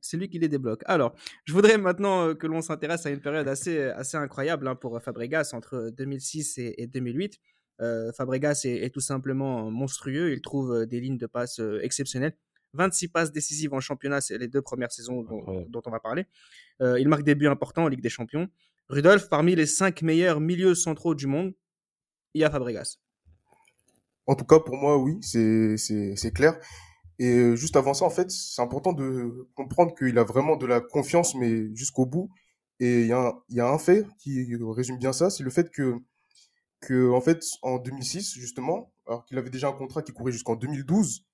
c'est 0.00 0.16
lui 0.16 0.28
qui 0.28 0.38
les 0.38 0.48
débloque. 0.48 0.82
Alors, 0.86 1.14
je 1.44 1.52
voudrais 1.52 1.78
maintenant 1.78 2.28
euh, 2.28 2.34
que 2.34 2.46
l'on 2.46 2.62
s'intéresse 2.62 3.06
à 3.06 3.10
une 3.10 3.20
période 3.20 3.48
assez, 3.48 3.80
assez 3.82 4.16
incroyable 4.16 4.68
hein, 4.68 4.74
pour 4.74 5.00
Fabregas 5.02 5.50
entre 5.52 5.90
2006 5.96 6.58
et, 6.58 6.74
et 6.78 6.86
2008. 6.86 7.38
Euh, 7.80 8.12
Fabregas 8.12 8.62
est, 8.64 8.84
est 8.84 8.90
tout 8.90 9.00
simplement 9.00 9.70
monstrueux. 9.70 10.32
Il 10.32 10.40
trouve 10.40 10.74
euh, 10.74 10.86
des 10.86 11.00
lignes 11.00 11.18
de 11.18 11.26
passe 11.26 11.60
euh, 11.60 11.80
exceptionnelles. 11.82 12.36
26 12.74 13.08
passes 13.08 13.32
décisives 13.32 13.72
en 13.72 13.80
championnat, 13.80 14.20
c'est 14.20 14.36
les 14.36 14.48
deux 14.48 14.60
premières 14.60 14.92
saisons 14.92 15.22
dont, 15.22 15.82
on 15.84 15.90
va 15.90 16.00
parler. 16.00 16.26
Euh, 16.82 17.00
il 17.00 17.08
marque 17.08 17.22
des 17.22 17.34
buts 17.34 17.48
importants 17.48 17.84
en 17.84 17.88
Ligue 17.88 18.02
des 18.02 18.10
Champions. 18.10 18.48
Rudolf, 18.88 19.28
parmi 19.28 19.54
les 19.54 19.66
cinq 19.66 20.02
meilleurs 20.02 20.40
milieux 20.40 20.74
centraux 20.74 21.14
du 21.14 21.26
monde, 21.26 21.54
il 22.34 22.42
y 22.42 22.44
a 22.44 22.50
Fabregas. 22.50 22.98
En 24.26 24.34
tout 24.34 24.44
cas, 24.44 24.60
pour 24.60 24.76
moi, 24.76 24.98
oui, 24.98 25.16
c'est 25.22 25.78
c'est 25.78 26.14
c'est 26.16 26.30
clair. 26.30 26.60
Et 27.18 27.36
euh, 27.36 27.56
juste 27.56 27.76
avant 27.76 27.94
ça, 27.94 28.04
en 28.04 28.10
fait, 28.10 28.30
c'est 28.30 28.62
important 28.62 28.92
de 28.92 29.48
comprendre 29.54 29.94
qu'il 29.94 30.18
a 30.18 30.24
vraiment 30.24 30.56
de 30.56 30.66
la 30.66 30.80
confiance, 30.80 31.34
mais 31.34 31.74
jusqu'au 31.74 32.06
bout. 32.06 32.30
Et 32.80 33.02
il 33.02 33.06
y 33.08 33.12
a 33.12 33.18
un, 33.18 33.32
il 33.48 33.56
y 33.56 33.60
a 33.60 33.68
un 33.68 33.78
fait 33.78 34.06
qui 34.18 34.46
résume 34.60 34.98
bien 34.98 35.12
ça, 35.12 35.30
c'est 35.30 35.42
le 35.42 35.50
fait 35.50 35.70
que 35.70 35.96
que 36.80 37.10
en 37.10 37.20
fait, 37.20 37.44
en 37.62 37.78
2006, 37.78 38.34
justement, 38.34 38.92
alors 39.06 39.24
qu'il 39.24 39.36
avait 39.38 39.50
déjà 39.50 39.68
un 39.68 39.72
contrat 39.72 40.02
qui 40.02 40.12
courait 40.12 40.32
jusqu'en 40.32 40.54
2012, 40.54 41.24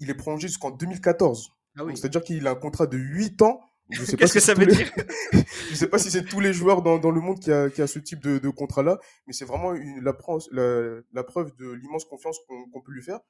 il 0.00 0.10
est 0.10 0.14
prolongé 0.14 0.48
jusqu'en 0.48 0.70
2014. 0.70 1.52
Ah 1.78 1.82
C'est-à-dire 1.94 2.22
qu'il 2.22 2.46
a 2.46 2.50
un 2.50 2.56
contrat 2.56 2.86
de 2.86 2.98
8 2.98 3.42
ans. 3.42 3.60
Je 3.90 4.04
sais 4.04 4.12
pas 4.12 4.18
Qu'est-ce 4.18 4.32
si 4.34 4.38
que 4.38 4.44
ça 4.44 4.54
veut 4.54 4.66
les- 4.66 4.74
dire? 4.74 4.92
Je 5.70 5.74
sais 5.74 5.86
pas 5.86 5.98
si 5.98 6.10
c'est 6.10 6.24
tous 6.24 6.40
les 6.40 6.52
joueurs 6.52 6.82
dans, 6.82 6.98
dans 6.98 7.10
le 7.10 7.20
monde 7.20 7.40
qui 7.40 7.52
a, 7.52 7.70
qui 7.70 7.82
a 7.82 7.86
ce 7.86 7.98
type 7.98 8.20
de, 8.20 8.38
de 8.38 8.48
contrat-là, 8.48 8.98
mais 9.26 9.32
c'est 9.32 9.44
vraiment 9.44 9.74
une, 9.74 10.02
la, 10.02 10.12
preuve- 10.12 10.46
la, 10.52 11.00
la 11.12 11.24
preuve 11.24 11.52
de 11.58 11.70
l'immense 11.72 12.04
confiance 12.04 12.38
qu'on 12.46 12.68
qu'on 12.70 12.80
peut 12.80 12.92
lui 12.92 13.02
faire. 13.02 13.20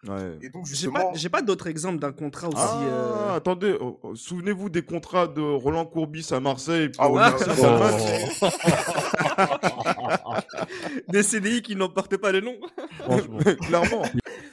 Et 0.42 0.48
donc, 0.48 0.64
J'ai 0.66 0.70
justement, 0.70 1.12
pas, 1.12 1.14
j'ai 1.14 1.28
pas 1.28 1.42
d'autres 1.42 1.66
exemples 1.68 1.98
d'un 1.98 2.12
contrat 2.12 2.48
aussi. 2.48 2.56
Ah, 2.58 2.80
euh, 2.84 3.36
attendez, 3.36 3.76
oh, 3.80 3.98
oh, 4.02 4.14
souvenez-vous 4.14 4.68
des 4.68 4.82
contrats 4.82 5.26
de 5.28 5.40
Roland 5.40 5.86
Courbis 5.86 6.28
à 6.32 6.40
Marseille. 6.40 6.90
Ah 6.98 7.10
ouais, 7.10 7.20
ça- 7.38 8.48
Des 11.08 11.22
CDI 11.22 11.62
qui 11.62 11.76
n'en 11.76 11.88
portent 11.88 12.16
pas 12.16 12.32
le 12.32 12.40
nom. 12.40 12.56
Franchement. 13.00 13.38
Clairement. 13.66 14.02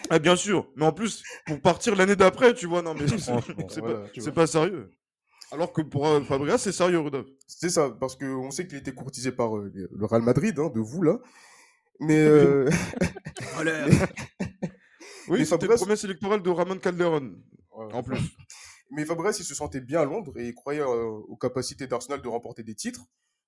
Ah, 0.09 0.19
bien 0.19 0.35
sûr. 0.35 0.67
Mais 0.75 0.85
en 0.85 0.91
plus, 0.91 1.23
pour 1.45 1.59
partir 1.61 1.95
l'année 1.95 2.15
d'après, 2.15 2.53
tu 2.53 2.67
vois, 2.67 2.81
non, 2.81 2.93
mais 2.93 3.05
c'est 4.19 4.33
pas 4.33 4.47
sérieux. 4.47 4.89
Alors 5.55 5.71
que 5.71 5.81
pour 5.81 6.05
euh, 6.05 6.21
Fabregas, 6.21 6.57
c'est 6.57 6.71
sérieux, 6.73 6.99
Rudolf. 6.99 7.27
c'est 7.47 7.69
ça, 7.69 7.89
parce 7.89 8.15
qu'on 8.17 8.51
sait 8.51 8.67
qu'il 8.67 8.77
était 8.77 8.93
courtisé 8.93 9.31
par 9.31 9.55
euh, 9.57 9.71
le 9.73 10.05
Real 10.05 10.21
Madrid, 10.21 10.59
hein, 10.59 10.69
de 10.69 10.81
vous, 10.81 11.01
là. 11.01 11.17
Mais, 12.01 12.19
euh, 12.19 12.69
Oui, 15.29 15.45
c'était 15.45 15.65
Fabregas- 15.65 15.71
le 15.71 15.75
promesse 15.77 16.03
électorale 16.03 16.41
de 16.43 16.49
Ramon 16.49 16.77
Calderon, 16.77 17.35
en 17.71 18.03
plus. 18.03 18.19
Mais 18.91 19.05
Fabregas, 19.05 19.37
il 19.39 19.45
se 19.45 19.55
sentait 19.55 19.81
bien 19.81 20.01
à 20.01 20.05
Londres 20.05 20.33
et 20.37 20.49
il 20.49 20.53
croyait 20.53 20.81
euh, 20.81 21.05
aux 21.05 21.37
capacités 21.37 21.87
d'Arsenal 21.87 22.21
de 22.21 22.27
remporter 22.27 22.61
des 22.63 22.75
titres. 22.75 23.01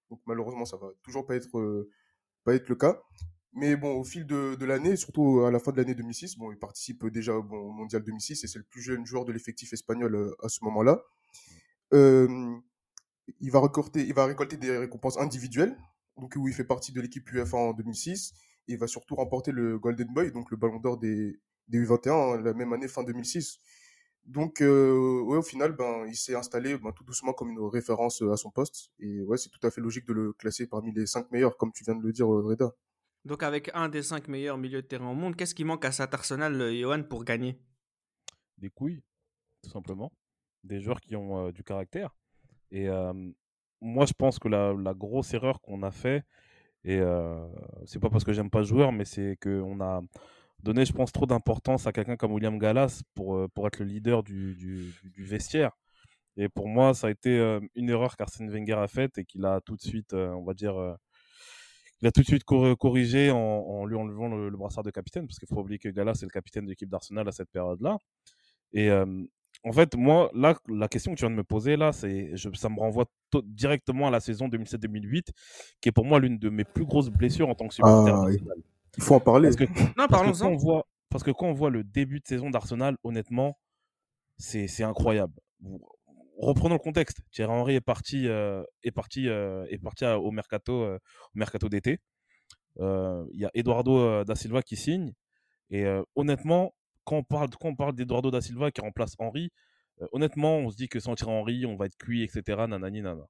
Donc 0.10 0.22
malheureusement, 0.26 0.66
ça 0.66 0.78
va 0.78 0.88
toujours 1.04 1.26
pas 1.28 1.36
être, 1.36 1.60
euh, 1.60 1.92
pas 2.44 2.56
être 2.56 2.70
le 2.70 2.76
cas. 2.76 3.02
Mais 3.54 3.76
bon, 3.76 3.92
au 4.00 4.04
fil 4.04 4.26
de, 4.26 4.56
de 4.56 4.66
l'année, 4.66 4.96
surtout 4.96 5.42
à 5.42 5.52
la 5.52 5.60
fin 5.60 5.72
de 5.72 5.78
l'année 5.78 5.94
2006, 5.96 6.38
bon, 6.38 6.52
il 6.52 6.58
participe 6.58 7.06
déjà 7.08 7.36
au 7.36 7.44
bon, 7.44 7.58
au 7.58 7.72
Mondial 7.72 8.04
2006 8.04 8.44
et 8.44 8.48
c'est 8.48 8.60
le 8.60 8.66
plus 8.66 8.82
jeune 8.82 9.06
joueur 9.06 9.26
de 9.26 9.32
l'effectif 9.32 9.74
espagnol 9.74 10.16
euh, 10.16 10.36
à 10.44 10.50
ce 10.50 10.64
moment-là. 10.64 11.04
Euh, 11.94 12.58
il, 13.40 13.52
va 13.52 13.62
récolter, 13.62 14.06
il 14.06 14.14
va 14.14 14.26
récolter 14.26 14.58
des 14.58 14.78
récompenses 14.78 15.18
individuelles, 15.18 15.78
donc 16.18 16.36
où 16.36 16.48
il 16.48 16.54
fait 16.54 16.64
partie 16.64 16.92
de 16.92 17.02
l'équipe 17.02 17.32
UEFA 17.32 17.58
en 17.58 17.74
2006. 17.74 18.34
Et 18.68 18.74
il 18.74 18.78
va 18.78 18.88
surtout 18.88 19.16
remporter 19.16 19.52
le 19.52 19.80
Golden 19.80 20.14
Boy, 20.14 20.32
donc 20.32 20.52
le 20.52 20.58
Ballon 20.58 20.80
d'Or 20.80 20.98
des, 20.98 21.40
des 21.68 21.80
U21, 21.80 22.10
hein, 22.12 22.42
la 22.42 22.54
même 22.54 22.74
année 22.74 22.88
fin 22.88 23.04
2006. 23.04 23.60
Donc, 24.28 24.60
euh, 24.60 25.22
ouais, 25.22 25.38
au 25.38 25.42
final, 25.42 25.72
ben, 25.72 26.06
il 26.06 26.16
s'est 26.16 26.36
installé 26.36 26.78
ben, 26.78 26.92
tout 26.92 27.06
doucement 27.06 27.32
comme 27.32 27.50
une 27.50 27.62
référence 27.62 28.22
euh, 28.22 28.34
à 28.34 28.38
son 28.38 28.52
poste. 28.52 28.92
Et 29.00 29.24
ouais, 29.24 29.38
c'est 29.38 29.50
tout 29.50 29.66
à 29.66 29.72
fait 29.72 29.80
logique 29.80 30.06
de 30.06 30.14
le 30.14 30.34
classer 30.34 30.68
parmi 30.68 30.92
les 30.92 31.06
cinq 31.06 31.32
meilleurs, 31.32 31.56
comme 31.56 31.72
tu 31.72 31.86
viens 31.86 31.96
de 31.96 32.04
le 32.04 32.12
dire, 32.12 32.32
euh, 32.32 32.42
Reda. 32.42 32.74
Donc, 33.24 33.42
avec 33.42 33.72
un 33.74 33.88
des 33.88 34.04
cinq 34.04 34.28
meilleurs 34.28 34.58
milieux 34.58 34.82
de 34.82 34.88
terrain 34.88 35.10
au 35.10 35.16
monde, 35.16 35.38
qu'est-ce 35.38 35.56
qui 35.56 35.64
manque 35.64 35.86
à 35.86 35.94
cet 35.94 36.14
Arsenal, 36.14 36.60
euh, 36.60 36.78
Johan, 36.78 37.04
pour 37.04 37.24
gagner? 37.24 37.58
Des 38.58 38.70
couilles, 38.70 39.02
tout 39.64 39.70
simplement. 39.70 40.12
Des 40.64 40.82
joueurs 40.82 41.00
qui 41.00 41.16
ont 41.16 41.52
du 41.52 41.64
caractère. 41.64 42.16
Et 42.72 42.88
moi, 43.82 44.06
je 44.06 44.14
pense 44.14 44.40
que 44.40 44.48
la, 44.48 44.94
grosse 44.94 45.34
erreur 45.34 45.62
qu'on 45.62 45.84
a 45.84 45.92
fait, 45.92 46.24
et 46.84 47.00
c'est 47.86 48.00
pas 48.00 48.10
parce 48.10 48.24
que 48.24 48.34
j'aime 48.34 48.50
pas 48.50 48.60
le 48.60 48.66
joueur, 48.66 48.92
mais 48.92 49.06
c'est 49.06 49.38
qu'on 49.42 49.80
a, 49.82 50.02
donner, 50.64 50.86
je 50.86 50.94
pense, 50.94 51.12
trop 51.12 51.26
d'importance 51.26 51.88
à 51.88 51.92
quelqu'un 51.92 52.18
comme 52.18 52.34
William 52.34 52.58
Gallas 52.58 53.02
pour, 53.14 53.50
pour 53.52 53.68
être 53.68 53.80
le 53.80 53.86
leader 53.86 54.24
du, 54.24 54.94
vestiaire. 55.18 55.72
Et 56.38 56.50
pour 56.50 56.68
moi, 56.68 56.94
ça 56.94 57.08
a 57.08 57.10
été 57.10 57.60
une 57.76 57.90
erreur 57.90 58.16
qu'Arsène 58.16 58.50
Wenger 58.50 58.74
a 58.74 58.88
faite 58.88 59.18
et 59.18 59.26
qu'il 59.26 59.46
a 59.46 59.62
tout 59.62 59.76
de 59.76 59.82
suite, 59.82 60.14
on 60.14 60.44
va 60.44 60.54
dire, 60.54 60.98
il 62.02 62.08
a 62.08 62.12
tout 62.12 62.22
de 62.22 62.28
suite 62.28 62.44
corrigé 62.44 63.32
en, 63.32 63.86
lui 63.86 63.96
enlevant 63.96 64.28
le, 64.28 64.50
le, 64.50 64.58
brassard 64.58 64.84
de 64.84 64.92
capitaine, 64.92 65.28
parce 65.28 65.40
qu'il 65.40 65.48
faut 65.48 65.60
oublier 65.60 65.80
que 65.80 65.90
Gallas 65.90 66.20
est 66.22 66.26
le 66.26 66.30
capitaine 66.30 66.66
de 66.66 66.70
l'équipe 66.70 66.90
d'Arsenal 66.90 67.28
à 67.28 67.32
cette 67.32 67.50
période-là. 67.50 67.98
Et 68.74 68.90
en 69.64 69.72
fait, 69.72 69.96
moi, 69.96 70.30
là, 70.34 70.56
la 70.68 70.88
question 70.88 71.12
que 71.14 71.18
tu 71.18 71.26
viens 71.26 71.32
de 71.32 71.36
me 71.36 71.44
poser, 71.44 71.76
là, 71.78 71.92
c'est, 71.92 72.32
ça 72.54 72.70
me 72.70 72.80
renvoie 72.80 73.06
directement 73.44 74.08
à 74.08 74.12
la 74.12 74.20
saison 74.20 74.48
2007-2008, 74.48 75.24
qui 75.82 75.90
est 75.90 75.92
pour 75.92 76.06
moi 76.06 76.20
l'une 76.20 76.38
de 76.38 76.50
mes 76.50 76.64
plus 76.64 76.86
grosses 76.86 77.10
blessures 77.10 77.50
en 77.50 77.56
tant 77.56 77.68
que 77.68 77.74
supporter. 77.74 78.14
Ah, 78.14 78.28
il 78.98 79.04
faut 79.04 79.16
en 79.16 79.20
parler. 79.20 79.50
Parce 79.50 79.56
que, 79.58 79.66
non, 79.98 80.08
parce, 80.08 80.42
voit, 80.42 80.88
parce 81.10 81.24
que 81.24 81.32
quand 81.32 81.48
on 81.48 81.54
voit 81.54 81.70
le 81.70 81.84
début 81.84 82.20
de 82.20 82.28
saison 82.28 82.50
d'Arsenal, 82.50 82.98
honnêtement, 83.04 83.58
c'est 84.38 84.84
incroyable. 84.84 85.34
Reprenons 86.38 86.76
le 86.76 86.80
contexte. 86.80 87.22
Thierry 87.32 87.52
Henry 87.52 87.76
est 87.76 87.82
parti, 87.82 88.28
euh, 88.28 88.64
est 88.84 88.92
parti, 88.92 89.28
euh, 89.28 89.66
est 89.72 89.80
parti 89.80 90.06
au 90.06 90.30
mercato, 90.32 90.84
euh, 90.84 91.00
au 91.34 91.40
mercato 91.40 91.68
d'été. 91.70 92.00
Il 92.80 93.40
y 93.40 93.46
a 93.46 93.50
Eduardo 93.56 94.24
da 94.24 94.36
Silva 94.36 94.62
qui 94.62 94.76
signe. 94.76 95.14
Et 95.72 95.86
honnêtement, 96.16 96.74
quand 97.08 97.16
on 97.16 97.24
parle, 97.24 97.50
quand 97.60 97.70
on 97.70 97.76
parle 97.76 97.96
d'Eduardo 97.96 98.30
da 98.30 98.42
Silva 98.42 98.70
qui 98.70 98.82
remplace 98.82 99.16
Henry, 99.18 99.50
honnêtement, 100.12 100.58
on 100.58 100.70
se 100.70 100.76
dit 100.76 100.90
que 100.90 101.00
sans 101.00 101.16
Thierry 101.16 101.32
Henry, 101.32 101.66
on 101.66 101.78
va 101.78 101.86
être 101.86 101.96
cuit, 101.96 102.22
etc. 102.22 102.66
Nanani, 102.68 103.02
nana. 103.02 103.24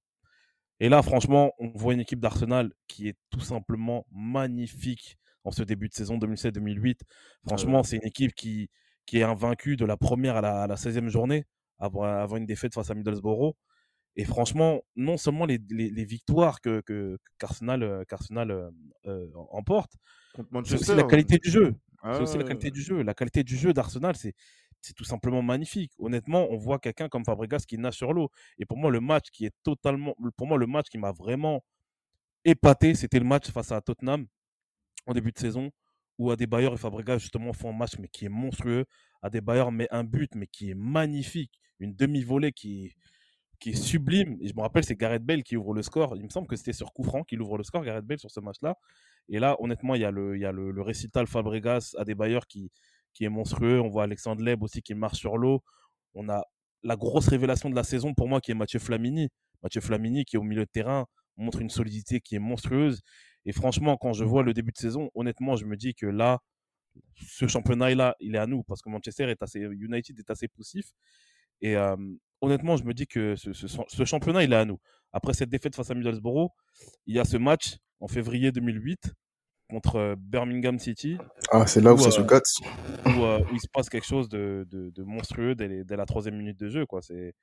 Et 0.79 0.89
là, 0.89 1.01
franchement, 1.03 1.53
on 1.59 1.69
voit 1.75 1.93
une 1.93 1.99
équipe 1.99 2.19
d'Arsenal 2.19 2.71
qui 2.87 3.07
est 3.07 3.15
tout 3.29 3.39
simplement 3.39 4.05
magnifique 4.11 5.17
en 5.43 5.51
ce 5.51 5.63
début 5.63 5.89
de 5.89 5.93
saison 5.93 6.17
2007-2008. 6.17 7.01
Franchement, 7.47 7.83
c'est 7.83 7.97
une 7.97 8.05
équipe 8.05 8.33
qui, 8.33 8.69
qui 9.05 9.19
est 9.19 9.23
invaincue 9.23 9.77
de 9.77 9.85
la 9.85 9.95
première 9.95 10.37
à 10.37 10.67
la, 10.67 10.75
16e 10.75 11.07
journée, 11.07 11.45
avant, 11.79 12.03
avant, 12.03 12.37
une 12.37 12.45
défaite 12.45 12.73
face 12.73 12.89
à 12.89 12.95
Middlesbrough. 12.95 13.53
Et 14.15 14.25
franchement, 14.25 14.81
non 14.95 15.17
seulement 15.17 15.45
les, 15.45 15.59
les, 15.69 16.05
victoires 16.05 16.59
que, 16.59 16.81
que 16.81 17.19
qu'Arsenal, 17.37 17.83
euh, 17.83 18.03
euh, 18.51 18.71
euh, 19.05 19.27
emporte, 19.51 19.93
c'est 20.65 20.73
aussi 20.73 20.95
la 20.95 21.03
qualité 21.03 21.37
du 21.37 21.51
jeu. 21.51 21.75
C'est 22.13 22.21
aussi 22.21 22.37
la 22.37 22.43
qualité 22.43 22.71
du 22.71 22.81
jeu. 22.81 23.01
La 23.03 23.13
qualité 23.13 23.43
du 23.43 23.57
jeu 23.57 23.73
d'Arsenal, 23.73 24.15
c'est, 24.15 24.33
c'est 24.81 24.93
tout 24.93 25.03
simplement 25.03 25.41
magnifique. 25.41 25.93
Honnêtement, 25.99 26.47
on 26.49 26.57
voit 26.57 26.79
quelqu'un 26.79 27.09
comme 27.09 27.25
Fabregas 27.25 27.65
qui 27.67 27.77
nage 27.77 27.95
sur 27.95 28.13
l'eau. 28.13 28.29
Et 28.57 28.65
pour 28.65 28.77
moi, 28.77 28.91
le 28.91 28.99
match 28.99 29.29
qui 29.31 29.45
est 29.45 29.53
totalement, 29.63 30.15
pour 30.37 30.47
moi, 30.47 30.57
le 30.57 30.67
match 30.67 30.87
qui 30.89 30.97
m'a 30.97 31.11
vraiment 31.11 31.63
épaté, 32.45 32.95
c'était 32.95 33.19
le 33.19 33.25
match 33.25 33.49
face 33.51 33.71
à 33.71 33.81
Tottenham 33.81 34.25
en 35.05 35.13
début 35.13 35.31
de 35.31 35.39
saison 35.39 35.71
où 36.17 36.31
Adebayor 36.31 36.73
et 36.73 36.77
Fabregas 36.77 37.19
justement 37.19 37.53
font 37.53 37.69
un 37.69 37.77
match 37.77 37.97
mais 37.99 38.07
qui 38.07 38.25
est 38.25 38.29
monstrueux. 38.29 38.85
Adebayor 39.21 39.71
met 39.71 39.87
un 39.91 40.03
but 40.03 40.33
mais 40.35 40.47
qui 40.47 40.71
est 40.71 40.75
magnifique, 40.75 41.59
une 41.79 41.95
demi-volée 41.95 42.51
qui, 42.51 42.93
qui 43.59 43.71
est 43.71 43.75
sublime. 43.75 44.37
Et 44.41 44.47
je 44.47 44.55
me 44.55 44.61
rappelle, 44.61 44.83
c'est 44.83 44.95
Gareth 44.95 45.23
Bale 45.23 45.43
qui 45.43 45.57
ouvre 45.57 45.73
le 45.73 45.83
score. 45.83 46.15
Il 46.15 46.23
me 46.23 46.29
semble 46.29 46.47
que 46.47 46.55
c'était 46.55 46.73
sur 46.73 46.93
coup 46.93 47.03
franc 47.03 47.23
qu'il 47.23 47.41
ouvre 47.41 47.57
le 47.57 47.63
score, 47.63 47.83
Gareth 47.83 48.05
Bale, 48.05 48.19
sur 48.19 48.31
ce 48.31 48.39
match-là. 48.39 48.75
Et 49.29 49.39
là, 49.39 49.55
honnêtement, 49.59 49.95
il 49.95 50.01
y 50.01 50.05
a 50.05 50.11
le, 50.11 50.81
récital 50.81 51.27
Fabregas, 51.27 51.95
Adebayor 51.97 52.47
qui, 52.47 52.71
qui 53.13 53.25
est 53.25 53.29
monstrueux. 53.29 53.81
On 53.81 53.89
voit 53.89 54.03
Alexandre 54.03 54.43
Leb 54.43 54.63
aussi 54.63 54.81
qui 54.81 54.93
marche 54.93 55.19
sur 55.19 55.37
l'eau. 55.37 55.63
On 56.13 56.29
a 56.29 56.43
la 56.83 56.95
grosse 56.95 57.27
révélation 57.27 57.69
de 57.69 57.75
la 57.75 57.83
saison 57.83 58.13
pour 58.13 58.27
moi 58.27 58.39
qui 58.39 58.51
est 58.51 58.55
Mathieu 58.55 58.79
Flamini. 58.79 59.29
Mathieu 59.63 59.81
Flamini 59.81 60.23
qui 60.23 60.35
est 60.35 60.39
au 60.39 60.43
milieu 60.43 60.65
de 60.65 60.69
terrain 60.71 61.05
montre 61.35 61.61
une 61.61 61.69
solidité 61.69 62.21
qui 62.21 62.35
est 62.35 62.39
monstrueuse. 62.39 63.01
Et 63.45 63.51
franchement, 63.51 63.97
quand 63.97 64.13
je 64.13 64.23
vois 64.23 64.43
le 64.43 64.53
début 64.53 64.71
de 64.71 64.77
saison, 64.77 65.09
honnêtement, 65.15 65.55
je 65.55 65.65
me 65.65 65.75
dis 65.75 65.93
que 65.93 66.05
là, 66.05 66.39
ce 67.15 67.47
championnat-là, 67.47 68.15
il 68.19 68.35
est 68.35 68.39
à 68.39 68.47
nous 68.47 68.63
parce 68.63 68.81
que 68.81 68.89
Manchester 68.89 69.29
est 69.29 69.41
assez, 69.41 69.59
United 69.59 70.19
est 70.19 70.29
assez 70.29 70.47
poussif. 70.47 70.91
Et 71.61 71.75
euh, 71.75 71.95
honnêtement, 72.41 72.77
je 72.77 72.83
me 72.83 72.93
dis 72.93 73.07
que 73.07 73.35
ce, 73.35 73.53
ce, 73.53 74.05
championnat, 74.05 74.43
il 74.43 74.53
est 74.53 74.57
à 74.57 74.65
nous. 74.65 74.79
Après 75.13 75.33
cette 75.33 75.49
défaite 75.49 75.75
face 75.75 75.89
à 75.89 75.95
Middlesbrough, 75.95 76.49
il 77.05 77.15
y 77.15 77.19
a 77.19 77.25
ce 77.25 77.37
match 77.37 77.77
en 77.99 78.07
février 78.07 78.51
2008 78.51 79.13
contre 79.69 80.15
Birmingham 80.17 80.79
City. 80.79 81.17
Ah, 81.51 81.67
c'est 81.67 81.81
là 81.81 81.93
où, 81.93 81.97
ça 81.97 82.11
se 82.11 82.21
gâte. 82.21 82.43
Où, 83.05 83.09
où, 83.09 83.53
il 83.53 83.59
se 83.59 83.67
passe 83.71 83.89
quelque 83.89 84.05
chose 84.05 84.29
de, 84.29 84.65
de, 84.69 84.89
de 84.91 85.03
monstrueux 85.03 85.55
dès, 85.55 85.83
dès, 85.83 85.97
la 85.97 86.05
troisième 86.05 86.37
minute 86.37 86.57
de 86.57 86.69
jeu. 86.69 86.85
C'est 87.01 87.33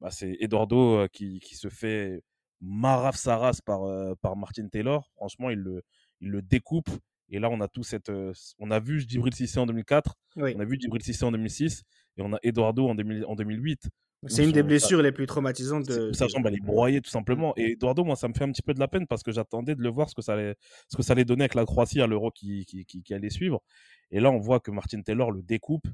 bah, 0.00 0.10
Eduardo 0.40 1.08
qui, 1.12 1.40
qui, 1.40 1.56
se 1.56 1.68
fait 1.68 2.22
Maraf 2.60 3.16
Saras 3.16 3.60
par, 3.64 3.84
euh, 3.84 4.14
par 4.20 4.36
Martin 4.36 4.68
Taylor. 4.68 5.10
Franchement, 5.16 5.50
il 5.50 5.58
le, 5.58 5.82
il 6.20 6.30
le 6.30 6.42
découpe. 6.42 6.90
Et 7.30 7.38
là, 7.38 7.48
on 7.50 7.60
a 7.60 7.68
tout 7.68 7.82
cette. 7.82 8.10
Euh, 8.10 8.32
on 8.58 8.70
a 8.70 8.80
vu 8.80 9.00
Djibril 9.00 9.34
Cissé 9.34 9.58
en 9.58 9.66
2004, 9.66 10.14
on 10.36 10.60
a 10.60 10.64
vu 10.64 10.78
Djibril 10.78 11.02
Cissé 11.02 11.24
en 11.24 11.32
2006, 11.32 11.82
et 12.16 12.22
on 12.22 12.32
a 12.32 12.38
Eduardo 12.42 12.86
en, 12.88 12.94
2000, 12.94 13.24
en 13.26 13.34
2008. 13.34 13.88
C'est 14.26 14.44
une 14.44 14.52
des 14.52 14.62
blessures 14.62 15.02
les 15.02 15.12
plus 15.12 15.26
traumatisantes 15.26 15.86
de. 15.86 16.12
Sa 16.12 16.26
jambe, 16.28 16.46
elle 16.46 16.54
est 16.54 16.64
broyée 16.64 17.00
tout 17.00 17.10
simplement. 17.10 17.52
Et 17.56 17.72
Eduardo, 17.72 18.04
moi, 18.04 18.16
ça 18.16 18.28
me 18.28 18.34
fait 18.34 18.44
un 18.44 18.52
petit 18.52 18.62
peu 18.62 18.74
de 18.74 18.80
la 18.80 18.88
peine 18.88 19.06
parce 19.06 19.22
que 19.22 19.32
j'attendais 19.32 19.74
de 19.74 19.82
le 19.82 19.90
voir 19.90 20.08
ce 20.08 20.14
que 20.14 20.22
ça 20.22 20.34
allait, 20.34 20.56
ce 20.88 20.96
que 20.96 21.02
ça 21.02 21.12
allait 21.12 21.24
donner 21.24 21.42
avec 21.42 21.54
la 21.54 21.64
Croatie 21.64 22.00
à 22.00 22.06
l'Euro 22.06 22.30
qui, 22.30 22.64
qui, 22.66 22.84
qui, 22.84 23.02
qui, 23.02 23.14
allait 23.14 23.30
suivre. 23.30 23.62
Et 24.10 24.20
là, 24.20 24.30
on 24.30 24.38
voit 24.38 24.60
que 24.60 24.70
Martin 24.70 25.02
Taylor 25.02 25.30
le 25.30 25.42
découpe 25.42 25.86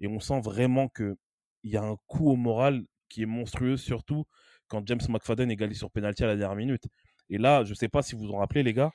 et 0.00 0.06
on 0.06 0.20
sent 0.20 0.40
vraiment 0.40 0.88
qu'il 0.88 1.16
y 1.64 1.76
a 1.76 1.82
un 1.82 1.96
coup 2.06 2.30
au 2.30 2.36
moral 2.36 2.82
qui 3.08 3.22
est 3.22 3.26
monstrueux, 3.26 3.76
surtout 3.76 4.24
quand 4.68 4.86
James 4.86 5.00
McFadden 5.08 5.50
égalise 5.50 5.78
sur 5.78 5.90
penalty 5.90 6.24
à 6.24 6.28
la 6.28 6.36
dernière 6.36 6.56
minute. 6.56 6.84
Et 7.28 7.38
là, 7.38 7.64
je 7.64 7.70
ne 7.70 7.74
sais 7.74 7.88
pas 7.88 8.02
si 8.02 8.14
vous 8.14 8.22
vous 8.22 8.32
en 8.32 8.38
rappelez, 8.38 8.62
les 8.62 8.72
gars, 8.72 8.90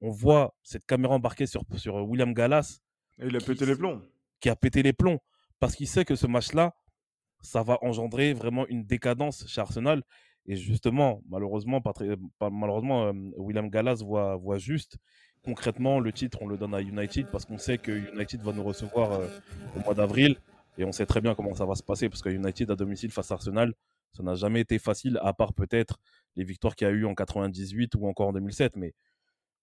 on 0.00 0.10
voit 0.10 0.54
cette 0.62 0.86
caméra 0.86 1.14
embarquée 1.14 1.46
sur, 1.46 1.62
sur 1.76 1.96
William 2.08 2.32
Gallas. 2.32 2.80
Et 3.18 3.26
il 3.26 3.36
a 3.36 3.40
pété 3.40 3.66
les 3.66 3.76
plombs. 3.76 4.02
Qui 4.40 4.48
a 4.48 4.56
pété 4.56 4.82
les 4.82 4.92
plombs. 4.92 5.18
Parce 5.58 5.76
qu'il 5.76 5.86
sait 5.86 6.06
que 6.06 6.16
ce 6.16 6.26
match-là, 6.26 6.74
ça 7.42 7.62
va 7.62 7.78
engendrer 7.82 8.32
vraiment 8.32 8.66
une 8.68 8.84
décadence 8.84 9.46
chez 9.46 9.60
Arsenal. 9.60 10.02
Et 10.46 10.56
justement, 10.56 11.22
malheureusement, 11.28 11.80
très, 11.80 12.16
malheureusement 12.40 13.06
euh, 13.06 13.12
William 13.36 13.68
Gallas 13.68 14.02
voit, 14.04 14.36
voit 14.36 14.58
juste. 14.58 14.96
Concrètement, 15.42 16.00
le 16.00 16.12
titre, 16.12 16.38
on 16.42 16.46
le 16.46 16.56
donne 16.56 16.74
à 16.74 16.80
United 16.80 17.26
parce 17.30 17.44
qu'on 17.44 17.58
sait 17.58 17.78
que 17.78 17.92
United 18.14 18.42
va 18.42 18.52
nous 18.52 18.64
recevoir 18.64 19.12
euh, 19.12 19.28
au 19.76 19.80
mois 19.80 19.94
d'avril. 19.94 20.36
Et 20.78 20.84
on 20.84 20.92
sait 20.92 21.06
très 21.06 21.20
bien 21.20 21.34
comment 21.34 21.54
ça 21.54 21.66
va 21.66 21.74
se 21.74 21.82
passer 21.82 22.08
parce 22.08 22.22
que 22.22 22.28
United 22.28 22.70
à 22.70 22.76
domicile 22.76 23.10
face 23.10 23.30
à 23.30 23.34
Arsenal, 23.34 23.74
ça 24.12 24.22
n'a 24.22 24.34
jamais 24.34 24.60
été 24.60 24.78
facile, 24.78 25.18
à 25.22 25.32
part 25.32 25.52
peut-être 25.52 25.98
les 26.36 26.44
victoires 26.44 26.74
qu'il 26.74 26.86
y 26.86 26.90
a 26.90 26.92
eu 26.92 27.04
en 27.04 27.14
98 27.14 27.94
ou 27.96 28.06
encore 28.06 28.28
en 28.28 28.32
2007. 28.32 28.76
Mais 28.76 28.94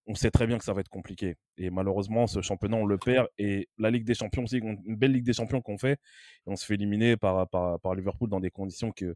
on 0.08 0.14
sait 0.14 0.30
très 0.30 0.46
bien 0.46 0.58
que 0.58 0.64
ça 0.64 0.72
va 0.72 0.80
être 0.80 0.88
compliqué. 0.88 1.36
Et 1.58 1.68
malheureusement, 1.70 2.26
ce 2.26 2.40
championnat, 2.40 2.78
on 2.78 2.86
le 2.86 2.96
perd. 2.96 3.28
Et 3.36 3.68
la 3.76 3.90
Ligue 3.90 4.04
des 4.04 4.14
Champions 4.14 4.42
aussi, 4.44 4.56
une 4.56 4.96
belle 4.96 5.12
Ligue 5.12 5.24
des 5.24 5.34
Champions 5.34 5.60
qu'on 5.60 5.76
fait. 5.76 5.92
Et 5.92 6.46
on 6.46 6.56
se 6.56 6.64
fait 6.64 6.74
éliminer 6.74 7.16
par, 7.18 7.46
par, 7.50 7.78
par, 7.80 7.94
Liverpool 7.94 8.30
dans 8.30 8.40
des 8.40 8.50
conditions 8.50 8.90
que, 8.90 9.14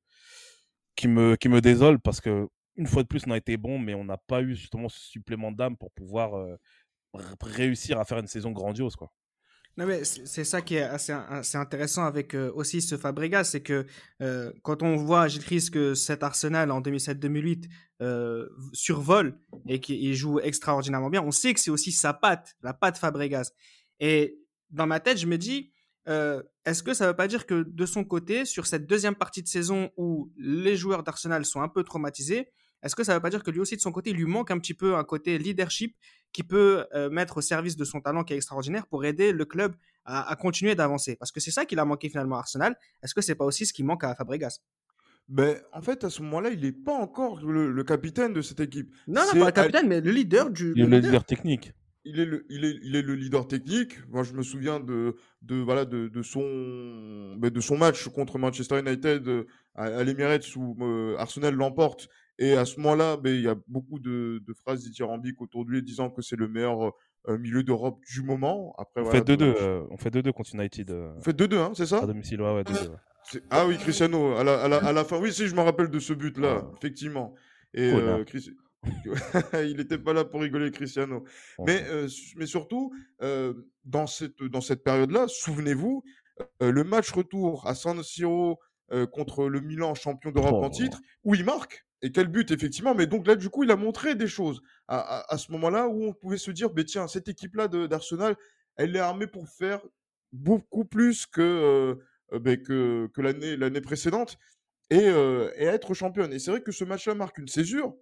qui, 0.95 1.09
me, 1.09 1.37
qui 1.37 1.49
me 1.49 1.63
désolent 1.63 1.99
parce 1.99 2.21
que, 2.21 2.47
une 2.77 2.87
fois 2.87 3.03
de 3.03 3.09
plus, 3.09 3.23
on 3.27 3.31
a 3.31 3.39
été 3.39 3.57
bon, 3.57 3.79
mais 3.79 3.95
on 3.95 4.05
n'a 4.05 4.19
pas 4.19 4.43
eu 4.43 4.55
justement 4.55 4.89
ce 4.91 5.01
supplément 5.01 5.51
d'âme 5.51 5.77
pour 5.79 5.91
pouvoir 5.93 6.35
euh, 6.35 6.57
réussir 7.41 7.99
à 7.99 8.05
faire 8.05 8.19
une 8.19 8.27
saison 8.27 8.51
grandiose. 8.53 8.95
Quoi. 8.95 9.11
Non, 9.79 9.87
mais 9.87 10.05
c'est 10.05 10.45
ça 10.45 10.61
qui 10.61 10.75
est 10.75 10.83
assez, 10.83 11.13
intéressant 11.55 12.05
avec 12.05 12.35
euh, 12.35 12.53
aussi 12.55 12.83
ce 12.83 12.99
Fabregas, 12.99 13.45
c'est 13.45 13.63
que 13.63 13.87
euh, 14.21 14.53
quand 14.63 14.83
on 14.83 14.97
voit 14.97 15.29
Gilles 15.29 15.43
Christ 15.43 15.71
que 15.71 15.95
cet 15.95 16.23
Arsenal 16.23 16.71
en 16.71 16.83
2007-2008 16.83 17.71
euh, 18.03 18.49
survole 18.75 19.39
et 19.67 19.81
qu'il 19.81 20.15
joue 20.15 20.41
extraordinairement 20.41 21.09
bien, 21.09 21.23
on 21.23 21.31
sait 21.31 21.55
que 21.55 21.61
c'est 21.61 21.71
aussi 21.71 21.91
sa 21.91 22.13
patte, 22.13 22.55
la 22.63 22.75
patte 22.75 22.99
Fabregas. 22.99 23.53
Et 23.99 24.39
dans 24.71 24.87
ma 24.87 25.01
tête, 25.01 25.17
je 25.17 25.27
me 25.27 25.39
dis, 25.39 25.73
est-ce 26.07 26.83
que 26.83 26.93
ça 26.93 27.05
ne 27.05 27.11
veut 27.11 27.17
pas 27.17 27.29
dire 27.29 27.47
que 27.47 27.65
de 27.67 27.87
son 27.87 28.05
côté, 28.05 28.45
sur 28.45 28.67
cette 28.67 28.87
deuxième 28.87 29.15
partie 29.15 29.43
de 29.43 29.49
saison 29.49 29.91
où 29.97 30.31
les 30.37 30.77
joueurs 30.77 31.03
d'Arsenal 31.03 31.47
sont 31.47 31.63
un 31.63 31.69
peu 31.69 31.83
traumatisés, 31.83 32.51
est-ce 32.83 32.97
que 32.97 33.05
ça 33.05 33.13
ne 33.13 33.19
veut 33.19 33.23
pas 33.23 33.31
dire 33.31 33.43
que 33.43 33.51
lui 33.51 33.61
aussi, 33.61 33.77
de 33.77 33.81
son 33.81 33.93
côté, 33.93 34.11
il 34.11 34.17
lui 34.17 34.25
manque 34.25 34.51
un 34.51 34.59
petit 34.59 34.75
peu 34.75 34.97
un 34.97 35.05
côté 35.05 35.39
leadership 35.39 35.97
qui 36.33 36.43
peut 36.43 36.87
euh, 36.95 37.11
mettre 37.11 37.39
au 37.39 37.41
service 37.41 37.77
de 37.77 37.85
son 37.85 38.01
talent 38.01 38.25
qui 38.25 38.33
est 38.33 38.37
extraordinaire 38.37 38.87
pour 38.87 39.05
aider 39.05 39.33
le 39.33 39.45
club 39.45 39.75
à, 40.05 40.37
continuer 40.37 40.75
d'avancer? 40.75 41.17
Parce 41.17 41.31
que 41.31 41.41
c'est 41.41 41.51
ça 41.51 41.65
qu'il 41.65 41.79
a 41.79 41.85
manqué 41.85 42.09
finalement 42.09 42.37
à 42.37 42.41
Arsenal. 42.41 42.77
Est-ce 43.03 43.15
que 43.15 43.21
c'est 43.21 43.35
pas 43.35 43.45
aussi 43.45 43.67
ce 43.67 43.73
qui 43.73 43.85
manque 43.85 44.05
à 44.05 44.15
Fabregas? 44.15 44.61
Ben, 45.29 45.57
en 45.73 45.81
fait, 45.81 46.05
à 46.05 46.11
ce 46.11 46.23
moment-là, 46.23 46.51
il 46.51 46.61
n'est 46.61 46.73
pas 46.73 46.95
encore 46.95 47.41
le, 47.45 47.85
capitaine 47.85 48.33
de 48.33 48.43
cette 48.43 48.61
équipe. 48.61 48.93
Non, 49.07 49.23
non, 49.33 49.41
pas 49.41 49.47
le 49.47 49.53
capitaine, 49.53 49.89
mais 49.89 50.01
le 50.01 50.11
leader 50.11 50.51
du. 50.51 50.75
Le, 50.75 50.87
leader. 50.87 51.25
technique. 51.25 51.73
Il 52.05 52.19
est, 52.19 52.25
le, 52.25 52.45
il, 52.51 52.65
est, 52.65 52.79
il 52.83 52.97
est 52.97 53.03
le 53.03 53.15
leader 53.15 53.47
technique. 53.47 53.95
Moi, 54.09 54.25
je 54.25 54.33
me 54.33 54.43
souviens 54.43 54.81
de, 54.81 55.15
de, 55.43 55.55
voilà, 55.55 55.85
de, 55.85 56.09
de 56.09 56.23
son, 56.23 57.37
ben, 57.37 57.49
de 57.49 57.61
son 57.61 57.79
match 57.79 58.09
contre 58.09 58.39
Manchester 58.39 58.81
United 58.81 59.29
euh, 59.29 59.47
à, 59.77 60.03
l'Emirates 60.03 60.57
où 60.57 60.77
euh, 60.81 61.15
Arsenal 61.19 61.55
l'emporte 61.55 62.09
et 62.43 62.57
à 62.57 62.65
ce 62.65 62.81
moment-là, 62.81 63.17
ben, 63.17 63.35
il 63.35 63.43
y 63.43 63.49
a 63.49 63.57
beaucoup 63.67 63.99
de, 63.99 64.43
de 64.47 64.53
phrases 64.55 64.83
dithyrambiques 64.83 65.41
autour 65.41 65.65
de 65.65 65.71
lui 65.71 65.83
disant 65.83 66.11
que 66.11 66.23
c'est 66.23 66.37
le 66.37 66.49
meilleur 66.49 66.93
euh, 67.29 67.39
milieu 67.39 67.63
d'Europe 67.63 68.01
du 68.13 68.23
moment. 68.23 68.75
Après, 68.79 69.01
on, 69.01 69.11
fait 69.11 69.27
2-2, 69.27 69.43
euh, 69.43 69.85
on 69.91 69.97
fait 69.97 70.11
2-2 70.11 70.33
contre 70.33 70.55
United. 70.55 70.91
Euh, 70.91 71.13
on 71.17 71.23
fait 71.23 71.37
2-2, 71.37 71.57
hein, 71.57 71.73
c'est 71.75 71.87
ça? 71.87 72.03
À 72.03 72.07
domicile, 72.07 72.43
ouais, 72.43 72.55
ouais, 72.55 72.63
2-2. 72.63 72.89
Ouais. 72.89 72.97
Ah 73.51 73.67
oui, 73.69 73.79
Cristiano, 73.79 74.35
à 74.35 74.43
la, 74.43 74.61
à, 74.65 74.69
la, 74.69 74.79
à 74.79 74.93
la, 74.93 75.05
fin. 75.05 75.19
Oui, 75.19 75.33
si, 75.33 75.47
je 75.47 75.55
me 75.55 75.61
rappelle 75.61 75.89
de 75.89 75.99
ce 76.01 76.13
but-là, 76.13 76.69
effectivement. 76.77 77.35
Et. 77.73 77.93
Chris... 78.27 78.51
il 79.55 79.77
n'était 79.77 79.99
pas 79.99 80.13
là 80.13 80.25
pour 80.25 80.41
rigoler, 80.41 80.71
Cristiano. 80.71 81.25
Mais, 81.61 81.85
euh, 81.89 82.09
mais 82.37 82.47
surtout, 82.47 82.93
euh, 83.23 83.55
dans 83.85 84.07
cette, 84.07 84.43
dans 84.43 84.61
cette 84.61 84.83
période-là, 84.83 85.27
souvenez-vous, 85.29 86.03
euh, 86.63 86.73
le 86.73 86.85
match 86.85 87.11
retour 87.13 87.67
à 87.67 87.75
San 87.75 88.03
Siro 88.03 88.59
contre 89.11 89.49
le 89.49 89.63
Milan, 89.63 89.95
champion 89.95 90.33
d'Europe 90.33 90.63
en 90.63 90.69
titre, 90.69 91.01
où 91.25 91.35
il 91.35 91.47
marque. 91.47 91.87
Et 92.03 92.11
quel 92.13 92.29
but, 92.29 92.51
effectivement. 92.51 92.95
Mais 92.95 93.07
donc 93.07 93.27
là, 93.27 93.37
du 93.37 93.49
coup, 93.49 93.65
il 93.65 93.71
a 93.71 93.77
montré 93.77 94.15
des 94.15 94.27
choses 94.27 94.61
à, 94.89 95.33
à, 95.33 95.39
ce 95.39 95.53
moment-là 95.53 95.89
où 95.89 96.05
on 96.05 96.13
pouvait 96.13 96.39
se 96.39 96.51
dire, 96.51 96.71
tiens, 96.87 97.07
cette 97.07 97.29
équipe-là 97.29 97.69
d'Arsenal, 97.69 98.37
elle 98.77 98.97
est 98.97 99.01
armée 99.01 99.27
pour 99.29 99.49
faire 99.49 99.81
beaucoup 100.33 100.85
plus 100.85 101.27
que, 101.27 101.97
bah, 102.33 102.57
que, 102.57 103.09
que 103.15 103.21
l'année 103.21 103.81
précédente 103.81 104.39
et, 104.91 104.97
et 104.97 105.65
être 105.65 105.95
championne. 105.95 106.33
Et 106.33 106.39
c'est 106.39 106.51
vrai 106.51 106.63
que 106.63 106.73
ce 106.73 106.85
match-là 106.85 107.15
marque 107.15 107.39
une 107.39 107.49
césure 107.49 107.95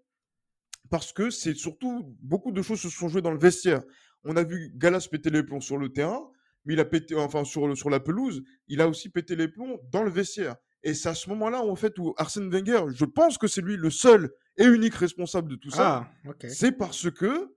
parce 0.90 1.12
que 1.12 1.30
c'est 1.30 1.55
surtout 1.55 2.16
beaucoup 2.20 2.53
de 2.53 2.62
choses 2.62 2.80
se 2.80 2.88
sont 2.88 3.09
jouées 3.09 3.22
dans 3.22 3.30
le 3.30 3.38
vestiaire. 3.38 3.82
On 4.24 4.36
a 4.36 4.42
vu 4.42 4.72
Galas 4.74 5.09
péter 5.11 5.30
les 5.30 5.42
plombs 5.42 5.61
sur 5.61 5.78
le 5.78 5.92
terrain, 5.92 6.30
mais 6.64 6.74
il 6.74 6.80
a 6.80 6.84
pété, 6.84 7.14
enfin 7.14 7.44
sur, 7.44 7.76
sur 7.76 7.90
la 7.90 8.01
pelouse, 8.01 8.42
il 8.68 8.80
a 8.80 8.88
aussi 8.88 9.09
pété 9.09 9.36
les 9.36 9.48
plombs 9.48 9.80
dans 9.92 10.03
le 10.03 10.11
vestiaire. 10.11 10.57
Et 10.83 10.95
c'est 10.95 11.09
à 11.11 11.14
ce 11.14 11.28
moment-là, 11.31 11.62
en 11.62 11.76
fait, 11.76 11.99
où 11.99 12.14
Arsène 12.16 12.51
Wenger, 12.51 12.85
je 12.95 13.05
pense 13.05 13.37
que 13.39 13.47
c'est 13.47 13.61
lui 13.61 13.76
le 13.76 13.91
seul 13.91 14.31
et 14.57 14.64
unique 14.64 14.95
responsable 14.95 15.51
de 15.51 15.57
tout 15.57 15.70
ça. 15.70 16.09
Ah, 16.24 16.31
c'est 16.49 16.72
parce 16.72 17.11
que, 17.11 17.55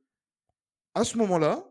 à 0.94 1.04
ce 1.04 1.18
moment-là, 1.18 1.64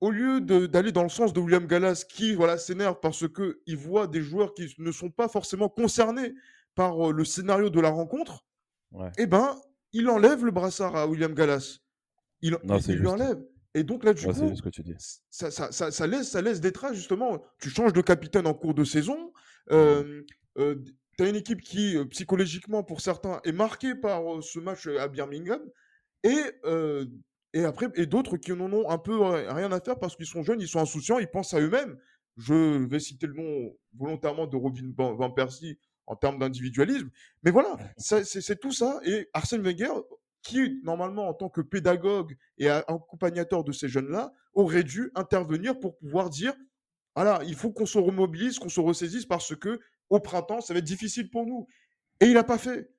au 0.00 0.10
lieu 0.10 0.40
d'aller 0.42 0.92
dans 0.92 1.02
le 1.02 1.08
sens 1.08 1.32
de 1.32 1.40
William 1.40 1.66
Gallas, 1.66 2.04
qui 2.06 2.34
voilà 2.34 2.58
s'énerve 2.58 2.98
parce 3.00 3.26
que 3.28 3.62
il 3.66 3.76
voit 3.78 4.06
des 4.06 4.20
joueurs 4.20 4.52
qui 4.52 4.74
ne 4.78 4.92
sont 4.92 5.10
pas 5.10 5.28
forcément 5.28 5.70
concernés 5.70 6.34
par 6.74 7.08
euh, 7.08 7.12
le 7.12 7.24
scénario 7.24 7.70
de 7.70 7.80
la 7.80 7.88
rencontre, 7.90 8.44
eh 9.16 9.26
ben, 9.26 9.56
il 9.92 10.08
enlève 10.10 10.44
le 10.44 10.50
brassard 10.50 10.94
à 10.94 11.06
William 11.06 11.32
Gallas. 11.34 11.78
Il, 12.42 12.58
il 12.88 12.96
lui 12.96 13.06
enlève. 13.06 13.42
Et 13.74 13.82
donc 13.82 14.04
là, 14.04 14.14
du 14.14 14.24
coup, 14.24 14.32
Ça, 15.30 15.50
ça, 15.50 15.72
ça, 15.72 16.06
laisse, 16.06 16.30
ça 16.30 16.42
laisse 16.42 16.60
des 16.60 16.72
traces, 16.72 16.94
justement. 16.94 17.42
Tu 17.60 17.70
changes 17.70 17.92
de 17.92 18.00
capitaine 18.00 18.46
en 18.46 18.54
cours 18.54 18.74
de 18.74 18.84
saison. 18.84 19.32
Euh, 19.70 20.22
euh, 20.58 20.76
tu 21.18 21.24
as 21.24 21.28
une 21.28 21.36
équipe 21.36 21.60
qui, 21.60 21.96
psychologiquement, 22.10 22.82
pour 22.84 23.00
certains, 23.00 23.40
est 23.44 23.52
marquée 23.52 23.94
par 23.94 24.42
ce 24.42 24.58
match 24.60 24.86
à 24.86 25.08
Birmingham. 25.08 25.60
Et, 26.22 26.40
et 27.52 27.64
après, 27.64 27.88
et 27.96 28.06
d'autres 28.06 28.36
qui 28.36 28.52
n'en 28.52 28.72
ont 28.72 28.88
un 28.88 28.98
peu 28.98 29.20
rien 29.20 29.70
à 29.72 29.80
faire 29.80 29.98
parce 29.98 30.16
qu'ils 30.16 30.26
sont 30.26 30.42
jeunes, 30.42 30.60
ils 30.60 30.68
sont 30.68 30.80
insouciants, 30.80 31.18
ils 31.18 31.30
pensent 31.30 31.54
à 31.54 31.60
eux-mêmes. 31.60 31.98
Je 32.36 32.84
vais 32.86 32.98
citer 32.98 33.26
le 33.26 33.34
nom 33.34 33.76
volontairement 33.96 34.46
de 34.46 34.56
Robin 34.56 34.92
Van 34.96 35.30
Persie, 35.30 35.78
en 36.06 36.16
termes 36.16 36.38
d'individualisme. 36.38 37.10
Mais 37.42 37.50
voilà, 37.50 37.76
c'est 37.96 38.60
tout 38.60 38.72
ça. 38.72 39.00
Et 39.04 39.28
Arsène 39.32 39.62
Wenger, 39.62 39.92
qui 40.44 40.80
normalement 40.84 41.28
en 41.28 41.34
tant 41.34 41.48
que 41.48 41.60
pédagogue 41.60 42.36
et 42.58 42.68
accompagnateur 42.68 43.64
de 43.64 43.72
ces 43.72 43.88
jeunes-là, 43.88 44.32
aurait 44.52 44.84
dû 44.84 45.10
intervenir 45.16 45.80
pour 45.80 45.96
pouvoir 45.96 46.30
dire, 46.30 46.54
voilà, 47.16 47.40
il 47.44 47.56
faut 47.56 47.72
qu'on 47.72 47.86
se 47.86 47.98
remobilise, 47.98 48.58
qu'on 48.58 48.68
se 48.68 48.80
ressaisisse 48.80 49.26
parce 49.26 49.56
que 49.56 49.80
au 50.10 50.20
printemps, 50.20 50.60
ça 50.60 50.74
va 50.74 50.78
être 50.78 50.84
difficile 50.84 51.30
pour 51.30 51.46
nous. 51.46 51.66
Et 52.20 52.26
il 52.26 52.34
n'a 52.34 52.44
pas 52.44 52.58
fait. 52.58 52.90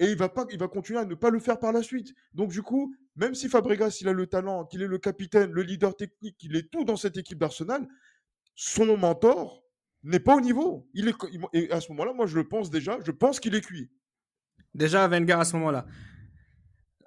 Et 0.00 0.10
il 0.10 0.16
va, 0.16 0.28
pas, 0.28 0.46
il 0.50 0.58
va 0.58 0.68
continuer 0.68 0.98
à 0.98 1.04
ne 1.04 1.14
pas 1.14 1.30
le 1.30 1.38
faire 1.38 1.58
par 1.58 1.72
la 1.72 1.82
suite. 1.82 2.14
Donc 2.34 2.50
du 2.50 2.62
coup, 2.62 2.94
même 3.16 3.34
si 3.34 3.48
Fabregas, 3.48 3.98
il 4.00 4.08
a 4.08 4.12
le 4.12 4.26
talent, 4.26 4.64
qu'il 4.64 4.82
est 4.82 4.86
le 4.86 4.98
capitaine, 4.98 5.50
le 5.50 5.62
leader 5.62 5.96
technique, 5.96 6.36
qu'il 6.36 6.56
est 6.56 6.70
tout 6.70 6.84
dans 6.84 6.96
cette 6.96 7.16
équipe 7.16 7.38
d'Arsenal, 7.38 7.88
son 8.54 8.96
mentor, 8.96 9.64
n'est 10.02 10.20
pas 10.20 10.36
au 10.36 10.40
niveau. 10.40 10.88
Il 10.94 11.08
est, 11.08 11.14
et 11.52 11.70
à 11.70 11.80
ce 11.80 11.90
moment-là, 11.92 12.12
moi, 12.12 12.26
je 12.26 12.36
le 12.36 12.46
pense 12.46 12.70
déjà, 12.70 12.98
je 13.04 13.10
pense 13.10 13.40
qu'il 13.40 13.54
est 13.54 13.60
cuit. 13.60 13.90
Déjà, 14.74 15.08
Wenger 15.08 15.32
à 15.34 15.44
ce 15.44 15.56
moment-là. 15.56 15.86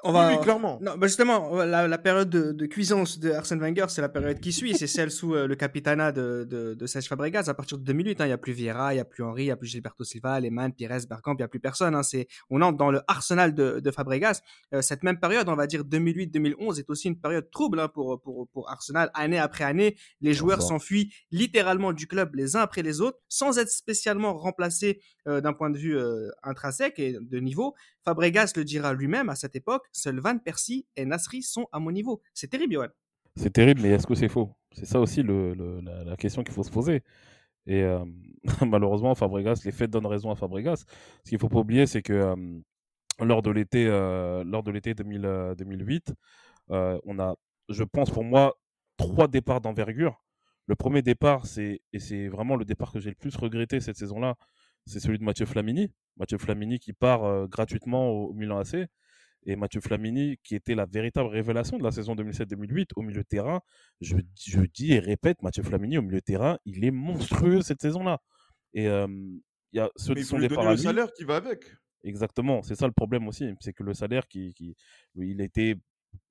On 0.04 0.12
va... 0.12 0.32
Oui, 0.32 0.42
clairement. 0.42 0.80
Non, 0.82 0.98
bah 0.98 1.08
justement, 1.08 1.64
la, 1.64 1.98
période 1.98 2.30
de, 2.30 2.66
cuisance 2.66 3.20
de 3.20 3.32
Arsène 3.32 3.60
Wenger, 3.60 3.86
c'est 3.90 4.02
la 4.02 4.10
période 4.10 4.40
qui 4.40 4.52
suit. 4.52 4.76
C'est 4.76 4.88
celle 4.88 5.12
sous 5.12 5.36
euh, 5.36 5.48
le 5.48 5.56
capitanat 5.56 6.12
de, 6.12 6.48
de, 6.50 6.74
de 6.74 6.86
Serge 6.88 7.08
Fabregas. 7.08 7.46
À 7.48 7.54
partir 7.54 7.78
de 7.78 7.84
2008, 7.84 8.22
hein, 8.22 8.26
il 8.26 8.28
n'y 8.28 8.34
a 8.34 8.38
plus 8.38 8.54
Vieira, 8.54 8.94
il 8.94 8.98
n'y 8.98 9.02
a 9.02 9.06
plus 9.06 9.24
Henry, 9.24 9.44
il 9.44 9.46
n'y 9.46 9.52
a 9.52 9.56
plus 9.56 9.68
Gilberto 9.68 10.04
Silva, 10.04 10.40
Lehmann, 10.40 10.74
Pires, 10.74 11.06
Bergkamp, 11.08 11.34
il 11.34 11.38
n'y 11.38 11.44
a 11.44 11.48
plus 11.48 11.60
personne. 11.60 11.96
Hein. 11.96 12.04
C'est, 12.04 12.28
on 12.50 12.62
entre 12.62 12.78
dans 12.78 12.92
le 12.92 13.02
arsenal 13.08 13.54
de, 13.54 13.80
de 13.80 13.92
Fabregas. 13.92 14.42
Euh, 14.74 14.82
cette 14.82 15.04
même 15.04 15.20
période, 15.20 15.48
on 15.50 15.56
va 15.56 15.68
dire 15.68 15.84
2008-2011, 15.84 16.80
est 16.80 16.90
aussi 16.90 17.08
une 17.08 17.20
période 17.20 17.50
trouble 17.52 17.80
hein, 17.80 17.88
pour, 17.88 18.22
pour, 18.22 18.48
pour 18.50 18.70
Arsenal. 18.70 19.12
Année 19.14 19.40
après 19.40 19.64
année, 19.64 19.98
les 20.22 20.34
joueurs 20.34 20.62
s'enfuient 20.62 21.14
littéralement 21.32 21.94
du 21.94 22.08
club 22.08 22.36
les 22.36 22.56
uns 22.56 22.62
après 22.62 22.82
les 22.82 23.02
autres, 23.02 23.20
sans 23.28 23.60
être 23.60 23.70
spécialement 23.70 24.34
remplacés 24.38 25.02
euh, 25.28 25.42
d'un 25.42 25.54
point 25.54 25.70
de 25.70 25.78
vue 25.78 25.98
intrinsèque 26.44 26.98
et 26.98 27.18
de 27.20 27.40
niveau. 27.40 27.76
Fabregas 28.06 28.54
le 28.56 28.64
dira 28.64 28.94
lui-même 28.94 29.30
à 29.30 29.36
cette 29.36 29.56
époque, 29.56 29.86
seuls 29.92 30.20
Van 30.20 30.38
Persie 30.38 30.88
et 30.96 31.06
Nasri 31.06 31.44
sont 31.44 31.68
à 31.72 31.80
mon 31.80 31.92
niveau. 31.92 32.22
C'est 32.34 32.48
terrible, 32.48 32.74
Johan. 32.74 32.88
C'est 33.36 33.54
terrible, 33.54 33.82
mais 33.82 33.90
est-ce 33.90 34.08
que 34.08 34.16
c'est 34.16 34.28
faux? 34.28 34.52
C'est 34.74 34.86
ça 34.86 35.00
aussi 35.00 35.24
la, 35.24 36.16
question 36.18 36.44
qu'il 36.44 36.54
faut 36.54 36.64
se 36.64 36.72
poser. 36.72 37.04
Et 37.68 37.84
euh, 37.84 38.04
malheureusement, 38.66 39.16
Fabregas, 39.16 39.62
les 39.66 39.72
faits 39.72 39.90
donnent 39.90 40.08
raison 40.08 40.32
à 40.32 40.36
Fabregas. 40.36 40.84
Ce 41.24 41.30
qu'il 41.30 41.36
ne 41.36 41.40
faut 41.40 41.50
pas 41.50 41.60
oublier, 41.60 41.86
c'est 41.86 42.02
que 42.02 42.14
euh, 42.14 42.36
lors 43.20 43.42
de 43.42 43.52
l'été 43.52 43.88
euh, 43.88 44.44
lors 44.44 44.64
de 44.64 44.72
l'été 44.72 44.94
2008, 44.94 46.14
on 46.70 47.20
a, 47.20 47.36
je 47.70 47.84
pense 47.84 48.10
pour 48.10 48.24
moi, 48.24 48.56
trois 48.98 49.28
départs 49.28 49.62
d'envergure. 49.62 50.24
Le 50.68 50.76
premier 50.76 51.02
départ, 51.02 51.46
c'est 51.46 51.82
et 51.94 52.00
c'est 52.00 52.28
vraiment 52.28 52.56
le 52.56 52.66
départ 52.66 52.92
que 52.92 53.00
j'ai 53.00 53.10
le 53.10 53.16
plus 53.16 53.36
regretté 53.36 53.80
cette 53.80 53.98
saison-là, 53.98 54.36
c'est 54.86 55.00
celui 55.00 55.20
de 55.20 55.24
Mathieu 55.24 55.46
Flamini. 55.46 55.92
Mathieu 56.18 56.38
Flamini 56.38 56.80
qui 56.80 56.94
part 56.94 57.48
gratuitement 57.48 58.10
au, 58.10 58.34
Milan 58.34 58.60
AC. 58.60 58.88
Et 59.44 59.56
Mathieu 59.56 59.82
Flamini, 59.82 60.38
qui 60.44 60.56
était 60.56 60.76
la 60.76 60.86
véritable 60.86 61.30
révélation 61.30 61.80
de 61.80 61.84
la 61.84 61.90
saison 61.90 62.14
2007-2008 62.14 62.90
au 62.96 63.02
milieu 63.02 63.24
de 63.24 63.28
terrain, 63.28 63.62
je, 64.00 64.18
je, 64.40 64.62
dis 64.62 64.94
et 64.94 65.00
répète, 65.00 65.42
Mathieu 65.42 65.64
Flamini 65.64 65.98
au 65.98 66.04
milieu 66.04 66.20
de 66.20 66.24
terrain, 66.24 66.60
il 66.66 66.86
est 66.86 66.92
monstrueux 66.92 67.62
cette 67.64 67.82
saison-là. 67.82 68.20
Et 68.76 68.86
il 68.86 69.40
y 69.74 69.80
a 69.80 69.90
ceux 69.96 70.14
qui 70.14 70.24
sont 70.24 70.38
des 70.38 70.48
le 70.48 70.78
salaire 70.78 71.12
qui 71.14 71.24
va 71.24 71.38
avec. 71.38 71.64
Exactement, 72.04 72.62
c'est 72.64 72.76
ça 72.76 72.88
le 72.88 72.94
problème 72.94 73.28
aussi, 73.28 73.54
c'est 73.60 73.74
que 73.74 73.84
le 73.84 73.94
salaire 73.94 74.28
qui, 74.28 74.54
qui 74.54 74.76
il 75.16 75.42
a 75.42 75.44
été 75.44 75.76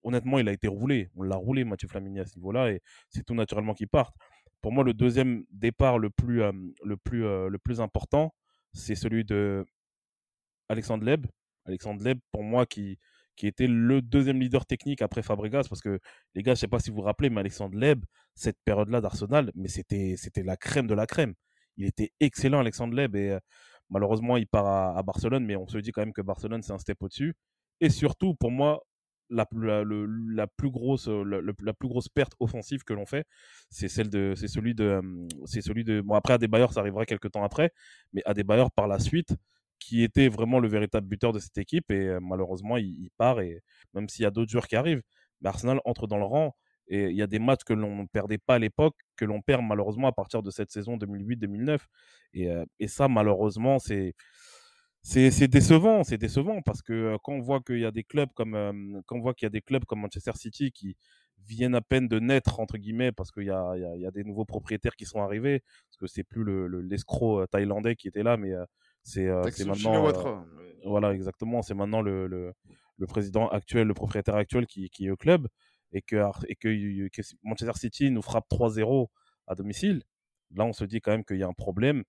honnêtement, 0.02 0.38
il 0.38 0.48
a 0.48 0.52
été 0.52 0.68
roulé. 0.68 1.10
On 1.16 1.22
l'a 1.22 1.36
roulé, 1.36 1.64
Mathieu 1.64 1.88
Flamini, 1.88 2.20
à 2.20 2.26
ce 2.26 2.36
niveau-là, 2.36 2.72
et 2.72 2.82
c'est 3.08 3.24
tout 3.24 3.34
naturellement 3.34 3.74
qu'il 3.74 3.88
parte. 3.88 4.14
Pour 4.60 4.72
moi, 4.72 4.84
le 4.84 4.94
deuxième 4.94 5.44
départ 5.50 5.98
le 5.98 6.10
plus, 6.10 6.42
le 6.84 6.96
plus, 7.58 7.80
important, 7.80 8.34
c'est 8.72 8.94
celui 8.94 9.24
de 9.24 9.64
Alexandre 10.68 11.04
Leb. 11.04 11.26
Alexandre 11.66 12.04
Leb, 12.04 12.18
pour 12.32 12.42
moi, 12.42 12.66
qui, 12.66 12.98
était 13.42 13.66
le 13.66 14.02
deuxième 14.02 14.38
leader 14.38 14.66
technique 14.66 15.00
après 15.00 15.22
Fabregas, 15.22 15.64
parce 15.68 15.80
que 15.80 15.98
les 16.34 16.42
gars, 16.42 16.54
je 16.54 16.60
sais 16.60 16.68
pas 16.68 16.78
si 16.78 16.90
vous 16.90 16.96
vous 16.96 17.02
rappelez, 17.02 17.30
mais 17.30 17.40
Alexandre 17.40 17.78
Leb, 17.78 18.04
cette 18.34 18.58
période-là 18.66 19.00
d'Arsenal, 19.00 19.50
mais 19.54 19.68
c'était, 19.68 20.14
c'était 20.18 20.42
la 20.42 20.58
crème 20.58 20.86
de 20.86 20.94
la 20.94 21.06
crème. 21.06 21.32
Il 21.78 21.86
était 21.86 22.12
excellent, 22.20 22.60
Alexandre 22.60 22.94
Leb, 22.94 23.16
et 23.16 23.30
euh, 23.30 23.38
malheureusement, 23.88 24.36
il 24.36 24.46
part 24.46 24.66
à, 24.66 24.98
à, 24.98 25.02
Barcelone, 25.02 25.46
mais 25.46 25.56
on 25.56 25.66
se 25.66 25.78
dit 25.78 25.90
quand 25.90 26.02
même 26.02 26.12
que 26.12 26.20
Barcelone, 26.20 26.62
c'est 26.62 26.72
un 26.72 26.78
step 26.78 27.02
au-dessus. 27.02 27.34
Et 27.80 27.88
surtout, 27.88 28.34
pour 28.34 28.50
moi, 28.50 28.82
la, 29.30 30.46
plus 30.46 30.70
grosse, 30.70 31.08
la, 31.08 31.72
plus 31.72 31.88
grosse 31.88 32.08
perte 32.08 32.34
offensive 32.40 32.82
que 32.84 32.92
l'on 32.92 33.06
fait, 33.06 33.26
c'est 33.70 33.88
celle 33.88 34.08
de, 34.10 34.34
c'est 34.36 34.48
celui 34.48 34.74
de, 34.74 35.00
c'est 35.46 35.62
celui 35.62 35.84
de, 35.84 36.00
bon 36.00 36.14
après 36.14 36.34
Adebayor, 36.34 36.72
ça 36.72 36.80
arrivera 36.80 37.06
quelques 37.06 37.30
temps 37.30 37.44
après, 37.44 37.72
mais 38.12 38.22
Adebayor 38.24 38.70
par 38.72 38.88
la 38.88 38.98
suite, 38.98 39.36
qui 39.78 40.02
était 40.02 40.28
vraiment 40.28 40.58
le 40.58 40.68
véritable 40.68 41.06
buteur 41.06 41.32
de 41.32 41.38
cette 41.38 41.58
équipe 41.58 41.90
et 41.90 42.18
malheureusement 42.20 42.76
il, 42.76 43.10
part 43.16 43.40
et 43.40 43.62
même 43.94 44.08
s'il 44.08 44.22
y 44.22 44.26
a 44.26 44.30
d'autres 44.30 44.50
joueurs 44.50 44.68
qui 44.68 44.76
arrivent, 44.76 45.02
Arsenal 45.44 45.80
entre 45.84 46.06
dans 46.06 46.18
le 46.18 46.24
rang 46.24 46.54
et 46.86 47.04
il 47.08 47.16
y 47.16 47.22
a 47.22 47.26
des 47.26 47.38
matchs 47.38 47.64
que 47.64 47.72
l'on 47.72 47.96
ne 48.02 48.06
perdait 48.06 48.38
pas 48.38 48.56
à 48.56 48.58
l'époque, 48.58 48.96
que 49.16 49.24
l'on 49.24 49.40
perd 49.40 49.62
malheureusement 49.62 50.08
à 50.08 50.12
partir 50.12 50.42
de 50.42 50.50
cette 50.50 50.70
saison 50.70 50.96
2008-2009 50.98 51.78
et, 52.34 52.48
et 52.78 52.88
ça 52.88 53.08
malheureusement 53.08 53.78
c'est 53.78 54.14
c'est 55.02 55.48
décevant, 55.48 56.04
c'est 56.04 56.18
décevant 56.18 56.60
parce 56.62 56.82
que 56.82 57.16
quand 57.22 57.32
on 57.32 57.40
voit 57.40 57.60
qu'il 57.60 57.80
y 57.80 57.84
a 57.86 57.90
des 57.90 58.04
clubs 58.04 58.30
comme 58.34 59.02
quand 59.06 59.16
on 59.16 59.20
voit 59.20 59.34
qu'il 59.34 59.46
y 59.46 59.48
a 59.48 59.50
des 59.50 59.62
clubs 59.62 59.84
comme 59.84 60.00
Manchester 60.00 60.32
City 60.34 60.72
qui 60.72 60.96
viennent 61.48 61.74
à 61.74 61.80
peine 61.80 62.06
de 62.06 62.18
naître 62.18 62.60
entre 62.60 62.76
guillemets 62.76 63.12
parce 63.12 63.30
qu'il 63.30 63.44
y 63.44 63.50
a, 63.50 63.74
y, 63.76 64.00
y 64.00 64.06
a, 64.06 64.10
des 64.10 64.24
nouveaux 64.24 64.44
propriétaires 64.44 64.94
qui 64.94 65.06
sont 65.06 65.22
arrivés 65.22 65.62
parce 65.88 65.96
que 65.96 66.06
c'est 66.06 66.22
plus 66.22 66.44
le 66.44 66.66
l'escroc 66.82 67.46
thaïlandais 67.46 67.96
qui 67.96 68.08
était 68.08 68.22
là 68.22 68.36
mais 68.36 68.52
c'est 69.02 69.26
maintenant 69.64 70.44
voilà 70.84 71.14
exactement 71.14 71.62
c'est 71.62 71.74
maintenant 71.74 72.02
le, 72.02 72.26
le, 72.26 72.52
le, 72.98 73.06
président 73.06 73.48
actuel 73.48 73.86
le 73.86 73.94
propriétaire 73.94 74.36
actuel 74.36 74.66
qui, 74.66 74.90
qui 74.90 75.06
est 75.06 75.10
au 75.10 75.16
club 75.16 75.48
et 75.92 76.02
que 76.02 76.16
et 76.46 76.56
que, 76.56 77.08
que 77.08 77.22
Manchester 77.42 77.78
City 77.78 78.10
nous 78.10 78.22
frappe 78.22 78.46
3-0 78.50 79.06
à 79.46 79.54
domicile 79.54 80.02
là 80.54 80.64
on 80.64 80.72
se 80.72 80.84
dit 80.84 81.00
quand 81.00 81.12
même 81.12 81.24
qu'il 81.24 81.38
y 81.38 81.42
a 81.42 81.48
un 81.48 81.54
problème 81.54 82.04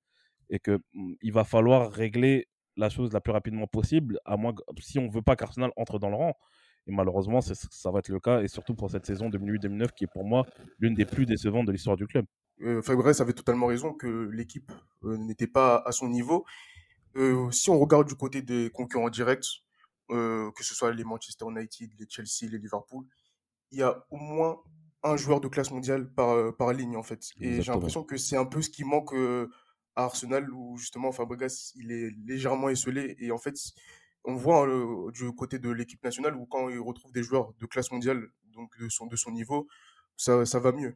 et 0.49 0.59
que 0.59 0.79
mmh, 0.93 1.13
il 1.21 1.31
va 1.31 1.43
falloir 1.45 1.91
régler 1.91 2.47
la 2.77 2.89
chose 2.89 3.11
la 3.13 3.21
plus 3.21 3.31
rapidement 3.31 3.67
possible, 3.67 4.19
à 4.25 4.37
moins 4.37 4.53
si 4.79 4.99
on 4.99 5.09
veut 5.09 5.21
pas 5.21 5.35
qu'Arsenal 5.35 5.71
entre 5.75 5.99
dans 5.99 6.09
le 6.09 6.15
rang. 6.15 6.37
Et 6.87 6.91
malheureusement, 6.91 7.41
ça 7.41 7.91
va 7.91 7.99
être 7.99 8.09
le 8.09 8.19
cas, 8.19 8.41
et 8.41 8.47
surtout 8.47 8.73
pour 8.73 8.89
cette 8.89 9.05
saison 9.05 9.29
2008-2009, 9.29 9.89
qui 9.95 10.05
est 10.05 10.11
pour 10.11 10.25
moi 10.25 10.45
l'une 10.79 10.95
des 10.95 11.05
plus 11.05 11.25
décevantes 11.25 11.67
de 11.67 11.71
l'histoire 11.71 11.95
du 11.95 12.07
club. 12.07 12.25
Euh, 12.61 12.81
Fabrice 12.81 13.21
avait 13.21 13.33
totalement 13.33 13.67
raison 13.67 13.93
que 13.93 14.29
l'équipe 14.31 14.71
euh, 15.03 15.17
n'était 15.17 15.47
pas 15.47 15.77
à 15.85 15.91
son 15.91 16.07
niveau. 16.07 16.45
Euh, 17.15 17.51
si 17.51 17.69
on 17.69 17.79
regarde 17.79 18.07
du 18.07 18.15
côté 18.15 18.41
des 18.41 18.69
concurrents 18.71 19.09
directs, 19.09 19.63
euh, 20.11 20.51
que 20.51 20.63
ce 20.63 20.73
soit 20.73 20.91
les 20.91 21.03
Manchester 21.03 21.45
United, 21.49 21.91
les 21.99 22.05
Chelsea, 22.09 22.49
les 22.51 22.57
Liverpool, 22.57 23.05
il 23.71 23.79
y 23.79 23.83
a 23.83 24.05
au 24.09 24.17
moins 24.17 24.57
un 25.03 25.17
joueur 25.17 25.39
de 25.39 25.47
classe 25.47 25.71
mondiale 25.71 26.11
par, 26.13 26.55
par 26.55 26.73
ligne, 26.73 26.95
en 26.95 27.03
fait. 27.03 27.29
Et 27.39 27.61
j'ai 27.61 27.71
l'impression 27.71 28.03
que 28.03 28.17
c'est 28.17 28.37
un 28.37 28.45
peu 28.45 28.61
ce 28.61 28.69
qui 28.69 28.83
manque 28.83 29.13
à 29.95 30.03
Arsenal, 30.03 30.49
où 30.51 30.77
justement 30.77 31.11
Fabregas, 31.11 31.73
il 31.75 31.91
est 31.91 32.11
légèrement 32.25 32.69
esselé. 32.69 33.15
Et 33.19 33.31
en 33.31 33.37
fait, 33.37 33.55
on 34.23 34.35
voit 34.35 34.67
euh, 34.67 35.11
du 35.11 35.31
côté 35.33 35.59
de 35.59 35.69
l'équipe 35.69 36.03
nationale, 36.03 36.35
où 36.35 36.45
quand 36.45 36.69
il 36.69 36.79
retrouve 36.79 37.11
des 37.11 37.23
joueurs 37.23 37.53
de 37.59 37.65
classe 37.65 37.91
mondiale, 37.91 38.27
donc 38.53 38.77
de 38.79 38.89
son, 38.89 39.07
de 39.07 39.15
son 39.15 39.31
niveau, 39.31 39.67
ça, 40.17 40.45
ça 40.45 40.59
va 40.59 40.71
mieux. 40.71 40.95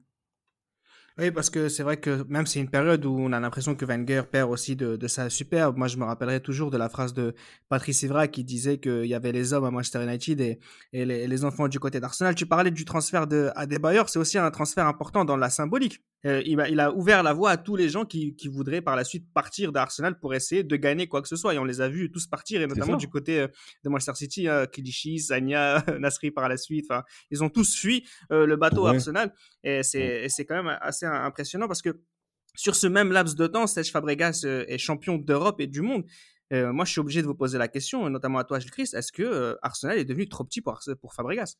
Oui, 1.17 1.31
parce 1.31 1.49
que 1.49 1.69
c'est 1.69 1.83
vrai 1.83 1.95
que 1.95 2.25
même 2.27 2.45
c'est 2.45 2.59
une 2.59 2.69
période 2.69 3.05
où 3.05 3.17
on 3.17 3.31
a 3.31 3.39
l'impression 3.39 3.73
que 3.73 3.85
Wenger 3.85 4.23
perd 4.29 4.51
aussi 4.51 4.75
de, 4.75 4.97
de 4.97 5.07
sa 5.07 5.29
superbe. 5.29 5.77
Moi, 5.77 5.87
je 5.87 5.95
me 5.95 6.03
rappellerai 6.03 6.41
toujours 6.41 6.71
de 6.71 6.77
la 6.77 6.89
phrase 6.89 7.13
de 7.13 7.33
Patrice 7.69 8.03
Evra 8.03 8.27
qui 8.27 8.43
disait 8.43 8.79
qu'il 8.79 9.05
y 9.05 9.13
avait 9.13 9.31
les 9.31 9.53
hommes 9.53 9.63
à 9.63 9.71
Manchester 9.71 10.03
United 10.03 10.41
et, 10.41 10.59
et, 10.91 11.05
les, 11.05 11.25
les 11.25 11.45
enfants 11.45 11.69
du 11.69 11.79
côté 11.79 12.01
d'Arsenal. 12.01 12.35
Tu 12.35 12.45
parlais 12.45 12.69
du 12.69 12.83
transfert 12.83 13.27
de 13.27 13.49
Adebayor, 13.55 14.09
c'est 14.09 14.19
aussi 14.19 14.37
un 14.37 14.51
transfert 14.51 14.87
important 14.87 15.23
dans 15.23 15.37
la 15.37 15.49
symbolique. 15.49 16.03
Euh, 16.25 16.41
il, 16.45 16.59
a, 16.59 16.67
il, 16.69 16.79
a, 16.79 16.91
ouvert 16.91 17.21
la 17.23 17.33
voie 17.33 17.51
à 17.51 17.57
tous 17.57 17.75
les 17.75 17.89
gens 17.89 18.05
qui, 18.05 18.35
qui 18.35 18.47
voudraient 18.47 18.81
par 18.81 18.95
la 18.95 19.03
suite 19.03 19.31
partir 19.33 19.71
d'Arsenal 19.71 20.19
pour 20.19 20.33
essayer 20.33 20.63
de 20.63 20.75
gagner 20.75 21.07
quoi 21.07 21.21
que 21.21 21.27
ce 21.27 21.35
soit. 21.35 21.53
Et 21.53 21.59
on 21.59 21.63
les 21.63 21.81
a 21.81 21.89
vus 21.89 22.11
tous 22.11 22.25
partir, 22.27 22.61
et 22.61 22.67
notamment 22.67 22.97
du 22.97 23.07
côté 23.07 23.41
euh, 23.41 23.47
de 23.83 23.89
Manchester 23.89 24.15
City, 24.15 24.47
hein, 24.47 24.65
Kilichi, 24.65 25.19
Sanya, 25.19 25.83
Nasri 25.99 26.31
par 26.31 26.49
la 26.49 26.57
suite. 26.57 26.87
Ils 27.29 27.43
ont 27.43 27.49
tous 27.49 27.75
fui 27.75 28.07
euh, 28.31 28.45
le 28.45 28.55
bateau 28.55 28.85
ouais. 28.85 28.95
Arsenal. 28.95 29.33
Et 29.63 29.83
c'est 29.83 30.23
ouais. 30.23 30.45
quand 30.47 30.63
même 30.63 30.77
assez 30.81 31.05
impressionnant 31.05 31.67
parce 31.67 31.81
que 31.81 32.01
sur 32.55 32.75
ce 32.75 32.87
même 32.87 33.11
laps 33.11 33.35
de 33.35 33.47
temps, 33.47 33.67
Serge 33.67 33.91
Fabregas 33.91 34.45
est 34.45 34.77
champion 34.77 35.17
d'Europe 35.17 35.59
et 35.59 35.67
du 35.67 35.81
monde. 35.81 36.05
Moi, 36.51 36.85
je 36.85 36.91
suis 36.91 37.01
obligé 37.01 37.21
de 37.21 37.27
vous 37.27 37.35
poser 37.35 37.57
la 37.57 37.67
question, 37.67 38.09
notamment 38.09 38.39
à 38.39 38.45
toi, 38.45 38.59
Gilles 38.59 38.71
Christ. 38.71 38.93
Est-ce 38.93 39.11
que 39.11 39.57
Arsenal 39.61 39.97
est 39.97 40.05
devenu 40.05 40.29
trop 40.29 40.45
petit 40.45 40.61
pour, 40.61 40.79
pour 41.01 41.13
Fabregas? 41.13 41.55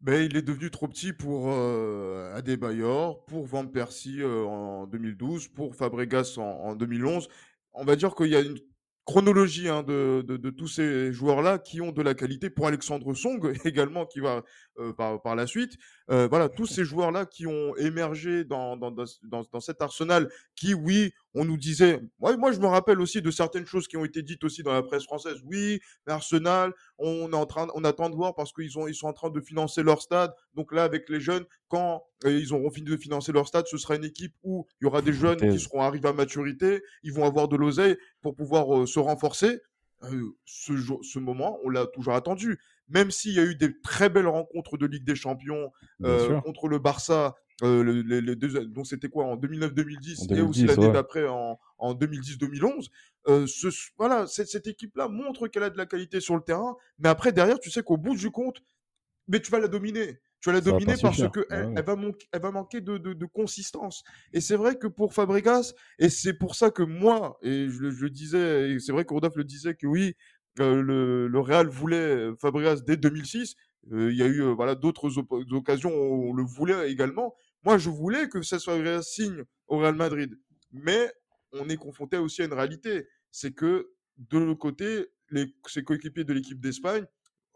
Ben, 0.00 0.22
il 0.22 0.36
est 0.36 0.42
devenu 0.42 0.70
trop 0.70 0.86
petit 0.86 1.12
pour 1.12 1.50
euh, 1.50 2.32
Adebayor, 2.34 3.24
pour 3.26 3.46
Van 3.46 3.66
Persie 3.66 4.20
euh, 4.20 4.44
en 4.44 4.86
2012, 4.86 5.48
pour 5.48 5.74
Fabregas 5.74 6.34
en, 6.38 6.42
en, 6.42 6.76
2011. 6.76 7.28
On 7.72 7.84
va 7.84 7.96
dire 7.96 8.14
qu'il 8.14 8.28
y 8.28 8.36
a 8.36 8.40
une 8.40 8.58
chronologie 9.04 9.68
hein, 9.68 9.82
de, 9.82 10.22
de, 10.22 10.50
tous 10.50 10.68
ces 10.68 11.12
joueurs-là 11.12 11.58
qui 11.58 11.80
ont 11.80 11.92
de 11.92 12.02
la 12.02 12.14
qualité. 12.14 12.50
Pour 12.50 12.66
Alexandre 12.66 13.14
Song 13.14 13.40
également, 13.64 14.06
qui 14.06 14.20
va 14.20 14.44
euh, 14.78 14.92
par, 14.92 15.20
par, 15.22 15.34
la 15.36 15.46
suite. 15.46 15.76
Euh, 16.10 16.28
voilà, 16.28 16.48
tous 16.48 16.66
ces 16.66 16.84
joueurs-là 16.84 17.26
qui 17.26 17.46
ont 17.46 17.76
émergé 17.76 18.44
dans, 18.44 18.76
dans, 18.76 18.90
dans, 18.90 19.04
dans, 19.52 19.60
cet 19.60 19.82
arsenal 19.82 20.30
qui, 20.54 20.74
oui, 20.74 21.12
on 21.34 21.44
nous 21.44 21.56
disait, 21.56 22.00
moi, 22.18 22.36
moi 22.36 22.52
je 22.52 22.60
me 22.60 22.66
rappelle 22.66 23.00
aussi 23.00 23.20
de 23.20 23.30
certaines 23.30 23.66
choses 23.66 23.88
qui 23.88 23.96
ont 23.96 24.04
été 24.04 24.22
dites 24.22 24.44
aussi 24.44 24.62
dans 24.62 24.72
la 24.72 24.82
presse 24.82 25.04
française. 25.04 25.38
Oui, 25.44 25.80
Arsenal, 26.06 26.72
on 26.98 27.32
est 27.32 27.36
en 27.36 27.46
train, 27.46 27.68
on 27.74 27.84
attend 27.84 28.10
de 28.10 28.14
voir 28.14 28.34
parce 28.34 28.52
qu'ils 28.52 28.70
ils 28.88 28.94
sont 28.94 29.08
en 29.08 29.12
train 29.12 29.30
de 29.30 29.40
financer 29.40 29.82
leur 29.82 30.00
stade. 30.00 30.32
Donc 30.54 30.72
là, 30.72 30.84
avec 30.84 31.08
les 31.08 31.20
jeunes, 31.20 31.44
quand 31.68 32.04
euh, 32.24 32.38
ils 32.38 32.52
auront 32.52 32.70
fini 32.70 32.88
de 32.88 32.96
financer 32.96 33.32
leur 33.32 33.46
stade, 33.46 33.66
ce 33.66 33.78
sera 33.78 33.96
une 33.96 34.04
équipe 34.04 34.34
où 34.42 34.66
il 34.80 34.84
y 34.84 34.86
aura 34.86 35.02
des 35.02 35.12
jeunes 35.12 35.38
qui 35.38 35.58
seront 35.58 35.82
arrivés 35.82 36.08
à 36.08 36.12
maturité, 36.12 36.82
ils 37.02 37.12
vont 37.12 37.24
avoir 37.24 37.48
de 37.48 37.56
l'oseille 37.56 37.96
pour 38.22 38.34
pouvoir 38.34 38.82
euh, 38.82 38.86
se 38.86 38.98
renforcer. 38.98 39.60
Ce, 40.44 40.72
ce 41.02 41.18
moment, 41.18 41.58
on 41.64 41.70
l'a 41.70 41.86
toujours 41.86 42.14
attendu. 42.14 42.60
Même 42.88 43.10
s'il 43.10 43.34
y 43.34 43.38
a 43.40 43.44
eu 43.44 43.54
des 43.54 43.78
très 43.80 44.08
belles 44.08 44.26
rencontres 44.28 44.76
de 44.78 44.86
Ligue 44.86 45.04
des 45.04 45.14
Champions 45.16 45.72
euh, 46.04 46.40
contre 46.40 46.68
le 46.68 46.78
Barça, 46.78 47.34
euh, 47.62 47.82
le, 47.82 48.36
deux, 48.36 48.66
donc 48.66 48.86
c'était 48.86 49.08
quoi 49.08 49.24
en 49.24 49.36
2009-2010 49.36 50.32
et 50.36 50.40
aussi 50.42 50.64
l'année 50.64 50.86
ouais. 50.86 50.92
d'après 50.92 51.26
en, 51.26 51.58
en 51.78 51.94
2010-2011. 51.94 52.88
Euh, 53.26 53.46
ce, 53.46 53.68
voilà, 53.98 54.26
cette, 54.26 54.48
cette 54.48 54.66
équipe-là 54.66 55.08
montre 55.08 55.48
qu'elle 55.48 55.64
a 55.64 55.70
de 55.70 55.76
la 55.76 55.86
qualité 55.86 56.20
sur 56.20 56.36
le 56.36 56.42
terrain, 56.42 56.76
mais 56.98 57.08
après 57.08 57.32
derrière, 57.32 57.58
tu 57.58 57.70
sais 57.70 57.82
qu'au 57.82 57.96
bout 57.96 58.14
du 58.16 58.30
compte, 58.30 58.62
mais 59.26 59.40
tu 59.40 59.50
vas 59.50 59.58
la 59.58 59.68
dominer. 59.68 60.20
Tu 60.40 60.50
vas 60.50 60.54
la 60.54 60.60
dominer 60.60 60.94
va 60.94 61.00
parce 61.02 61.16
suffire. 61.16 61.32
que 61.32 61.46
elle, 61.50 61.66
Ouais. 61.66 61.74
elle 61.78 61.84
va, 61.84 61.96
manquer, 61.96 62.26
elle 62.30 62.40
va 62.42 62.50
manquer 62.52 62.80
de, 62.80 62.96
de, 62.96 63.12
de 63.12 63.26
consistance. 63.26 64.04
Et 64.32 64.40
c'est 64.40 64.54
vrai 64.54 64.76
que 64.78 64.86
pour 64.86 65.12
Fabregas, 65.12 65.74
et 65.98 66.08
c'est 66.08 66.32
pour 66.34 66.54
ça 66.54 66.70
que 66.70 66.84
moi, 66.84 67.38
et 67.42 67.68
je, 67.68 67.80
le- 67.80 67.90
je 67.90 68.04
le 68.04 68.10
disais, 68.10 68.70
et 68.70 68.78
c'est 68.78 68.92
vrai 68.92 69.04
que 69.04 69.12
Rodolphe 69.12 69.34
le 69.34 69.42
disait 69.42 69.74
que 69.74 69.88
oui, 69.88 70.14
euh, 70.60 70.82
le, 70.82 71.28
le 71.28 71.40
Real 71.40 71.68
voulait 71.68 72.28
Fabregas 72.40 72.80
dès 72.86 72.96
2006. 72.96 73.54
Euh, 73.92 74.10
Il 74.12 74.16
y 74.18 74.22
a 74.22 74.26
eu 74.26 74.42
euh, 74.42 74.52
voilà 74.52 74.74
d'autres 74.74 75.10
occasions 75.52 75.90
où 75.94 76.30
on 76.30 76.32
le 76.34 76.44
voulait 76.44 76.90
également. 76.90 77.34
Moi, 77.64 77.78
je 77.78 77.90
voulais 77.90 78.28
que 78.28 78.42
Cesc 78.42 78.64
Fabregas 78.66 79.02
signe 79.02 79.44
au 79.66 79.78
Real 79.78 79.94
Madrid, 79.94 80.38
mais 80.72 81.12
on 81.52 81.68
est 81.68 81.76
confronté 81.76 82.16
aussi 82.18 82.42
à 82.42 82.44
une 82.44 82.52
réalité, 82.52 83.06
c'est 83.30 83.52
que 83.52 83.90
de 84.18 84.38
l'autre 84.38 84.58
côté, 84.58 85.06
les, 85.30 85.46
ses 85.66 85.82
coéquipiers 85.82 86.24
de 86.24 86.32
l'équipe 86.32 86.60
d'Espagne, 86.60 87.04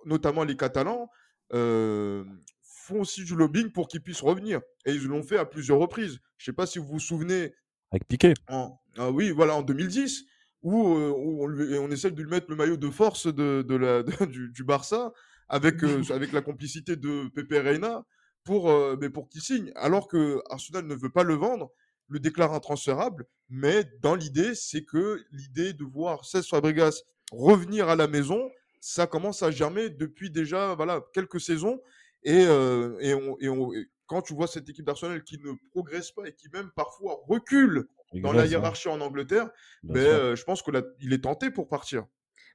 notamment 0.07 0.45
les 0.45 0.57
Catalans, 0.57 1.09
euh, 1.53 2.25
font 2.63 3.01
aussi 3.03 3.25
du 3.25 3.35
lobbying 3.37 3.71
pour 3.71 3.89
qu'il 3.89 4.03
puisse 4.03 4.21
revenir. 4.21 4.61
Et 4.87 4.93
ils 4.93 5.05
l'ont 5.07 5.23
fait 5.23 5.37
à 5.39 5.45
plusieurs 5.45 5.79
reprises. 5.79 6.19
Je 6.39 6.47
sais 6.47 6.53
pas 6.53 6.67
si 6.67 6.79
vous 6.79 6.87
vous 6.87 7.01
souvenez, 7.01 7.55
Avec 7.91 8.07
Piqué. 8.09 8.35
en, 8.49 8.79
ah 8.97 9.11
oui, 9.11 9.31
voilà, 9.31 9.55
en 9.57 9.63
2010, 9.63 10.25
où, 10.63 10.95
euh, 10.97 11.11
où 11.17 11.45
on, 11.45 11.47
lui- 11.47 11.77
on 11.79 11.91
essaie 11.91 12.11
de 12.11 12.23
lui 12.23 12.31
mettre 12.31 12.47
le 12.51 12.57
maillot 12.57 12.77
de 12.77 12.91
force 12.91 13.27
de, 13.27 13.63
de 13.63 13.75
la, 13.75 14.03
de- 14.03 14.25
du, 14.27 14.51
du 14.51 14.65
Barça 14.65 15.13
avec, 15.49 15.83
euh, 15.85 16.03
avec 16.13 16.33
la 16.33 16.43
complicité 16.43 16.97
de 16.97 17.29
Pepe 17.35 17.53
Reina 17.63 18.05
pour, 18.45 18.71
euh, 18.71 18.97
mais 19.01 19.11
pour 19.11 19.29
qu'il 19.29 19.41
signe. 19.43 19.73
Alors 19.77 20.09
que 20.09 20.41
Arsenal 20.51 20.87
ne 20.87 20.95
veut 20.95 21.11
pas 21.11 21.23
le 21.25 21.35
vendre, 21.35 21.71
le 22.09 22.19
déclare 22.21 22.53
intransférable, 22.53 23.27
mais 23.49 23.85
dans 24.01 24.15
l'idée, 24.15 24.55
c'est 24.55 24.85
que 24.85 25.23
l'idée 25.31 25.73
de 25.73 25.85
voir 25.85 26.25
Cesc 26.25 26.49
Fabregas 26.51 27.03
revenir 27.33 27.89
à 27.89 27.97
la 27.97 28.07
maison, 28.09 28.51
ça 28.81 29.07
commence 29.07 29.43
à 29.43 29.51
germer 29.51 29.89
depuis 29.91 30.31
déjà 30.31 30.75
voilà, 30.75 31.01
quelques 31.15 31.41
saisons. 31.41 31.81
Et, 32.25 32.45
euh, 32.47 32.97
et, 33.01 33.15
on, 33.15 33.37
et, 33.41 33.49
on- 33.49 33.73
et 33.73 33.87
quand 34.07 34.23
tu 34.23 34.35
vois 34.35 34.47
cette 34.47 34.69
équipe 34.69 34.85
d'Arsenal 34.85 35.23
qui 35.25 35.39
ne 35.39 35.53
progresse 35.71 36.11
pas 36.13 36.27
et 36.27 36.35
qui 36.35 36.49
même 36.53 36.71
parfois 36.77 37.19
recule 37.27 37.87
dans 38.15 38.33
la 38.33 38.47
hiérarchie 38.47 38.89
en 38.89 39.01
Angleterre, 39.01 39.51
ben, 39.83 39.99
euh, 39.99 40.37
je 40.37 40.45
pense 40.45 40.63
qu'il 40.63 41.13
est 41.13 41.23
tenté 41.23 41.51
pour 41.51 41.69
partir. 41.69 42.05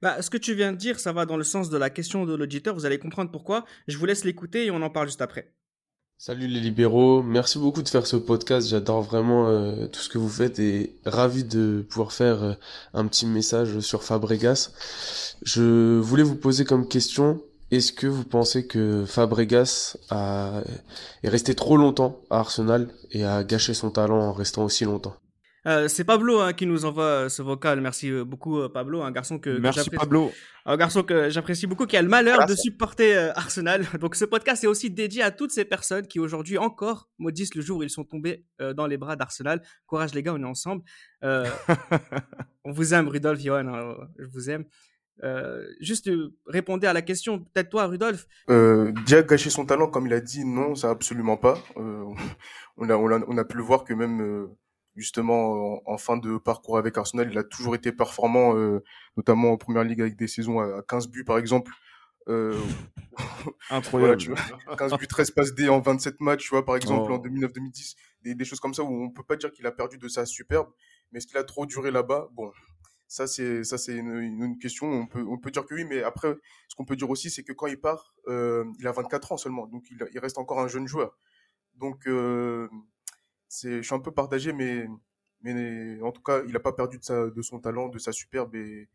Bah, 0.01 0.22
ce 0.22 0.30
que 0.30 0.38
tu 0.38 0.53
viens 0.53 0.72
de 0.72 0.78
dire, 0.78 0.99
ça 0.99 1.12
va 1.12 1.26
dans 1.26 1.38
le 1.38 1.43
sens 1.43 1.70
de 1.70 1.78
la 1.78 1.89
question 1.89 2.26
de 2.26 2.36
l'auditeur. 2.36 2.76
Vous 2.76 2.86
allez 2.86 2.99
comprendre 2.99 3.32
pourquoi. 3.32 3.66
Je 3.88 3.97
vous 3.97 4.05
laisse 4.05 4.24
l'écouter 4.24 4.66
et 4.66 4.72
on 4.72 4.82
en 4.82 4.89
parle 4.89 5.08
juste 5.08 5.22
après. 5.22 5.53
Salut 6.20 6.47
les 6.47 6.60
libéraux, 6.60 7.22
merci 7.22 7.60
beaucoup 7.60 7.84
de 7.84 7.89
faire 7.89 8.08
ce 8.08 8.16
podcast, 8.16 8.70
j'adore 8.70 9.03
vraiment 9.03 9.49
euh, 9.49 9.86
tout 9.86 9.99
ce 9.99 10.10
que 10.10 10.18
vous 10.18 10.30
faites 10.30 10.58
et 10.58 10.95
ravi 11.05 11.43
de 11.43 11.86
pouvoir 11.88 12.12
faire 12.12 12.43
euh, 12.43 12.53
un 12.95 13.05
petit 13.05 13.28
message 13.28 13.80
sur 13.82 14.01
Fabregas. 14.01 14.72
Je 15.43 15.99
voulais 15.99 16.24
vous 16.24 16.36
poser 16.36 16.66
comme 16.66 16.88
question, 16.88 17.39
est-ce 17.70 17.93
que 17.93 18.08
vous 18.08 18.24
pensez 18.24 18.66
que 18.66 19.05
Fabregas 19.05 19.95
a... 20.10 20.64
est 21.22 21.30
resté 21.30 21.53
trop 21.53 21.78
longtemps 21.78 22.20
à 22.32 22.39
Arsenal 22.39 22.89
et 23.12 23.24
a 23.24 23.43
gâché 23.43 23.76
son 23.76 23.91
talent 23.91 24.20
en 24.20 24.34
restant 24.34 24.66
aussi 24.66 24.86
longtemps? 24.86 25.18
Euh, 25.68 25.88
c'est 25.89 26.05
Pablo 26.05 26.39
hein, 26.39 26.53
qui 26.53 26.65
nous 26.65 26.86
envoie 26.86 27.03
euh, 27.03 27.30
ce 27.30 27.41
vocal. 27.41 27.82
Merci 27.82 28.09
euh, 28.09 28.24
beaucoup, 28.24 28.68
Pablo, 28.70 29.01
un 29.01 29.11
garçon 29.11 29.38
que, 29.38 29.49
Merci 29.59 29.80
j'apprécie- 29.82 29.97
Pablo. 29.99 30.32
un 30.65 30.78
garçon 30.78 31.03
que 31.03 31.30
j'apprécie 31.30 31.68
beaucoup, 31.68 31.86
qui 31.86 31.97
a 31.97 32.01
le 32.01 32.07
malheur 32.07 32.45
de 32.45 32.55
supporter 32.55 33.15
euh, 33.18 33.32
Arsenal. 33.36 33.86
Donc 33.99 34.15
ce 34.15 34.24
podcast 34.26 34.63
est 34.63 34.68
aussi 34.68 34.89
dédié 34.89 35.24
à 35.24 35.32
toutes 35.32 35.51
ces 35.51 35.65
personnes 35.65 36.07
qui 36.07 36.20
aujourd'hui 36.22 36.57
encore 36.57 37.09
maudissent 37.18 37.53
le 37.55 37.61
jour 37.61 37.80
où 37.80 37.84
ils 37.84 37.89
sont 37.89 38.05
tombés 38.05 38.45
euh, 38.61 38.74
dans 38.74 38.88
les 38.88 38.97
bras 38.97 39.15
d'Arsenal. 39.18 39.61
Courage 39.88 40.13
les 40.13 40.24
gars, 40.24 40.34
on 40.34 40.41
est 40.41 40.45
ensemble. 40.45 40.84
Euh, 41.24 41.45
on 42.63 42.72
vous 42.72 42.93
aime, 42.93 43.07
Rudolf, 43.09 43.39
Johan, 43.41 43.68
hein, 43.68 43.95
je 44.20 44.26
vous 44.28 44.49
aime. 44.49 44.65
Euh, 45.24 45.65
juste 45.82 46.07
euh, 46.09 46.34
répondez 46.45 46.86
à 46.88 46.93
la 46.93 47.01
question, 47.01 47.39
peut-être 47.39 47.70
toi, 47.70 47.88
Rudolf. 47.88 48.28
Euh, 48.49 48.91
Dia 49.05 49.24
gâcher 49.24 49.49
son 49.49 49.65
talent, 49.65 49.88
comme 49.88 50.05
il 50.07 50.13
a 50.13 50.22
dit, 50.22 50.45
non, 50.45 50.76
ça 50.76 50.91
absolument 50.91 51.38
pas. 51.38 51.57
Euh, 51.76 52.03
on, 52.78 52.89
a, 52.89 52.95
on, 52.95 53.11
a, 53.11 53.20
on 53.28 53.38
a 53.38 53.43
pu 53.43 53.57
le 53.57 53.63
voir 53.63 53.84
que 53.84 53.93
même 53.93 54.22
euh, 54.22 54.47
justement 54.97 55.81
en, 55.89 55.97
fin 55.97 56.17
de 56.17 56.37
parcours 56.37 56.77
avec 56.77 56.97
Arsenal, 56.97 57.29
il 57.31 57.37
a 57.37 57.43
toujours 57.43 57.75
été 57.75 57.91
performant, 57.91 58.55
euh, 58.57 58.83
notamment 59.15 59.51
en 59.53 59.57
première 59.57 59.83
ligue 59.83 60.01
avec 60.01 60.15
des 60.17 60.27
saisons 60.27 60.59
à, 60.59 60.79
à 60.79 60.81
15 60.81 61.07
buts 61.07 61.23
par 61.23 61.37
exemple. 61.37 61.71
Euh, 62.27 62.59
voilà, 63.17 63.77
Incroyable. 63.77 64.17
tu 64.17 64.31
vois, 64.33 64.75
15 64.75 64.97
buts, 64.97 65.07
13 65.07 65.31
passes 65.31 65.53
D 65.55 65.69
en 65.69 65.79
27 65.79 66.19
matchs, 66.19 66.43
tu 66.43 66.49
vois, 66.49 66.65
par 66.65 66.75
exemple 66.75 67.09
Oh. 67.11 67.15
en 67.15 67.19
2009-2010, 67.19 67.95
des, 68.23 68.35
des 68.35 68.45
choses 68.45 68.59
comme 68.59 68.73
ça 68.73 68.83
où 68.83 69.03
on 69.03 69.09
peut 69.11 69.23
pas 69.23 69.37
dire 69.37 69.51
qu'il 69.51 69.65
a 69.65 69.71
perdu 69.71 69.97
de 69.97 70.07
sa 70.09 70.25
superbe, 70.25 70.67
mais 71.11 71.19
est-ce 71.19 71.27
qu'il 71.27 71.37
a 71.37 71.43
trop 71.45 71.65
duré 71.65 71.89
là-bas? 71.91 72.27
Bon, 72.33 72.51
ça 73.07 73.25
c'est 73.27 73.63
ça 73.63 73.77
c'est 73.77 73.95
une, 73.95 74.13
une- 74.19 74.43
une 74.43 74.57
question. 74.59 74.87
On 74.91 75.07
peut 75.07 75.23
on 75.25 75.37
peut 75.37 75.51
dire 75.51 75.65
que 75.65 75.73
oui, 75.75 75.85
mais 75.85 76.03
après 76.03 76.35
ce 76.67 76.75
qu'on 76.75 76.83
peut 76.83 76.97
dire 76.97 77.09
aussi 77.09 77.29
c'est 77.29 77.43
que 77.43 77.53
quand 77.53 77.67
il 77.67 77.79
part, 77.79 78.13
euh, 78.27 78.65
il 78.79 78.87
a 78.87 78.91
24 78.91 79.31
ans 79.31 79.37
seulement, 79.37 79.65
donc 79.67 79.85
il, 79.89 79.97
il 80.11 80.19
reste 80.19 80.37
encore 80.37 80.59
un 80.59 80.67
jeune 80.67 80.87
joueur. 80.87 81.17
Donc 81.75 82.07
euh, 82.07 82.67
c'est 83.47 83.77
je 83.77 83.81
suis 83.81 83.95
un 83.95 83.99
peu 83.99 84.11
partagé, 84.11 84.53
mais 84.53 84.87
mais 85.41 86.01
en 86.01 86.11
tout 86.11 86.21
cas 86.21 86.41
il 86.47 86.55
a 86.55 86.59
pas 86.59 86.73
perdu 86.73 86.97
de 86.99 87.03
sa 87.03 87.29
de 87.29 87.41
son 87.41 87.59
talent, 87.59 87.89
de 87.89 87.99
sa 87.99 88.11
superbe 88.11 88.55
et 88.55 88.87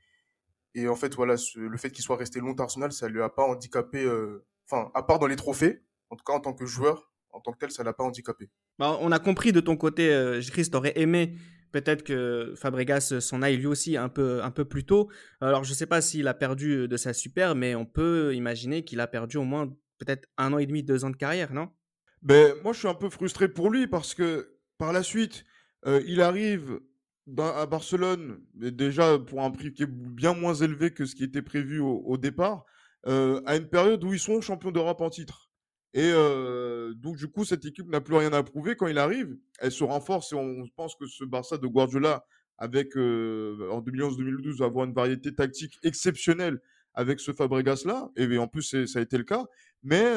et 0.75 0.89
en 0.89 0.97
fait 0.97 1.15
voilà 1.15 1.37
le 1.57 1.77
fait 1.77 1.91
qu'il 1.91 2.05
soit 2.05 2.17
resté 2.17 2.41
longtemps 2.41 2.65
à 2.65 2.67
Arsenal, 2.67 2.93
ça 2.93 3.09
lui 3.09 3.23
a 3.23 3.29
pas 3.29 3.45
handicapé. 3.45 4.05
euh, 4.05 4.45
Enfin 4.71 4.91
à 4.95 5.03
part 5.03 5.19
dans 5.19 5.27
les 5.27 5.37
trophées, 5.37 5.83
en 6.11 6.17
tout 6.17 6.25
cas 6.25 6.33
en 6.33 6.41
tant 6.41 6.55
que 6.55 6.65
joueur, 6.67 7.13
en 7.33 7.41
tant 7.41 7.53
que 7.53 7.59
tel, 7.59 7.71
ça 7.71 7.83
l'a 7.83 7.93
pas 7.93 8.05
handicapé. 8.05 8.49
Bah, 8.79 8.97
on 9.01 9.13
a 9.13 9.19
compris 9.19 9.53
de 9.53 9.61
ton 9.61 9.77
côté, 9.77 10.13
euh, 10.13 10.41
Chris, 10.41 10.71
t'aurais 10.71 10.93
aimé 10.97 11.37
peut-être 11.73 12.03
que 12.03 12.55
Fabregas 12.57 13.21
s'en 13.21 13.43
aille 13.43 13.57
lui 13.57 13.67
aussi 13.67 13.97
un 13.97 14.09
peu, 14.09 14.43
un 14.43 14.51
peu 14.51 14.65
plus 14.65 14.85
tôt. 14.85 15.11
Alors, 15.41 15.65
je 15.65 15.71
ne 15.71 15.75
sais 15.75 15.87
pas 15.87 16.01
s'il 16.01 16.29
a 16.29 16.35
perdu 16.35 16.87
de 16.87 16.97
sa 16.97 17.13
super, 17.13 17.55
mais 17.55 17.75
on 17.75 17.87
peut 17.87 18.35
imaginer 18.35 18.85
qu'il 18.85 19.01
a 19.01 19.07
perdu 19.07 19.39
au 19.39 19.45
moins 19.45 19.69
peut-être 19.99 20.29
un 20.37 20.53
an 20.53 20.59
et 20.59 20.67
demi, 20.67 20.83
deux 20.83 21.05
ans 21.05 21.11
de 21.11 21.17
carrière, 21.17 21.53
non? 21.53 21.71
Ben, 22.23 22.55
Moi, 22.63 22.73
je 22.73 22.81
suis 22.81 22.89
un 22.89 22.95
peu 22.95 23.11
frustré 23.11 23.49
pour 23.49 23.71
lui 23.71 23.87
parce 23.87 24.15
que 24.15 24.57
par 24.79 24.93
la 24.93 25.03
suite, 25.03 25.45
euh, 25.87 26.03
il 26.07 26.21
arrive 26.21 26.81
à 27.39 27.67
Barcelone, 27.67 28.41
déjà 28.55 29.19
pour 29.19 29.43
un 29.43 29.51
prix 29.51 29.73
qui 29.73 29.85
est 29.85 29.91
bien 29.91 30.35
moins 30.35 30.55
élevé 30.55 30.93
que 30.93 31.07
ce 31.07 31.15
qui 31.15 31.23
était 31.25 31.43
prévu 31.43 31.79
au, 31.79 32.17
départ, 32.19 32.65
euh, 33.07 33.41
à 33.47 33.57
une 33.57 33.69
période 33.69 34.03
où 34.03 34.13
ils 34.13 34.19
sont 34.19 34.41
champions 34.41 34.73
d'Europe 34.73 35.01
en 35.01 35.11
titre. 35.11 35.51
Et 35.95 36.11
euh, 36.13 36.95
donc, 36.95 37.17
du 37.17 37.29
coup, 37.29 37.45
cette 37.45 37.65
équipe 37.65 37.89
n'a 37.89 38.01
plus 38.01 38.17
rien 38.17 38.33
à 38.33 38.43
prouver 38.43 38.75
quand 38.75 38.87
il 38.87 38.99
arrive. 38.99 39.37
Elle 39.61 39.73
se 39.73 39.85
renforce 39.85 40.33
et 40.33 40.37
on 40.37 40.67
pense 40.75 40.97
que 40.97 41.07
ce 41.07 41.25
Barça 41.25 41.59
de 41.59 41.67
Guardiola, 41.67 42.25
avec 42.59 42.97
en 42.97 43.81
2011-2012, 43.83 44.59
va 44.59 44.67
avoir 44.67 44.87
une 44.87 44.95
variété 44.95 45.35
tactique 45.35 45.79
exceptionnelle 45.83 46.61
avec 46.95 47.21
ce 47.21 47.33
Fabregas-là. 47.33 48.11
Et 48.17 48.39
en 48.39 48.49
plus, 48.49 48.87
ça 48.87 48.99
a 48.99 49.03
été 49.03 49.19
le 49.19 49.25
cas. 49.25 49.47
Mais 49.83 50.15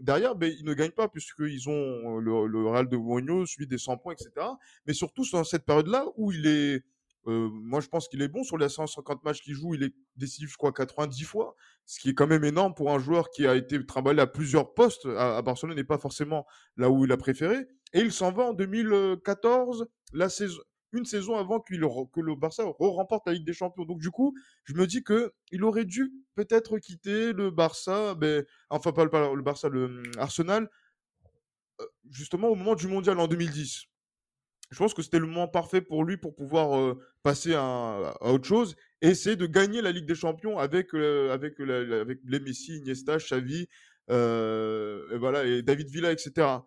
derrière, 0.00 0.34
ben, 0.34 0.52
ils 0.58 0.64
ne 0.64 0.74
gagnent 0.74 0.90
pas 0.90 1.08
puisqu'ils 1.08 1.68
ont 1.68 2.18
le, 2.18 2.46
le, 2.46 2.66
Real 2.66 2.88
de 2.88 2.96
Mourinho, 2.96 3.46
celui 3.46 3.66
des 3.66 3.78
100 3.78 3.96
points, 3.98 4.12
etc. 4.12 4.30
Mais 4.86 4.92
surtout 4.92 5.24
dans 5.32 5.44
cette 5.44 5.64
période-là 5.64 6.06
où 6.16 6.30
il 6.30 6.46
est, 6.46 6.82
moi 7.26 7.80
je 7.80 7.88
pense 7.88 8.08
qu'il 8.08 8.22
est 8.22 8.28
bon 8.28 8.44
sur 8.44 8.58
les 8.58 8.68
150 8.68 9.24
matchs 9.24 9.40
qu'il 9.42 9.54
joue, 9.54 9.74
il 9.74 9.82
est 9.82 9.94
décisif, 10.16 10.50
je 10.50 10.56
crois, 10.56 10.72
90 10.72 11.24
fois, 11.24 11.54
ce 11.86 12.00
qui 12.00 12.10
est 12.10 12.14
quand 12.14 12.26
même 12.26 12.44
énorme 12.44 12.74
pour 12.74 12.92
un 12.92 12.98
joueur 12.98 13.30
qui 13.30 13.46
a 13.46 13.54
été 13.54 13.84
trimballé 13.84 14.20
à 14.20 14.26
plusieurs 14.26 14.74
postes 14.74 15.06
à, 15.06 15.40
Barcelone 15.42 15.78
et 15.78 15.84
pas 15.84 15.98
forcément 15.98 16.46
là 16.76 16.90
où 16.90 17.04
il 17.04 17.12
a 17.12 17.16
préféré. 17.16 17.66
Et 17.94 18.00
il 18.00 18.12
s'en 18.12 18.32
va 18.32 18.44
en 18.44 18.52
2014, 18.52 19.88
la 20.12 20.28
saison, 20.28 20.60
une 20.92 21.04
saison 21.04 21.36
avant 21.36 21.60
que 21.60 21.74
le 21.74 22.34
Barça 22.34 22.64
remporte 22.78 23.26
la 23.26 23.34
Ligue 23.34 23.46
des 23.46 23.52
Champions. 23.52 23.84
Donc 23.84 23.98
du 23.98 24.10
coup, 24.10 24.34
je 24.64 24.74
me 24.74 24.86
dis 24.86 25.02
que 25.02 25.32
il 25.50 25.64
aurait 25.64 25.84
dû 25.84 26.12
peut-être 26.34 26.78
quitter 26.78 27.32
le 27.32 27.50
Barça, 27.50 28.14
ben, 28.14 28.44
enfin 28.70 28.92
pas 28.92 29.04
le, 29.04 29.42
Barça, 29.42 29.68
le 29.68 29.84
hum, 29.84 30.02
Arsenal, 30.18 30.68
euh, 31.80 31.84
justement 32.10 32.48
au 32.48 32.54
moment 32.54 32.74
du 32.74 32.88
Mondial 32.88 33.18
en 33.18 33.26
2010. 33.26 33.84
Je 34.70 34.78
pense 34.78 34.92
que 34.92 35.02
c'était 35.02 35.18
le 35.18 35.26
moment 35.26 35.48
parfait 35.48 35.80
pour 35.80 36.04
lui 36.04 36.18
pour 36.18 36.34
pouvoir 36.34 36.78
euh, 36.78 36.98
passer 37.22 37.54
à, 37.54 38.14
autre 38.20 38.46
chose 38.46 38.76
et 39.00 39.08
essayer 39.08 39.36
de 39.36 39.46
gagner 39.46 39.80
la 39.80 39.92
Ligue 39.92 40.06
des 40.06 40.14
Champions 40.14 40.58
avec, 40.58 40.94
euh, 40.94 41.32
avec, 41.32 41.58
avec 41.60 42.18
les 42.24 42.40
Messi, 42.40 42.76
Iniesta, 42.78 43.16
Xavi, 43.16 43.68
voilà, 44.08 45.44
et 45.44 45.62
David 45.62 45.88
Villa, 45.88 46.12
etc 46.12 46.58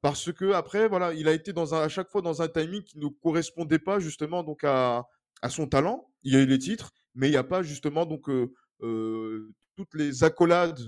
parce 0.00 0.32
que 0.32 0.52
après 0.52 0.88
voilà 0.88 1.12
il 1.12 1.28
a 1.28 1.32
été 1.32 1.52
dans 1.52 1.74
un, 1.74 1.82
à 1.82 1.88
chaque 1.88 2.10
fois 2.10 2.22
dans 2.22 2.42
un 2.42 2.48
timing 2.48 2.82
qui 2.82 2.98
ne 2.98 3.08
correspondait 3.08 3.78
pas 3.78 3.98
justement 3.98 4.42
donc 4.42 4.64
à, 4.64 5.06
à 5.42 5.50
son 5.50 5.66
talent. 5.66 6.10
Il 6.22 6.32
y 6.32 6.36
a 6.36 6.40
eu 6.40 6.46
les 6.46 6.58
titres 6.58 6.92
mais 7.14 7.28
il 7.28 7.32
n'y 7.32 7.36
a 7.36 7.44
pas 7.44 7.62
justement 7.62 8.06
donc 8.06 8.28
euh, 8.28 8.52
euh, 8.82 9.52
toutes 9.76 9.94
les 9.94 10.24
accolades 10.24 10.80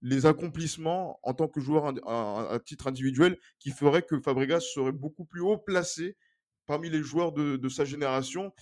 les 0.00 0.26
accomplissements 0.26 1.18
en 1.24 1.34
tant 1.34 1.48
que 1.48 1.60
joueur 1.60 1.92
à, 2.06 2.58
titre 2.64 2.86
individuel 2.86 3.36
qui 3.58 3.70
ferait 3.70 4.02
que 4.02 4.20
Fabregas 4.20 4.60
serait 4.60 4.92
beaucoup 4.92 5.24
plus 5.24 5.40
haut 5.40 5.58
placé 5.58 6.16
parmi 6.66 6.88
les 6.88 7.02
joueurs 7.02 7.32
de, 7.32 7.56
de 7.56 7.68
sa 7.68 7.84
génération 7.84 8.52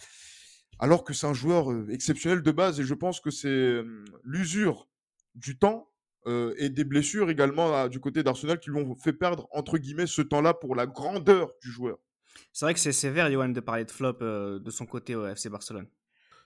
alors 0.78 1.04
que 1.04 1.12
c'est 1.12 1.26
un 1.26 1.34
joueur 1.34 1.70
euh, 1.72 1.86
exceptionnel 1.90 2.42
de 2.42 2.50
base. 2.50 2.80
Et 2.80 2.84
je 2.84 2.94
pense 2.94 3.20
que 3.20 3.30
c'est 3.30 3.80
l'usure 4.24 4.88
du 5.34 5.58
temps 5.58 5.90
euh, 6.26 6.54
et 6.58 6.70
des 6.70 6.84
blessures 6.84 7.30
également 7.30 7.86
du 7.88 8.00
côté 8.00 8.22
d'Arsenal 8.24 8.58
qui 8.58 8.70
lui 8.70 8.80
ont 8.80 8.96
fait 8.96 9.12
perdre, 9.12 9.46
entre 9.52 9.78
guillemets, 9.78 10.06
ce 10.06 10.22
temps-là 10.22 10.54
pour 10.54 10.74
la 10.74 10.86
grandeur 10.86 11.52
du 11.62 11.70
joueur. 11.70 11.98
C'est 12.52 12.64
vrai 12.64 12.74
que 12.74 12.80
c'est 12.80 12.92
sévère, 12.92 13.30
Johan, 13.30 13.50
de 13.50 13.60
parler 13.60 13.84
de 13.84 13.90
flop 13.90 14.16
euh, 14.22 14.58
de 14.58 14.70
son 14.70 14.86
côté 14.86 15.14
au 15.14 15.26
FC 15.26 15.48
Barcelone. 15.48 15.86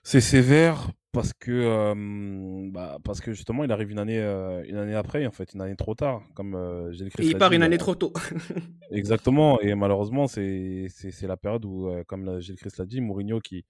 C'est 0.03 0.21
sévère 0.21 0.91
parce 1.11 1.33
que, 1.33 1.51
euh, 1.51 2.69
bah, 2.71 2.97
parce 3.03 3.21
que 3.21 3.33
justement, 3.33 3.63
il 3.63 3.71
arrive 3.71 3.91
une 3.91 3.99
année, 3.99 4.19
une 4.67 4.77
année 4.77 4.95
après, 4.95 5.25
en 5.25 5.31
fait, 5.31 5.53
une 5.53 5.61
année 5.61 5.75
trop 5.75 5.95
tard, 5.95 6.21
comme 6.35 6.89
j'ai 6.91 7.07
il 7.19 7.37
part 7.37 7.51
une 7.51 7.63
année 7.63 7.77
trop 7.77 7.95
tôt. 7.95 8.13
Exactement, 8.91 9.59
et 9.61 9.73
malheureusement, 9.75 10.27
c'est 10.27 10.87
la 11.23 11.37
période 11.37 11.65
où, 11.65 11.91
comme 12.07 12.39
Gilles 12.39 12.55
Christ 12.55 12.77
l'a 12.77 12.85
dit, 12.85 13.01
Mourinho 13.01 13.39
qui, 13.39 13.65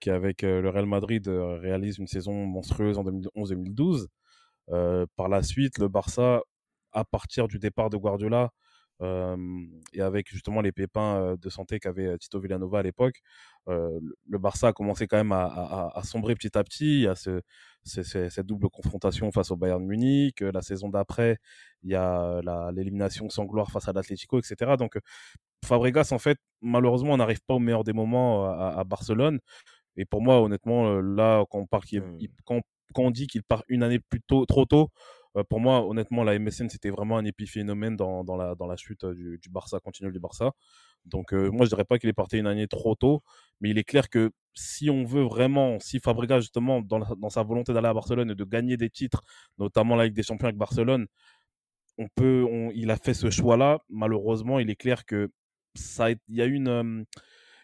qui 0.00 0.10
avec 0.10 0.42
le 0.42 0.68
Real 0.68 0.86
Madrid 0.86 1.26
réalise 1.28 1.98
une 1.98 2.08
saison 2.08 2.32
monstrueuse 2.44 2.98
en 2.98 3.04
2011-2012. 3.04 4.06
Euh, 4.70 5.06
par 5.16 5.28
la 5.28 5.42
suite, 5.42 5.78
le 5.78 5.88
Barça, 5.88 6.42
à 6.92 7.04
partir 7.04 7.48
du 7.48 7.58
départ 7.58 7.90
de 7.90 7.96
Guardiola, 7.96 8.50
et 9.92 10.00
avec 10.00 10.30
justement 10.30 10.62
les 10.62 10.72
pépins 10.72 11.36
de 11.38 11.50
santé 11.50 11.78
qu'avait 11.78 12.16
Tito 12.16 12.40
Villanova 12.40 12.78
à 12.78 12.82
l'époque, 12.82 13.20
le 13.66 14.38
Barça 14.38 14.68
a 14.68 14.72
commencé 14.72 15.06
quand 15.06 15.16
même 15.16 15.32
à, 15.32 16.00
sombrer 16.04 16.34
petit 16.34 16.56
à 16.56 16.64
petit. 16.64 17.00
Il 17.00 17.02
y 17.02 17.06
a 17.06 17.14
ce, 17.14 17.40
cette 17.84 18.46
double 18.46 18.70
confrontation 18.70 19.30
face 19.32 19.50
au 19.50 19.56
Bayern 19.56 19.84
Munich. 19.84 20.40
La 20.40 20.62
saison 20.62 20.88
d'après, 20.88 21.38
il 21.82 21.90
y 21.90 21.94
a 21.96 22.40
l'élimination 22.72 23.28
sans 23.28 23.44
gloire 23.44 23.70
face 23.70 23.88
à 23.88 23.92
l'Atlético, 23.92 24.38
etc. 24.38 24.76
Donc 24.78 24.98
Fabregas, 25.64 26.10
en 26.12 26.18
fait, 26.18 26.38
malheureusement, 26.60 27.12
on 27.12 27.16
n'arrive 27.16 27.42
pas 27.46 27.54
au 27.54 27.58
meilleur 27.58 27.84
des 27.84 27.92
moments 27.92 28.46
à, 28.46 28.84
Barcelone. 28.84 29.40
Et 29.96 30.04
pour 30.04 30.22
moi, 30.22 30.40
honnêtement, 30.40 31.00
là, 31.00 31.44
quand 31.50 31.58
on, 31.58 31.66
parle 31.66 31.84
quand 32.92 33.02
on 33.02 33.10
dit 33.10 33.26
qu'il 33.26 33.42
part 33.42 33.64
une 33.68 33.82
année 33.82 33.98
plus 33.98 34.20
tôt, 34.20 34.46
trop 34.46 34.64
tôt, 34.66 34.90
euh, 35.36 35.44
pour 35.44 35.60
moi, 35.60 35.84
honnêtement, 35.86 36.22
la 36.24 36.38
MSN, 36.38 36.68
c'était 36.68 36.90
vraiment 36.90 37.18
un 37.18 37.24
épiphénomène 37.24 37.96
dans, 37.96 38.24
dans, 38.24 38.36
la, 38.36 38.54
dans 38.54 38.66
la 38.66 38.76
chute 38.76 39.04
euh, 39.04 39.14
du, 39.14 39.38
du 39.42 39.48
Barça, 39.50 39.80
continuelle 39.80 40.12
du 40.12 40.20
Barça. 40.20 40.52
Donc, 41.06 41.34
euh, 41.34 41.50
moi, 41.50 41.66
je 41.66 41.70
dirais 41.70 41.84
pas 41.84 41.98
qu'il 41.98 42.08
est 42.08 42.14
parti 42.14 42.38
une 42.38 42.46
année 42.46 42.68
trop 42.68 42.94
tôt, 42.94 43.22
mais 43.60 43.70
il 43.70 43.78
est 43.78 43.84
clair 43.84 44.08
que 44.08 44.30
si 44.54 44.90
on 44.90 45.04
veut 45.04 45.24
vraiment, 45.24 45.78
si 45.80 45.98
Fabregas, 46.00 46.40
justement, 46.40 46.80
dans, 46.80 47.00
dans 47.00 47.30
sa 47.30 47.42
volonté 47.42 47.72
d'aller 47.72 47.88
à 47.88 47.94
Barcelone 47.94 48.30
et 48.30 48.34
de 48.34 48.44
gagner 48.44 48.76
des 48.76 48.90
titres, 48.90 49.22
notamment 49.58 49.96
la 49.96 50.04
Ligue 50.06 50.14
des 50.14 50.22
Champions 50.22 50.46
avec 50.46 50.56
Barcelone, 50.56 51.06
on 51.98 52.08
peut, 52.14 52.48
il 52.74 52.90
a 52.90 52.96
fait 52.96 53.14
ce 53.14 53.30
choix-là. 53.30 53.80
Malheureusement, 53.88 54.58
il 54.58 54.70
est 54.70 54.76
clair 54.76 55.04
que 55.04 55.30
ça, 55.74 56.10
il 56.10 56.18
y 56.28 56.42
a 56.42 56.46
une, 56.46 57.04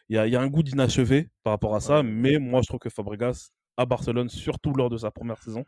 il 0.09 0.17
y 0.17 0.19
a, 0.19 0.27
y 0.27 0.37
a, 0.37 0.41
un 0.41 0.49
goût 0.49 0.63
d'inachevé 0.63 1.31
par 1.43 1.53
rapport 1.53 1.75
à 1.75 1.81
ça, 1.81 2.03
mais 2.03 2.39
moi, 2.39 2.63
je 2.63 2.69
trouve 2.69 2.81
que 2.81 2.91
Fabregas 2.91 3.51
à 3.77 3.87
Barcelone, 3.87 4.29
surtout 4.29 4.73
lors 4.73 4.91
de 4.91 4.97
sa 4.97 5.11
première 5.11 5.43
saison, 5.43 5.65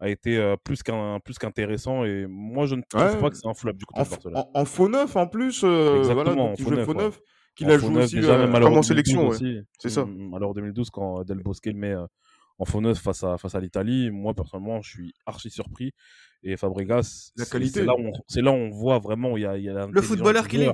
a 0.00 0.08
été 0.08 0.36
euh, 0.36 0.56
plus 0.62 0.82
qu'un 0.82 1.18
plus 1.20 1.38
qu'intéressant 1.38 2.04
et 2.04 2.26
moi 2.28 2.66
je 2.66 2.76
ne 2.76 2.82
trouve 2.88 3.18
pas 3.20 3.30
que 3.30 3.36
c'est 3.36 3.48
un 3.48 3.54
flop 3.54 3.72
du 3.72 3.84
côté 3.84 4.00
en, 4.00 4.04
de 4.04 4.10
Barcelone. 4.10 4.44
En, 4.54 4.64
faux 4.64 4.88
neuf 4.88 5.16
en 5.16 5.26
plus, 5.26 5.62
euh, 5.64 5.98
Exactement, 5.98 6.54
voilà, 6.58 6.80
il 6.80 6.84
faux 6.84 6.94
neuf, 6.94 7.20
qu'il 7.56 7.70
a 7.70 7.78
joué 7.78 8.04
aussi 8.04 8.18
euh, 8.18 8.52
en 8.52 8.82
sélection, 8.82 9.30
c'est 9.78 9.88
ça. 9.88 10.04
Mm, 10.04 10.34
alors 10.34 10.54
2012 10.54 10.90
quand 10.90 11.24
Del 11.24 11.38
Bosque 11.38 11.66
le 11.66 11.74
met 11.74 11.94
en 12.58 12.64
faux 12.64 12.80
neuf 12.80 12.98
face 12.98 13.24
à 13.24 13.38
face 13.38 13.54
à 13.54 13.60
l'Italie, 13.60 14.10
moi 14.10 14.34
personnellement 14.34 14.80
je 14.82 14.90
suis 14.90 15.14
archi 15.26 15.50
surpris 15.50 15.92
et 16.44 16.56
Fabregas, 16.56 17.32
c'est 17.36 17.84
là 17.84 17.94
où 17.96 18.06
on, 18.06 18.12
c'est 18.28 18.42
là 18.42 18.52
où 18.52 18.54
on 18.54 18.70
voit 18.70 19.00
vraiment 19.00 19.36
il 19.36 19.42
y 19.42 19.46
a, 19.46 19.58
y 19.58 19.68
a 19.68 19.86
le 19.86 20.02
footballeur 20.02 20.46
qu'il 20.46 20.62
est. 20.62 20.72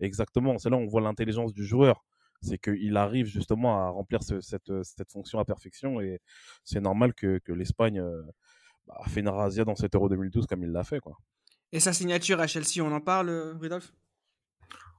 Exactement, 0.00 0.58
c'est 0.58 0.70
là 0.70 0.76
où 0.76 0.80
on 0.80 0.86
voit 0.86 1.00
l'intelligence 1.00 1.52
du 1.52 1.64
joueur 1.64 2.04
c'est 2.42 2.58
qu'il 2.58 2.96
arrive 2.96 3.26
justement 3.26 3.86
à 3.86 3.90
remplir 3.90 4.22
cette, 4.22 4.82
cette, 4.82 5.10
fonction 5.10 5.38
à 5.38 5.44
perfection 5.44 6.00
et 6.00 6.20
c'est 6.64 6.80
normal 6.80 7.14
que, 7.14 7.38
que 7.38 7.52
l'Espagne 7.52 8.00
euh, 8.00 8.22
bah, 8.86 9.00
fait 9.08 9.20
une 9.20 9.28
razzia 9.28 9.64
dans 9.64 9.76
cet 9.76 9.94
Euro 9.94 10.08
2012 10.08 10.46
comme 10.46 10.62
il 10.62 10.70
l'a 10.70 10.84
fait. 10.84 11.00
Quoi. 11.00 11.16
Et 11.72 11.80
sa 11.80 11.92
signature 11.92 12.40
à 12.40 12.46
Chelsea, 12.46 12.80
on 12.82 12.92
en 12.92 13.00
parle, 13.00 13.28
euh, 13.28 13.54
Rudolf? 13.58 13.92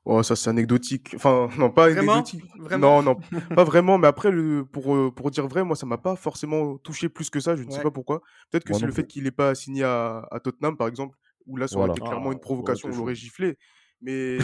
Oh, 0.03 0.23
ça 0.23 0.35
c'est 0.35 0.49
anecdotique. 0.49 1.13
Enfin, 1.15 1.49
non, 1.59 1.69
pas 1.69 1.85
anecdotique. 1.85 2.43
non, 2.79 3.03
non, 3.03 3.17
pas 3.55 3.63
vraiment. 3.63 3.99
Mais 3.99 4.07
après, 4.07 4.31
le, 4.31 4.65
pour, 4.65 4.95
euh, 4.95 5.11
pour 5.11 5.29
dire 5.29 5.47
vrai, 5.47 5.63
moi, 5.63 5.75
ça 5.75 5.85
m'a 5.85 5.99
pas 5.99 6.15
forcément 6.15 6.77
touché 6.79 7.07
plus 7.07 7.29
que 7.29 7.39
ça. 7.39 7.55
Je 7.55 7.63
ne 7.63 7.69
sais 7.69 7.83
pas 7.83 7.91
pourquoi. 7.91 8.21
Peut-être 8.49 8.63
que 8.63 8.73
c'est 8.73 8.85
le 8.85 8.91
fait 8.91 9.05
qu'il 9.05 9.23
n'ait 9.25 9.31
pas 9.31 9.53
signé 9.53 9.83
à, 9.83 10.27
à, 10.31 10.39
Tottenham, 10.39 10.75
par 10.75 10.87
exemple, 10.87 11.17
où 11.45 11.55
là, 11.55 11.67
ça 11.67 11.77
aurait 11.77 11.91
été 11.91 12.01
clairement 12.01 12.31
une 12.31 12.39
ah, 12.39 12.41
provocation, 12.41 12.89
on 12.91 12.95
l'aurait 12.95 13.15
giflé. 13.15 13.57
Mais. 14.01 14.39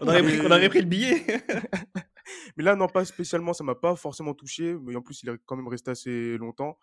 On, 0.00 0.08
aurait 0.08 0.22
pris, 0.22 0.40
on, 0.40 0.50
aurait 0.50 0.68
pris, 0.68 0.80
le 0.80 0.86
billet. 0.86 1.24
mais 2.56 2.64
là, 2.64 2.76
non, 2.76 2.88
pas 2.88 3.04
spécialement, 3.04 3.52
ça 3.52 3.64
m'a 3.64 3.74
pas 3.74 3.96
forcément 3.96 4.34
touché. 4.34 4.76
Mais 4.82 4.96
en 4.96 5.02
plus, 5.02 5.22
il 5.22 5.28
est 5.28 5.38
quand 5.44 5.56
même 5.56 5.68
resté 5.68 5.90
assez 5.90 6.36
longtemps. 6.38 6.78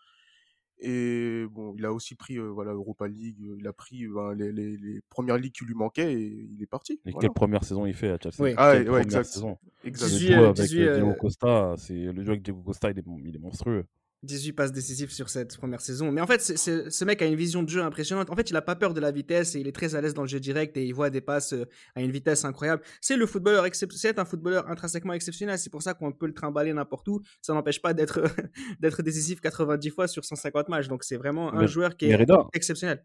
Et 0.80 1.46
bon, 1.50 1.74
il 1.78 1.86
a 1.86 1.94
aussi 1.94 2.16
pris 2.16 2.38
euh, 2.38 2.50
voilà 2.50 2.72
Europa 2.74 3.08
League, 3.08 3.38
euh, 3.42 3.56
il 3.58 3.68
a 3.68 3.74
pris 3.74 4.06
ben, 4.08 4.34
les, 4.34 4.52
les, 4.52 4.76
les, 4.76 5.02
premières 5.10 5.38
ligues 5.38 5.54
qui 5.54 5.64
lui 5.64 5.76
manquaient 5.76 6.14
et 6.14 6.48
il 6.52 6.62
est 6.62 6.68
parti. 6.68 7.00
Et 7.06 7.14
quelle 7.14 7.32
première 7.32 7.64
saison 7.64 7.86
il 7.86 7.94
fait 7.94 8.10
à 8.10 8.18
Chelsea? 8.22 8.36
Oui. 8.40 8.54
Ah, 8.58 8.74
ouais, 8.76 9.02
exact. 9.02 9.26
Saison? 9.26 9.58
exact. 9.86 10.12
Le 10.12 10.18
jeu 10.18 10.46
avec 10.46 10.70
Diego 10.70 11.14
Costa, 11.14 11.76
c'est 11.78 11.94
le 11.94 12.22
jeu 12.24 12.32
avec 12.32 12.42
Diego 12.42 12.62
Costa, 12.64 12.92
il 12.92 13.00
est, 13.00 13.06
il 13.24 13.36
est 13.36 13.40
monstrueux. 13.40 13.86
18 14.24 14.54
passes 14.54 14.72
décisives 14.72 15.12
sur 15.12 15.30
cette 15.30 15.56
première 15.58 15.82
saison. 15.82 16.12
Mais 16.12 16.22
en 16.22 16.28
fait, 16.28 16.42
ce 16.42 17.06
mec 17.06 17.22
a 17.22 17.26
une 17.26 17.36
vision 17.36 17.62
de 17.62 17.70
jeu 17.70 17.82
impressionnante. 17.82 18.30
En 18.30 18.36
fait, 18.36 18.50
il 18.50 18.56
a 18.56 18.62
pas 18.62 18.76
peur 18.76 18.94
de 18.94 19.00
la 19.00 19.12
vitesse 19.12 19.56
et 19.56 19.60
il 19.60 19.68
est 19.68 19.74
très 19.74 19.96
à 19.96 20.02
l'aise 20.02 20.14
dans 20.14 20.22
le 20.22 20.28
jeu 20.28 20.40
direct 20.40 20.76
et 20.78 20.86
il 20.86 20.94
voit 20.94 21.10
des 21.10 21.22
passes 21.22 21.54
euh, 21.54 21.66
à 21.96 22.02
une 22.02 22.12
vitesse 22.12 22.46
incroyable. 22.46 22.82
C'est 23.02 23.18
le 23.18 23.26
footballeur 23.26 23.66
c'est 23.74 24.20
un 24.20 24.26
footballeur 24.26 24.70
intrinsèquement 24.70 25.14
exceptionnel. 25.14 25.58
C'est 25.58 25.70
pour 25.70 25.82
ça 25.82 25.94
qu'on 25.94 26.12
peut 26.12 26.28
le 26.28 26.34
trimballer 26.34 26.74
n'importe 26.74 27.08
où. 27.08 27.22
Ça 27.42 27.54
n'empêche 27.54 27.82
pas 27.82 27.94
d'être 27.94 28.22
d'être 28.80 29.02
décisif 29.02 29.42
90 29.42 29.90
fois 29.90 30.08
sur 30.08 30.24
150 30.24 30.70
matchs. 30.70 30.88
Donc 30.88 31.04
c'est 31.04 31.18
vraiment 31.18 31.54
un 31.54 31.66
joueur 31.66 31.98
qui 31.98 32.06
est 32.06 32.26
exceptionnel. 32.54 33.04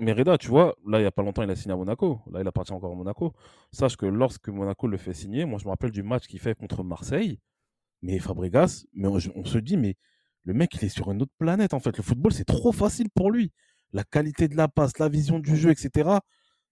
Mais 0.00 0.12
Reda, 0.12 0.36
tu 0.38 0.48
vois, 0.48 0.76
là, 0.86 0.98
il 0.98 1.02
n'y 1.02 1.06
a 1.06 1.12
pas 1.12 1.22
longtemps, 1.22 1.42
il 1.42 1.50
a 1.50 1.54
signé 1.54 1.72
à 1.72 1.76
Monaco. 1.76 2.20
Là, 2.30 2.40
il 2.40 2.48
appartient 2.48 2.72
encore 2.72 2.92
à 2.92 2.96
Monaco. 2.96 3.32
Sache 3.70 3.96
que 3.96 4.06
lorsque 4.06 4.48
Monaco 4.48 4.88
le 4.88 4.96
fait 4.96 5.14
signer, 5.14 5.44
moi, 5.44 5.58
je 5.60 5.64
me 5.66 5.70
rappelle 5.70 5.92
du 5.92 6.02
match 6.02 6.26
qu'il 6.26 6.40
fait 6.40 6.56
contre 6.56 6.82
Marseille. 6.82 7.38
Mais 8.02 8.18
Fabregas, 8.18 8.84
mais 8.92 9.06
on, 9.06 9.18
on 9.36 9.44
se 9.44 9.58
dit, 9.58 9.76
mais 9.76 9.96
le 10.44 10.54
mec, 10.54 10.74
il 10.74 10.84
est 10.84 10.88
sur 10.88 11.10
une 11.10 11.22
autre 11.22 11.32
planète, 11.38 11.74
en 11.74 11.80
fait. 11.80 11.96
Le 11.96 12.02
football, 12.02 12.32
c'est 12.32 12.44
trop 12.44 12.72
facile 12.72 13.08
pour 13.14 13.30
lui. 13.30 13.52
La 13.92 14.04
qualité 14.04 14.48
de 14.48 14.56
la 14.56 14.68
passe, 14.68 14.98
la 14.98 15.08
vision 15.08 15.38
du 15.38 15.56
jeu, 15.56 15.70
etc. 15.70 16.10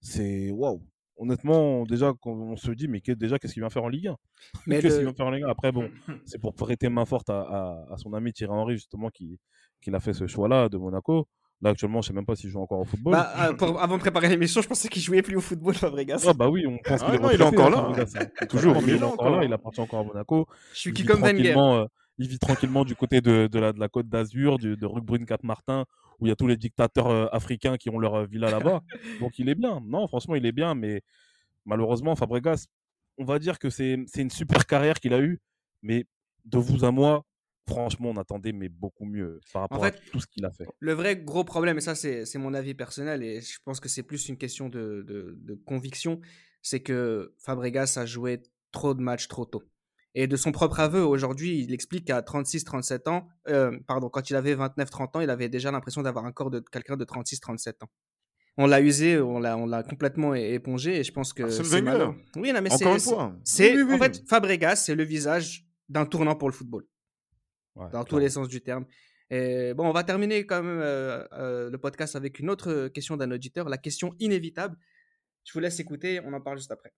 C'est 0.01 0.51
waouh. 0.51 0.83
Honnêtement, 1.17 1.85
déjà, 1.85 2.13
on 2.25 2.57
se 2.57 2.71
dit, 2.73 2.89
mais 2.89 3.01
déjà, 3.01 3.39
qu'est-ce 3.39 3.53
qu'il 3.53 3.63
vient 3.63 3.71
faire 3.71 3.85
en 3.85 3.89
Ligue 3.89 4.09
1 4.09 4.17
Mais 4.67 4.81
Qu'est-ce 4.81 4.95
le- 4.95 4.99
qu'il 5.01 5.05
vient 5.07 5.15
faire 5.15 5.27
en 5.27 5.31
Ligue 5.31 5.45
1 5.45 5.49
Après, 5.49 5.71
bon, 5.71 5.89
c'est 6.27 6.41
pour 6.41 6.55
prêter 6.55 6.89
main 6.89 7.05
forte 7.05 7.31
à, 7.31 7.41
à- 7.43 7.87
à 7.93 7.97
son 7.99 8.13
ami 8.15 8.33
Thierry 8.33 8.53
Henry, 8.53 8.75
justement, 8.75 9.09
qui, 9.11 9.39
qui 9.81 9.91
a 9.95 10.01
fait 10.01 10.13
ce 10.15 10.27
choix-là 10.27 10.69
de 10.69 10.77
Monaco. 10.79 11.29
Là, 11.61 11.71
actuellement, 11.71 12.01
je 12.03 12.09
sais 12.09 12.13
même 12.13 12.27
pas 12.27 12.35
s'il 12.35 12.51
joue 12.51 12.61
encore 12.61 12.81
au 12.81 12.85
football. 12.85 13.13
Bah, 13.13 13.33
euh, 13.51 13.53
pour- 13.53 13.81
avant 13.81 13.95
de 13.97 14.01
préparer 14.01 14.29
l'émission, 14.29 14.61
je 14.63 14.69
pensais 14.69 14.89
qu'il 14.89 15.01
jouait 15.01 15.23
plus 15.23 15.37
au 15.37 15.41
football, 15.41 15.75
Fabregas. 15.75 16.25
Ah 16.27 16.33
bah 16.33 16.49
oui, 16.49 16.67
on 16.67 16.77
pense 16.79 17.01
Ah 17.03 17.07
qu'il 17.07 17.15
est 17.15 17.19
non, 17.19 17.31
il 17.31 17.41
est 17.41 17.45
retraité, 17.45 17.63
encore 17.63 17.89
hein, 17.91 17.95
là. 17.97 18.05
Hein. 18.41 18.47
Toujours, 18.49 18.77
il 18.83 18.91
est 18.97 19.03
encore 19.05 19.31
là, 19.31 19.45
il 19.45 19.53
appartient 19.53 19.81
encore 19.81 20.01
à 20.01 20.05
Monaco. 20.05 20.47
Je 20.73 20.79
suis 20.81 20.93
qui 20.93 21.05
comme 21.05 21.21
Wenger. 21.21 21.55
euh, 21.57 21.87
il 22.19 22.29
vit 22.29 22.39
tranquillement 22.39 22.85
du 22.85 22.95
côté 22.95 23.21
de, 23.21 23.47
de 23.47 23.59
la, 23.59 23.73
de 23.73 23.81
la 23.81 23.89
côte 23.89 24.09
d'Azur, 24.09 24.59
de 24.59 24.87
Roquebrune 24.87 25.27
Cap 25.27 25.43
Martin, 25.43 25.87
où 26.21 26.27
il 26.27 26.29
y 26.29 26.33
a 26.33 26.37
tous 26.37 26.47
les 26.47 26.57
dictateurs 26.57 27.09
euh, 27.09 27.27
africains 27.33 27.77
qui 27.77 27.91
ont 27.91 27.99
leur 27.99 28.15
euh, 28.15 28.27
villa 28.27 28.51
là-bas. 28.51 28.83
Donc 29.21 29.39
il 29.39 29.49
est 29.49 29.55
bien. 29.55 29.81
Non, 29.85 30.07
franchement, 30.07 30.35
il 30.35 30.47
est 30.47 30.53
bien, 30.53 30.75
mais 30.75 31.03
malheureusement, 31.65 32.15
Fabregas, 32.15 32.67
on 33.19 33.25
va 33.25 33.39
dire 33.39 33.59
que 33.59 33.71
c'est 33.71 33.97
une 34.17 34.31
super 34.31 34.67
carrière 34.67 35.01
qu'il 35.01 35.15
a 35.15 35.21
eue, 35.21 35.41
mais 35.83 36.07
de 36.45 36.59
vous 36.59 36.85
à 36.85 36.91
moi, 36.91 37.25
franchement, 37.69 38.11
on 38.11 38.17
attendait 38.17 38.53
mais 38.53 38.69
beaucoup 38.69 39.05
mieux 39.05 39.41
par 39.53 39.63
rapport 39.63 39.83
fait, 39.83 39.95
à 39.95 40.11
tout 40.11 40.21
ce 40.21 40.27
qu'il 40.27 40.45
a 40.45 40.51
fait. 40.51 40.67
Le 40.81 40.93
vrai 40.93 41.17
gros 41.17 41.45
problème, 41.45 41.79
et 41.79 41.81
ça 41.81 41.95
c'est 41.95 42.25
c'est 42.27 42.39
mon 42.39 42.55
avis 42.55 42.75
personnel, 42.75 43.23
et 43.23 43.41
je 43.41 43.59
pense 43.65 43.81
que 43.81 43.89
c'est 43.89 44.03
plus 44.03 44.29
une 44.29 44.37
question 44.37 44.69
de, 44.69 45.05
de- 45.07 45.37
de 45.41 45.55
conviction, 45.55 46.21
c'est 46.63 46.81
que 46.81 47.35
Fabregas 47.39 47.95
a 47.97 48.07
joué 48.07 48.43
trop 48.71 48.95
de 48.95 49.01
matchs 49.01 49.29
trop 49.29 49.45
tôt. 49.45 49.63
Et 50.15 50.27
de 50.27 50.37
son 50.37 50.53
propre 50.53 50.81
aveu, 50.81 51.01
aujourd'hui, 51.03 51.61
il 51.63 51.73
explique 51.73 52.07
qu'à 52.07 52.21
36-37 52.21 53.09
ans, 53.09 53.29
euh, 53.49 53.79
pardon, 53.87 54.11
quand 54.11 54.29
il 54.29 54.37
avait 54.37 54.55
29-30 54.55 55.17
ans, 55.17 55.21
il 55.21 55.31
avait 55.31 55.49
déjà 55.49 55.71
l'impression 55.71 56.03
d'avoir 56.03 56.27
un 56.27 56.33
corps 56.33 56.51
de 56.51 56.61
quelqu'un 56.61 56.97
de 56.99 57.05
36-37 57.05 57.83
ans. 57.85 57.89
On 58.59 58.67
l'a 58.67 58.83
usé, 58.83 59.19
on 59.19 59.39
l'a 59.39 59.57
on 59.57 59.65
l'a 59.65 59.83
complètement 59.83 60.35
épongé, 60.35 60.99
et 61.01 61.05
je 61.05 61.13
pense 61.13 61.33
que 61.33 61.45
Arsène 61.45 61.65
c'est 61.65 61.81
malheureux. 61.81 62.15
Oui, 62.37 62.53
non, 62.53 62.61
mais 62.61 62.71
Encore 62.71 62.79
c'est- 63.01 63.11
une 63.11 63.15
fois. 63.17 63.35
c'est 63.45 63.75
Oui, 63.75 63.83
oui, 63.83 63.93
en 63.95 63.99
oui. 63.99 63.99
fait 64.01 64.23
Fabregas, 64.29 64.77
c'est 64.77 64.95
le 64.95 65.05
visage 65.05 65.67
d'un 65.89 66.05
tournant 66.05 66.37
pour 66.37 66.49
le 66.51 66.55
football 66.55 66.85
Ouais, 67.75 67.87
dans 67.91 68.05
tous 68.05 68.19
les 68.19 68.29
sens 68.29 68.49
du 68.49 68.61
terme. 68.61 68.85
Et 69.31 69.73
bon, 69.73 69.89
on 69.89 69.93
va 69.93 70.05
terminer 70.05 70.45
quand 70.45 70.63
même 70.63 70.79
euh, 70.83 71.25
euh, 71.33 71.71
le 71.71 71.79
podcast 71.79 72.15
avec 72.17 72.39
une 72.39 72.51
autre 72.51 72.89
question 72.89 73.17
d'un 73.17 73.31
auditeur, 73.31 73.67
la 73.71 73.79
question 73.79 74.15
inévitable. 74.21 74.77
Je 75.45 75.55
vous 75.55 75.61
laisse 75.61 75.81
écouter, 75.81 76.21
on 76.23 76.35
en 76.35 76.41
parle 76.43 76.59
juste 76.59 76.71
après. 76.71 76.93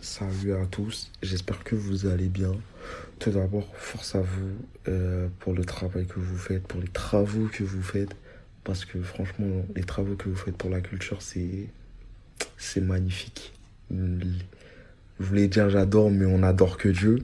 Salut 0.00 0.52
à 0.52 0.66
tous, 0.66 1.10
j'espère 1.22 1.64
que 1.64 1.74
vous 1.74 2.06
allez 2.06 2.28
bien. 2.28 2.52
Tout 3.18 3.30
d'abord, 3.30 3.74
force 3.76 4.14
à 4.14 4.20
vous 4.20 4.52
euh, 4.88 5.28
pour 5.38 5.54
le 5.54 5.64
travail 5.64 6.06
que 6.06 6.18
vous 6.18 6.36
faites, 6.36 6.66
pour 6.66 6.80
les 6.80 6.88
travaux 6.88 7.48
que 7.50 7.64
vous 7.64 7.82
faites, 7.82 8.14
parce 8.64 8.84
que 8.84 9.00
franchement, 9.02 9.64
les 9.74 9.84
travaux 9.84 10.14
que 10.14 10.28
vous 10.28 10.36
faites 10.36 10.56
pour 10.56 10.70
la 10.70 10.80
culture, 10.80 11.22
c'est 11.22 12.80
magnifique. 12.80 13.52
Je 13.90 15.24
voulais 15.24 15.48
dire 15.48 15.70
j'adore, 15.70 16.10
mais 16.10 16.26
on 16.26 16.42
adore 16.42 16.76
que 16.76 16.88
Dieu. 16.88 17.22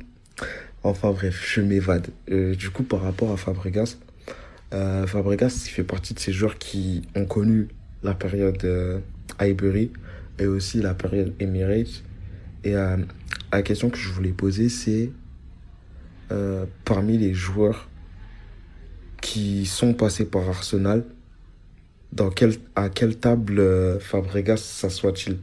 Enfin 0.82 1.10
bref, 1.10 1.44
je 1.54 1.60
m'évade. 1.60 2.08
Euh, 2.30 2.54
du 2.54 2.70
coup, 2.70 2.82
par 2.82 3.02
rapport 3.02 3.32
à 3.32 3.36
Fabregas, 3.36 3.98
euh, 4.72 5.06
Fabregas, 5.06 5.66
fait 5.68 5.84
partie 5.84 6.14
de 6.14 6.18
ces 6.18 6.32
joueurs 6.32 6.56
qui 6.56 7.02
ont 7.14 7.26
connu 7.26 7.68
la 8.02 8.14
période 8.14 8.64
euh, 8.64 9.00
Highbury 9.38 9.90
et 10.38 10.46
aussi 10.46 10.80
la 10.80 10.94
période 10.94 11.34
Emirates. 11.40 12.02
Et 12.64 12.74
euh, 12.74 12.96
la 13.52 13.62
question 13.62 13.90
que 13.90 13.98
je 13.98 14.08
voulais 14.08 14.32
poser, 14.32 14.68
c'est 14.68 15.10
euh, 16.30 16.66
parmi 16.84 17.18
les 17.18 17.34
joueurs 17.34 17.88
qui 19.20 19.66
sont 19.66 19.94
passés 19.94 20.24
par 20.24 20.48
Arsenal, 20.48 21.04
dans 22.12 22.30
quel, 22.30 22.54
à 22.74 22.88
quelle 22.88 23.16
table 23.16 23.60
euh, 23.60 23.98
Fabregas 23.98 24.58
s'assoit-il? 24.58 25.38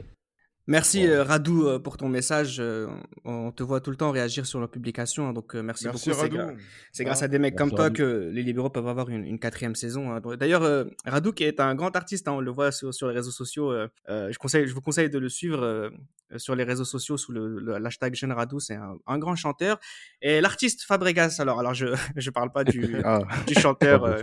Merci 0.67 1.07
euh, 1.07 1.23
Radou 1.23 1.65
euh, 1.65 1.79
pour 1.79 1.95
ton 1.95 2.09
message. 2.09 2.57
euh, 2.59 2.87
on 3.23 3.51
te 3.51 3.63
voit 3.63 3.79
tout 3.79 3.89
le 3.89 3.95
temps 3.95 4.11
réagir 4.11 4.45
sur 4.45 4.59
nos 4.59 4.67
publications, 4.67 5.29
hein, 5.29 5.33
donc 5.33 5.53
merci, 5.55 5.85
Merci 5.85 6.09
beaucoup. 6.09 6.19
C'est 6.21 6.29
gra- 6.29 6.53
C'est 6.91 7.03
grâce 7.05 7.21
Ah, 7.21 7.25
à 7.25 7.27
des 7.29 7.39
mecs 7.39 7.53
merci 7.53 7.57
comme 7.69 7.75
toi 7.75 7.85
Radou. 7.85 7.95
que 7.95 8.29
les 8.33 8.43
libéraux 8.43 8.69
peuvent 8.69 8.87
avoir 8.87 9.09
une, 9.09 9.25
une 9.25 9.39
quatrième 9.39 9.75
saison. 9.75 10.11
hein. 10.11 10.21
D'ailleurs, 10.37 10.85
Radou 11.05 11.31
qui 11.31 11.45
est 11.45 11.59
un 11.61 11.73
grand 11.73 11.95
artiste, 11.95 12.27
hein, 12.27 12.33
on 12.33 12.41
le 12.41 12.51
voit 12.51 12.71
sur, 12.73 12.93
sur 12.93 13.07
les 13.07 13.13
réseaux 13.15 13.31
sociaux. 13.31 13.71
euh, 13.71 13.87
je, 14.09 14.37
conseille, 14.37 14.67
je 14.67 14.73
vous 14.73 14.81
conseille 14.81 15.09
de 15.09 15.19
le 15.19 15.29
suivre 15.29 15.63
euh, 15.63 15.89
sur 16.35 16.53
les 16.55 16.65
réseaux 16.65 16.83
sociaux 16.83 17.15
sous 17.15 17.31
le, 17.31 17.59
le- 17.59 17.77
l'hashtag 17.77 18.13
Jeune 18.13 18.33
Radou. 18.33 18.59
C'est 18.59 18.75
un, 18.75 18.97
un 19.07 19.17
grand 19.19 19.35
chanteur. 19.37 19.79
Et 20.21 20.41
l'artiste 20.41 20.83
Fabregas, 20.83 21.37
alors, 21.39 21.59
alors 21.61 21.73
je 21.73 21.87
je 22.17 22.29
parle 22.29 22.51
pas 22.51 22.65
du, 22.65 22.97
Ah, 23.05 23.21
du 23.47 23.53
chanteur 23.53 24.03
euh, 24.03 24.17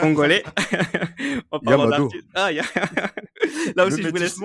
congolais. 0.00 0.42
On 1.50 1.60
parle 1.60 1.80
Yamado. 1.80 2.04
d'artiste- 2.08 2.28
Ah, 2.34 2.50
y 2.50 2.60
a- 2.60 2.64
Là 3.76 3.84
aussi, 3.86 4.02
je 4.02 4.08
vous 4.08 4.16
laisse. 4.16 4.38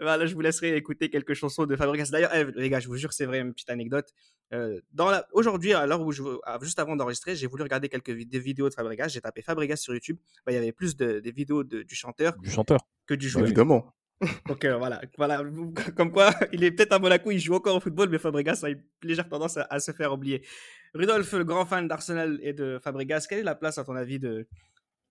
Voilà, 0.00 0.24
je 0.26 0.34
vous 0.34 0.40
laisserai 0.40 0.76
écouter 0.76 0.91
quelques 0.94 1.34
chansons 1.34 1.66
de 1.66 1.76
Fabregas. 1.76 2.08
D'ailleurs, 2.10 2.34
eh, 2.34 2.44
les 2.54 2.68
gars, 2.70 2.80
je 2.80 2.88
vous 2.88 2.96
jure, 2.96 3.12
c'est 3.12 3.26
vrai, 3.26 3.40
une 3.40 3.52
petite 3.52 3.70
anecdote. 3.70 4.08
Euh, 4.52 4.80
dans 4.92 5.10
la... 5.10 5.26
Aujourd'hui, 5.32 5.72
à 5.72 5.86
l'heure 5.86 6.00
où 6.02 6.12
je... 6.12 6.22
juste 6.62 6.78
avant 6.78 6.96
d'enregistrer, 6.96 7.34
j'ai 7.36 7.46
voulu 7.46 7.62
regarder 7.62 7.88
quelques 7.88 8.10
vid- 8.10 8.28
des 8.28 8.38
vidéos 8.38 8.68
de 8.68 8.74
Fabregas. 8.74 9.08
J'ai 9.08 9.20
tapé 9.20 9.42
Fabregas 9.42 9.76
sur 9.76 9.94
YouTube. 9.94 10.18
Bah, 10.44 10.52
il 10.52 10.56
y 10.56 10.58
avait 10.58 10.72
plus 10.72 10.96
de... 10.96 11.20
des 11.20 11.32
vidéos 11.32 11.64
de- 11.64 11.82
du 11.82 11.94
chanteur 11.94 12.36
Du 12.38 12.50
chanteur. 12.50 12.80
que 13.06 13.14
du 13.14 13.28
joueur. 13.28 13.44
Évidemment. 13.46 13.94
Donc 14.46 14.64
euh, 14.64 14.76
voilà, 14.76 15.00
voilà, 15.18 15.42
comme 15.96 16.12
quoi, 16.12 16.30
il 16.52 16.62
est 16.62 16.70
peut-être 16.70 16.92
à 16.92 16.98
Monaco, 17.00 17.30
il 17.32 17.40
joue 17.40 17.54
encore 17.54 17.74
au 17.76 17.80
football, 17.80 18.08
mais 18.08 18.18
Fabregas 18.18 18.60
a 18.62 18.68
une 18.68 18.80
légère 19.02 19.28
tendance 19.28 19.56
à, 19.56 19.66
à 19.68 19.80
se 19.80 19.90
faire 19.90 20.12
oublier. 20.12 20.46
Rudolf, 20.94 21.32
le 21.32 21.42
grand 21.44 21.64
fan 21.66 21.88
d'Arsenal 21.88 22.38
et 22.42 22.52
de 22.52 22.78
Fabregas, 22.84 23.26
quelle 23.28 23.40
est 23.40 23.42
la 23.44 23.54
place, 23.56 23.78
à 23.78 23.84
ton 23.84 23.96
avis, 23.96 24.20
de, 24.20 24.46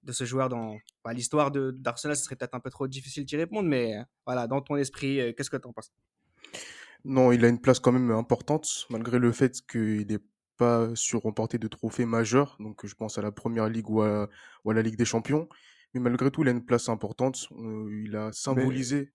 de 0.04 0.12
ce 0.12 0.24
joueur 0.26 0.50
dans 0.50 0.78
bah, 1.04 1.14
l'histoire 1.14 1.52
de- 1.52 1.72
d'Arsenal 1.72 2.16
Ce 2.18 2.24
serait 2.24 2.36
peut-être 2.36 2.56
un 2.56 2.60
peu 2.60 2.70
trop 2.70 2.88
difficile 2.88 3.26
d'y 3.26 3.38
répondre, 3.38 3.68
mais 3.68 3.98
euh, 3.98 4.04
voilà, 4.26 4.48
dans 4.48 4.62
ton 4.62 4.76
esprit, 4.76 5.20
euh, 5.20 5.34
qu'est-ce 5.34 5.50
que 5.50 5.58
tu 5.58 5.68
en 5.68 5.74
penses? 5.74 5.92
Non, 7.04 7.32
il 7.32 7.44
a 7.46 7.48
une 7.48 7.60
place 7.60 7.80
quand 7.80 7.92
même 7.92 8.12
importante, 8.12 8.86
malgré 8.90 9.18
le 9.20 9.32
fait 9.32 9.60
qu'il 9.70 10.06
n'ait 10.08 10.20
pas 10.58 10.90
su 10.96 11.16
remporter 11.16 11.58
de 11.58 11.68
trophées 11.68 12.06
majeurs. 12.06 12.58
Donc, 12.60 12.86
je 12.86 12.94
pense 12.94 13.18
à 13.18 13.22
la 13.24 13.32
Première 13.32 13.68
Ligue 13.70 13.90
ou 13.90 14.02
à, 14.04 14.30
ou 14.64 14.72
à 14.72 14.74
la 14.74 14.82
Ligue 14.84 14.98
des 14.98 15.06
Champions. 15.06 15.50
Mais 15.94 16.00
malgré 16.00 16.30
tout, 16.32 16.44
il 16.44 16.48
a 16.48 16.52
une 16.52 16.64
place 16.64 16.88
importante. 16.90 17.48
Il 17.92 18.16
a 18.16 18.32
symbolisé. 18.32 19.12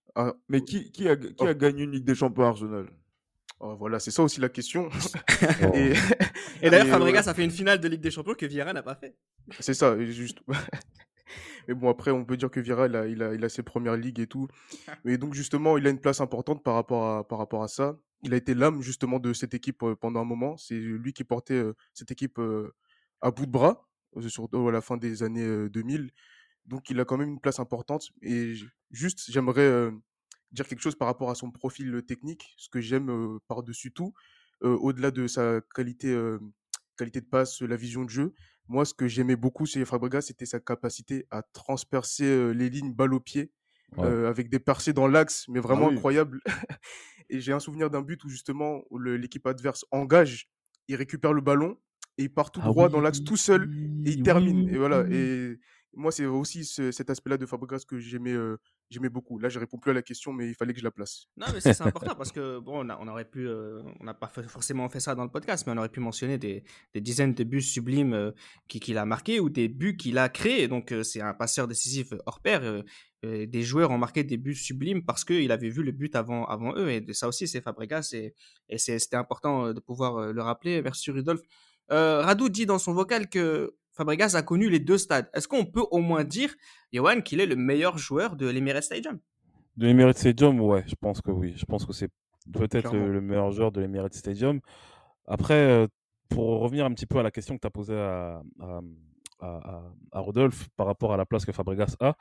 Mais 0.49 0.63
qui, 0.63 0.91
qui, 0.91 1.09
a, 1.09 1.17
qui 1.17 1.35
Oh. 1.39 1.47
a 1.47 1.55
gagné 1.55 1.85
une 1.85 1.93
Ligue 1.93 2.05
des 2.05 2.15
Champions 2.17 2.45
à 2.45 2.49
Arsenal? 2.49 2.89
Oh, 3.61 3.75
voilà, 3.77 3.99
c'est 4.01 4.11
ça 4.11 4.23
aussi 4.23 4.41
la 4.41 4.49
question. 4.49 4.89
Oh. 5.63 5.71
Et 5.75 5.93
Et 6.63 6.71
d'ailleurs, 6.71 6.87
Fabregas 6.89 7.27
euh, 7.27 7.31
a 7.31 7.35
fait 7.35 7.45
une 7.45 7.51
finale 7.51 7.79
de 7.79 7.87
Ligue 7.89 8.01
des 8.01 8.11
Champions 8.11 8.35
que 8.35 8.47
Vieira 8.47 8.73
n'a 8.73 8.83
pas 8.83 8.95
fait. 8.97 9.15
C'est 9.61 9.75
ça, 9.75 9.99
juste. 10.05 10.41
Mais 11.69 11.75
bon, 11.75 11.89
après, 11.91 12.11
on 12.11 12.25
peut 12.25 12.37
dire 12.37 12.51
que 12.51 12.61
Vira, 12.61 12.87
il 12.87 12.97
a, 12.97 13.07
il 13.07 13.23
a, 13.23 13.35
il 13.35 13.45
a 13.45 13.49
ses 13.49 13.63
premières 13.63 13.97
ligues 13.97 14.21
et 14.21 14.27
tout. 14.27 14.47
Mais 15.05 15.19
donc, 15.19 15.35
justement, 15.35 15.77
il 15.77 15.87
a 15.87 15.91
une 15.91 16.01
place 16.01 16.21
importante 16.21 16.63
par 16.63 16.75
rapport 16.75 17.07
à, 17.07 17.27
par 17.27 17.39
rapport 17.39 17.63
à 17.63 17.69
ça. 17.69 17.99
Il 18.23 18.33
a 18.35 18.37
été 18.37 18.55
l'âme, 18.55 18.83
justement, 18.83 19.19
de 19.19 19.33
cette 19.33 19.55
équipe 19.55 19.85
pendant 20.01 20.21
un 20.21 20.25
moment. 20.25 20.57
C'est 20.57 20.79
lui 20.79 21.13
qui 21.13 21.25
portait 21.25 21.63
cette 21.93 22.11
équipe 22.11 22.41
à 23.21 23.31
bout 23.31 23.47
de 23.47 23.51
bras, 23.51 23.89
surtout 24.29 24.69
à 24.69 24.73
la 24.73 24.81
fin 24.81 24.97
des 24.97 25.23
années 25.23 25.43
euh, 25.43 25.69
2000. 25.69 26.11
Donc, 26.67 26.91
il 26.91 27.01
a 27.01 27.05
quand 27.05 27.17
même 27.17 27.31
une 27.31 27.41
place 27.41 27.59
importante. 27.59 28.11
Et 28.23 28.55
juste, 28.91 29.25
j'aimerais 29.29 29.91
dire 30.53 30.67
quelque 30.67 30.81
chose 30.81 30.97
par 30.97 31.09
rapport 31.09 31.31
à 31.31 31.35
son 31.35 31.51
profil 31.51 32.03
technique. 32.07 32.55
Ce 32.57 32.69
que 32.69 32.81
j'aime 32.81 33.39
par-dessus 33.49 33.93
tout, 33.93 34.15
au-delà 34.61 35.11
de 35.11 35.27
sa 35.27 35.61
qualité, 35.75 36.17
qualité 36.97 37.21
de 37.21 37.27
passe, 37.27 37.61
la 37.63 37.77
vision 37.77 38.05
de 38.05 38.11
jeu, 38.11 38.35
moi, 38.69 38.85
ce 38.85 38.95
que 38.95 39.07
j'aimais 39.07 39.37
beaucoup 39.37 39.67
chez 39.67 39.85
Fabregas, 39.85 40.23
c'était 40.23 40.47
sa 40.47 40.61
capacité 40.61 41.27
à 41.31 41.43
transpercer 41.43 42.53
les 42.55 42.71
lignes 42.71 42.93
balle 42.95 43.15
au 43.15 43.21
pied, 43.21 43.53
Ouais. 43.97 44.05
euh, 44.05 44.29
avec 44.29 44.49
des 44.51 44.59
percées 44.59 44.93
dans 44.93 45.07
l'axe, 45.07 45.47
mais 45.49 45.61
vraiment 45.61 45.87
oui. 45.87 45.95
incroyable. 45.95 46.41
et 47.31 47.41
j'ai 47.41 47.53
un 47.53 47.61
souvenir 47.61 47.89
d'un 47.89 48.03
but 48.03 48.23
où 48.25 48.29
justement 48.29 48.83
l'équipe 49.01 49.47
adverse 49.47 49.85
engage, 49.93 50.49
il 50.89 50.97
récupère 50.97 51.33
le 51.33 51.41
ballon 51.41 51.79
et 52.19 52.25
il 52.25 52.29
part 52.35 52.51
tout 52.51 52.61
Ah 52.65 52.67
droit 52.67 52.87
oui, 52.87 52.93
dans 52.93 53.01
l'axe 53.01 53.23
tout 53.23 53.37
seul 53.37 53.71
et 54.05 54.11
il 54.11 54.23
termine. 54.23 54.69
et 54.69 54.77
voilà. 54.77 55.05
Et 55.11 55.59
moi, 55.97 56.13
c'est 56.13 56.27
aussi 56.27 56.65
ce- 56.65 56.93
cet 56.93 57.11
aspect-là 57.11 57.37
de 57.39 57.47
Fabregas 57.47 57.85
que 57.89 57.99
j'aimais, 57.99 58.33
euh, 58.33 58.57
j'aimais 58.91 59.09
beaucoup. 59.09 59.39
Là, 59.39 59.49
je 59.49 59.59
réponds 59.59 59.79
plus 59.79 59.91
à 59.91 59.95
la 59.95 60.03
question, 60.03 60.33
mais 60.33 60.47
il 60.49 60.55
fallait 60.55 60.73
que 60.73 60.79
je 60.79 60.85
la 60.85 60.91
place. 60.91 61.25
Non, 61.37 61.47
mais 61.53 61.61
c'est 61.61 61.81
important 62.15 62.15
parce 62.15 62.31
que, 62.33 62.59
bon, 62.61 62.85
on, 62.87 62.89
a- 62.91 62.99
on 63.01 63.09
aurait 63.09 63.25
pu, 63.29 63.49
euh, 63.49 63.83
on 64.01 64.05
n'a 64.05 64.15
pas 64.15 64.29
forcément 64.29 64.89
fait 64.89 65.01
ça 65.01 65.15
dans 65.15 65.25
le 65.25 65.31
podcast, 65.31 65.67
mais 65.67 65.73
on 65.73 65.79
aurait 65.79 65.89
pu 65.89 66.01
mentionner 66.01 66.39
des, 66.39 66.63
des 66.95 67.01
dizaines 67.01 67.35
de 67.35 67.43
buts 67.45 67.63
sublimes 67.63 68.13
euh, 68.15 68.31
qui- 68.69 68.79
qu'il 68.81 68.99
a 68.99 69.05
marqués 69.07 69.41
ou 69.41 69.49
des 69.51 69.69
buts 69.69 69.97
qu'il 69.97 70.19
a 70.19 70.29
créés. 70.29 70.69
Donc, 70.69 70.95
c'est 71.03 71.21
un 71.21 71.35
passeur 71.35 71.67
décisif 71.67 72.13
hors 72.27 72.41
pair. 72.41 72.83
des 73.23 73.63
joueurs 73.63 73.91
ont 73.91 73.99
marqué 73.99 74.23
des 74.23 74.37
buts 74.37 74.55
sublimes 74.55 75.05
parce 75.05 75.25
qu'il 75.25 75.51
avait 75.51 75.69
vu 75.71 75.83
le 75.83 75.91
but 75.93 76.15
avant, 76.15 76.45
avant 76.45 76.77
eux. 76.77 76.89
Et 76.91 77.05
ça 77.13 77.27
aussi, 77.27 77.49
c'est 77.49 77.61
Fabregas 77.61 78.11
et, 78.15 78.35
c'était 78.79 79.17
important 79.17 79.73
de 79.73 79.81
pouvoir 79.81 80.33
le 80.33 80.43
rappeler. 80.43 80.81
Merci, 80.83 81.11
Rudolf. 81.11 81.41
Euh, 81.91 82.21
Radou 82.23 82.49
dit 82.49 82.67
dans 82.67 82.79
son 82.79 82.93
vocal 82.95 83.29
que 83.29 83.75
Fabregas 83.97 84.35
a 84.35 84.43
connu 84.43 84.69
les 84.69 84.79
deux 84.81 84.99
stades. 84.99 85.29
Est-ce 85.35 85.49
qu'on 85.49 85.65
peut 85.65 85.85
au 85.91 85.99
moins 85.99 86.25
dire, 86.25 86.55
Johan, 86.93 87.21
qu'il 87.23 87.41
est 87.41 87.47
le 87.47 87.57
meilleur 87.57 87.99
joueur 87.99 88.37
de 88.37 88.47
l'Emirates 88.49 88.85
Stadium? 88.85 89.19
De 89.77 89.87
l'Emirates 89.87 90.19
Stadium, 90.19 90.61
ouais, 90.61 90.85
je 90.87 90.95
pense 91.01 91.21
que 91.21 91.31
oui. 91.31 91.55
Je 91.57 91.65
pense 91.65 91.85
que 91.87 91.93
c'est 91.93 92.11
peut-être 92.53 92.93
le, 92.95 93.13
le 93.13 93.21
meilleur 93.21 93.51
joueur 93.53 93.73
de 93.73 93.81
l'Emirates 93.81 94.15
Stadium. 94.15 94.61
Après, 95.27 95.55
euh, 95.55 95.87
pour 96.29 96.61
revenir 96.61 96.85
un 96.85 96.93
petit 96.93 97.07
peu 97.07 97.19
à 97.19 97.23
la 97.23 97.31
question 97.31 97.55
que 97.57 97.61
tu 97.61 97.67
as 97.67 97.71
posée 97.71 97.95
à, 97.99 98.43
à, 98.61 98.81
à, 99.41 99.47
à- 99.47 99.93
à 100.13 100.21
Rodolphe 100.21 100.69
par 100.77 100.87
rapport 100.87 101.13
à 101.13 101.17
la 101.17 101.27
place 101.27 101.45
que 101.45 101.53
Fabregas 101.53 101.97
a, 102.01 102.15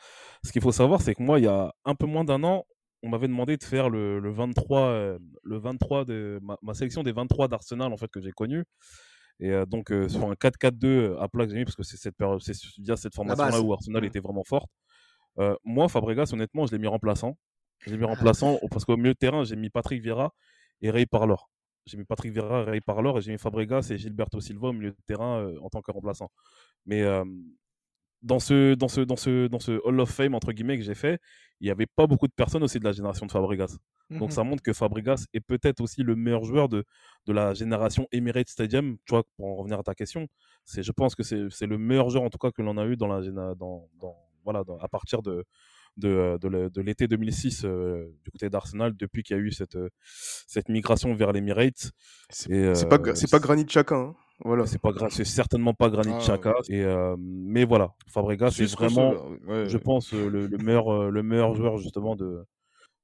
ce 0.44 0.52
qu'il 0.52 0.62
faut 0.62 0.72
savoir, 0.72 1.02
c'est 1.02 1.16
que 1.16 1.24
moi, 1.24 1.40
il 1.40 1.46
y 1.46 1.48
a 1.48 1.74
un 1.86 1.96
peu 1.96 2.06
moins 2.06 2.24
d'un 2.24 2.44
an, 2.44 2.66
on 3.04 3.10
m'avait 3.10 3.28
demandé 3.28 3.58
de 3.58 3.64
faire 3.64 3.90
le, 3.90 4.20
le 4.20 4.32
23, 4.32 4.80
euh, 4.82 5.20
le 5.44 5.58
23 5.60 6.06
de 6.06 6.40
ma, 6.42 6.58
ma 6.62 6.74
sélection 6.74 7.04
des 7.04 7.12
23 7.12 7.48
d'Arsenal 7.48 7.94
en 7.94 7.98
fait 7.98 8.10
que 8.10 8.20
j'ai 8.22 8.32
connu. 8.32 8.64
Et 9.40 9.52
euh, 9.52 9.66
donc 9.66 9.92
euh, 9.92 10.08
sur 10.08 10.24
un 10.30 10.34
4-4-2 10.34 11.18
à 11.20 11.28
plat 11.28 11.46
que 11.46 11.52
j'ai 11.52 11.58
mis 11.58 11.66
parce 11.66 11.76
que 11.76 11.84
c'est 11.84 11.98
cette 11.98 12.16
période, 12.16 12.42
c'est 12.42 12.56
via 12.80 12.96
cette 12.96 13.14
formation 13.16 13.44
là 13.46 13.52
base. 13.52 13.62
où 13.62 13.74
Arsenal 13.74 14.02
Ouais. 14.04 14.08
était 14.08 14.20
vraiment 14.20 14.44
forte. 14.46 14.70
Euh, 15.40 15.56
moi, 15.66 15.90
Fabregas, 15.90 16.30
honnêtement, 16.34 16.66
je 16.66 16.72
l'ai 16.72 16.80
mis 16.80 16.88
remplaçant. 16.88 17.38
Je 17.80 17.92
l'ai 17.92 17.98
mis 17.98 18.06
remplaçant 18.06 18.58
parce 18.72 18.86
qu'au 18.86 18.96
milieu 18.96 19.14
de 19.14 19.18
terrain, 19.18 19.44
j'ai 19.44 19.58
mis 19.58 19.70
Patrick 19.70 20.02
Vieira 20.02 20.32
et 20.82 20.90
Ray 20.90 21.06
Parlor. 21.06 21.50
J'ai 21.86 21.98
mis 21.98 22.06
Patrick 22.06 22.32
Vieira 22.32 22.62
et 22.62 22.64
Ray 22.72 22.82
Parlor 22.82 23.18
et 23.18 23.22
j'ai 23.22 23.32
mis 23.34 23.38
Fabregas 23.38 23.90
et 23.92 23.98
Gilberto 23.98 24.40
Silva 24.40 24.70
au 24.70 24.74
milieu 24.74 24.92
de 24.92 24.98
terrain 25.06 25.42
euh, 25.42 25.60
en 25.62 25.70
tant 25.70 25.82
que 25.82 25.92
remplaçant. 25.92 26.32
Mais 26.86 27.02
euh, 27.04 27.26
dans 28.22 28.40
ce, 28.40 28.74
dans, 28.76 28.88
ce, 28.88 29.02
dans, 29.02 29.16
ce, 29.16 29.48
dans 29.48 29.60
ce 29.60 29.80
Hall 29.84 30.00
of 30.00 30.10
Fame, 30.10 30.34
entre 30.36 30.52
guillemets, 30.52 30.78
que 30.78 30.84
j'ai 30.84 30.96
fait, 30.96 31.20
il 31.62 31.66
n'y 31.66 31.72
avait 31.72 31.86
pas 31.86 32.08
beaucoup 32.08 32.28
de 32.28 32.34
personnes 32.34 32.64
aussi 32.64 32.80
de 32.80 32.84
la 32.84 32.92
génération 32.92 33.26
de 33.26 33.32
Fabregas. 33.32 33.78
Donc 34.10 34.30
Mhm. 34.30 34.32
ça 34.32 34.44
montre 34.44 34.62
que 34.62 34.74
Fabregas 34.74 35.26
est 35.34 35.40
peut-être 35.40 35.82
aussi 35.82 36.04
le 36.04 36.16
meilleur 36.16 36.44
joueur 36.44 36.70
de, 36.70 36.84
de 37.26 37.34
la 37.34 37.54
génération 37.54 38.08
Emirates 38.12 38.50
Stadium. 38.50 38.98
Tu 39.06 39.12
vois, 39.12 39.24
pour 39.36 39.48
en 39.48 39.56
revenir 39.56 39.80
à 39.80 39.84
ta 39.84 39.96
question, 39.96 40.28
c'est, 40.64 40.84
je 40.84 40.92
pense 40.92 41.16
que 41.16 41.24
c'est, 41.24 41.66
le 41.66 41.78
meilleur 41.78 42.10
joueur 42.10 42.24
en 42.24 42.30
tout 42.30 42.38
cas 42.38 42.52
que 42.52 42.62
l'on 42.62 42.78
a 42.78 42.86
eu 42.86 42.98
dans 42.98 43.08
la, 43.08 43.22
dans, 43.56 43.90
dans, 44.00 44.16
voilà, 44.44 44.64
dans- 44.64 44.78
à 44.80 44.88
partir 44.88 45.22
de, 45.24 45.44
de, 45.98 46.38
de, 46.42 46.48
le- 46.48 46.70
de 46.70 46.82
l'été 46.82 47.08
2006 47.08 47.64
euh, 47.64 48.06
du 48.24 48.32
côté 48.32 48.50
d'Arsenal, 48.50 48.96
depuis 48.98 49.24
qu'il 49.24 49.38
y 49.38 49.40
a 49.40 49.42
eu 49.42 49.52
cette, 49.52 49.76
euh, 49.76 49.90
cette 50.04 50.70
migration 50.70 51.14
vers 51.16 51.32
l'Emirates. 51.32 51.92
C'est 52.30 52.90
pas, 52.90 53.00
euh, 53.00 53.16
c'est 53.16 53.32
pas 53.32 53.40
Granit 53.40 53.66
Xhaka. 53.66 53.96
Hein. 53.96 54.16
Voilà. 54.44 54.66
c'est 54.66 54.80
pas 54.80 54.92
c'est 55.10 55.24
certainement 55.26 55.74
pas 55.74 55.90
Granit 55.90 56.12
Ah, 56.14 56.20
Xhaka. 56.20 56.54
Et, 56.70 56.84
euh, 56.84 57.16
mais 57.20 57.64
voilà, 57.66 57.94
Fabregas 58.08 58.52
c'est 58.52 58.66
vraiment, 58.66 59.14
ouais. 59.48 59.70
je 59.70 59.78
pense, 59.78 60.14
euh, 60.14 60.30
le, 60.30 60.48
le 60.48 60.58
meilleur, 60.58 60.90
euh, 60.94 61.10
le 61.10 61.24
meilleur 61.24 61.56
joueur 61.56 61.78
justement 61.78 62.16
de, 62.16 62.46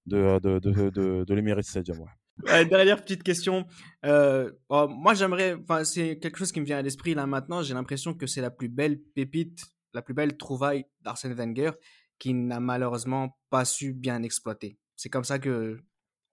de, 0.08 0.40
de, 0.40 0.60
de, 0.60 0.90
de, 0.90 1.24
de 1.24 1.34
l'Emirates 1.34 1.66
Stadium. 1.66 2.00
ouais. 2.00 2.10
Euh, 2.50 2.64
dernière 2.66 3.02
petite 3.02 3.24
question. 3.24 3.66
Euh, 4.06 4.52
oh, 4.70 4.88
moi, 4.90 5.14
j'aimerais. 5.14 5.54
Enfin, 5.62 5.84
c'est 5.84 6.18
quelque 6.18 6.38
chose 6.38 6.52
qui 6.52 6.60
me 6.60 6.66
vient 6.66 6.78
à 6.78 6.82
l'esprit 6.82 7.14
là 7.14 7.28
maintenant. 7.28 7.62
J'ai 7.62 7.74
l'impression 7.76 8.14
que 8.14 8.26
c'est 8.26 8.42
la 8.42 8.50
plus 8.50 8.70
belle 8.70 9.00
pépite, 9.00 9.64
la 9.94 10.02
plus 10.02 10.14
belle 10.14 10.38
trouvaille 10.38 10.86
d'Arsène 11.02 11.34
Wenger 11.34 11.72
qui 12.20 12.34
n'a 12.34 12.60
malheureusement 12.60 13.38
pas 13.50 13.66
su 13.66 13.94
bien 13.94 14.24
exploiter. 14.24 14.78
C'est 14.96 15.10
comme 15.10 15.24
ça 15.24 15.40
que 15.40 15.80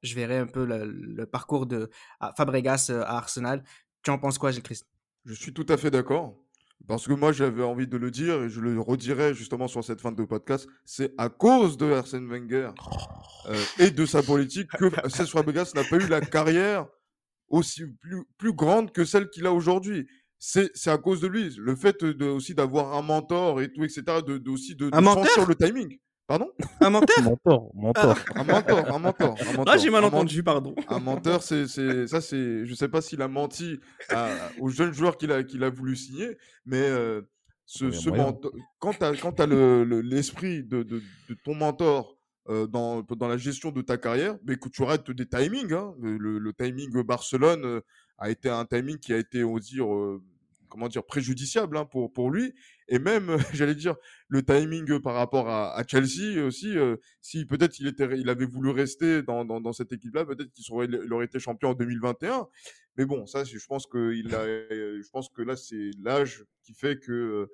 je 0.03 0.15
verrai 0.15 0.39
un 0.39 0.47
peu 0.47 0.65
le, 0.65 0.85
le 0.87 1.27
parcours 1.27 1.67
de 1.67 1.91
Fabregas 2.37 2.91
à 2.91 3.17
Arsenal. 3.17 3.65
Tu 4.09 4.13
en 4.13 4.17
penses 4.17 4.39
quoi, 4.39 4.53
Gilles 4.53 4.63
Christ 4.63 4.87
Je 5.27 5.35
suis 5.35 5.53
tout 5.53 5.67
à 5.69 5.77
fait 5.77 5.91
d'accord. 5.91 6.35
Parce 6.87 7.07
que 7.07 7.13
moi, 7.13 7.31
j'avais 7.31 7.63
envie 7.63 7.87
de 7.87 7.99
le 7.99 8.11
dire 8.11 8.43
et 8.43 8.49
je 8.49 8.59
le 8.59 8.81
redirai 8.81 9.35
justement 9.35 9.69
sur 9.69 9.85
cette 9.85 10.01
fin 10.01 10.13
de 10.13 10.25
podcast. 10.25 10.67
C'est 10.87 11.13
à 11.19 11.29
cause 11.29 11.77
de 11.77 11.93
Arsène 11.93 12.27
Wenger 12.27 12.71
euh, 13.51 13.65
et 13.79 13.91
de 13.91 14.07
sa 14.07 14.23
politique 14.23 14.71
que 14.79 14.87
Cesc 15.11 15.31
Fabregas 15.33 15.73
n'a 15.75 15.85
pas 15.85 15.97
eu 15.97 16.09
la 16.09 16.23
carrière 16.23 16.87
aussi 17.49 17.83
plus, 18.01 18.25
plus 18.39 18.55
grande 18.55 18.93
que 18.93 19.05
celle 19.05 19.29
qu'il 19.29 19.45
a 19.45 19.53
aujourd'hui. 19.53 20.09
C'est 20.39 20.71
à 20.87 20.97
cause 20.97 21.21
de 21.21 21.27
lui. 21.27 21.55
Le 21.59 21.77
fait 21.77 22.03
de, 22.03 22.25
aussi 22.25 22.55
d'avoir 22.55 22.95
un 22.95 23.03
mentor 23.03 23.61
et 23.61 23.71
tout, 23.71 23.85
etc. 23.85 24.05
De, 24.27 24.39
de 24.39 24.51
aussi 24.51 24.75
de, 24.75 24.89
de 24.89 25.03
franchir 25.03 25.47
le 25.47 25.55
timing. 25.55 25.99
Pardon? 26.29 26.51
Un 26.81 26.91
menteur? 26.91 27.23
Mentor, 27.25 27.71
mentor. 27.75 28.19
Un 28.37 28.45
mentor, 28.45 28.79
un 28.95 28.99
mentor, 28.99 29.39
un 29.41 29.45
mentor. 29.57 29.65
Ah, 29.67 29.79
j'ai 29.79 29.89
mal 29.89 30.05
entendu, 30.05 30.43
pardon. 30.43 30.75
un 30.89 30.99
menteur, 31.01 31.43
c'est, 31.43 31.67
c'est, 31.67 32.07
ça, 32.07 32.21
c'est, 32.21 32.67
je 32.67 32.75
sais 32.75 32.89
pas 32.89 33.01
s'il 33.01 33.23
a 33.23 33.29
menti 33.29 33.81
à- 34.11 34.29
aux 34.61 34.69
jeunes 34.69 34.93
joueurs 34.93 35.17
qu'il 35.17 35.33
a, 35.33 35.43
qu'il 35.43 35.65
a 35.65 35.71
voulu 35.71 35.97
signer, 35.97 36.37
mais 36.67 36.83
euh, 36.83 37.23
ce, 37.65 37.91
ce 37.91 38.11
mentor- 38.11 38.53
quand 38.79 38.93
tu 38.93 39.05
as, 39.43 39.47
le, 39.47 39.85
le- 39.85 40.03
l'esprit 40.03 40.63
de, 40.63 40.83
de, 40.83 41.01
de 41.31 41.37
ton 41.45 41.55
mentor 41.55 42.19
euh, 42.51 42.67
dans, 42.67 43.01
dans 43.03 43.29
la 43.29 43.39
gestion 43.39 43.71
de 43.73 43.81
ta 43.81 43.97
carrière, 43.97 44.37
mais 44.47 44.57
que 44.57 44.69
tu 44.69 44.83
rates 44.83 45.11
des 45.11 45.27
timings, 45.27 45.73
hein, 45.73 45.95
le, 45.99 46.19
le- 46.19 46.39
le 46.39 46.53
timing 46.53 46.91
Barcelone 47.05 47.65
euh, 47.65 47.81
a 48.19 48.29
été 48.29 48.51
un 48.51 48.67
timing 48.67 48.99
qui 48.99 49.15
a 49.15 49.17
été, 49.17 49.45
on 49.45 49.55
va 49.55 49.61
dire, 49.61 49.91
euh, 49.91 50.23
comment 50.69 50.89
dire, 50.89 51.05
préjudiciable 51.05 51.77
hein, 51.77 51.85
pour, 51.85 52.13
pour 52.13 52.31
lui, 52.31 52.55
et 52.89 52.99
même, 52.99 53.37
j'allais 53.53 53.75
dire, 53.75 53.97
le 54.29 54.43
timing 54.43 55.01
par 55.01 55.15
rapport 55.15 55.49
à, 55.49 55.83
Chelsea 55.87 56.43
aussi, 56.45 56.77
euh, 56.77 56.97
si 57.21 57.47
peut-être 57.47 57.79
il, 57.81 57.95
il 58.17 58.29
avait 58.29 58.47
voulu 58.47 58.71
rester 58.71 59.23
dans, 59.23 59.45
dans, 59.45 59.73
cette 59.73 59.93
équipe-là, 59.93 60.25
peut-être 60.25 60.53
qu'il 60.53 60.65
serait, 60.65 60.87
il 60.87 61.13
aurait 61.13 61.27
été 61.27 61.39
champion 61.39 61.71
en 61.71 61.75
2021. 61.75 62.47
Mais 62.97 63.05
bon, 63.05 63.27
ça, 63.27 63.45
je 63.45 63.67
pense 63.67 63.87
que 63.87 64.13
il 64.13 64.35
a, 64.35 64.41
euh, 64.41 65.01
je 65.03 65.11
pense 65.11 65.29
que 65.29 65.43
là, 65.43 65.57
c'est 65.57 65.91
l'âge 66.03 66.45
qui 66.63 66.75
fait 66.75 66.99
que 66.99 67.13
euh, 67.13 67.47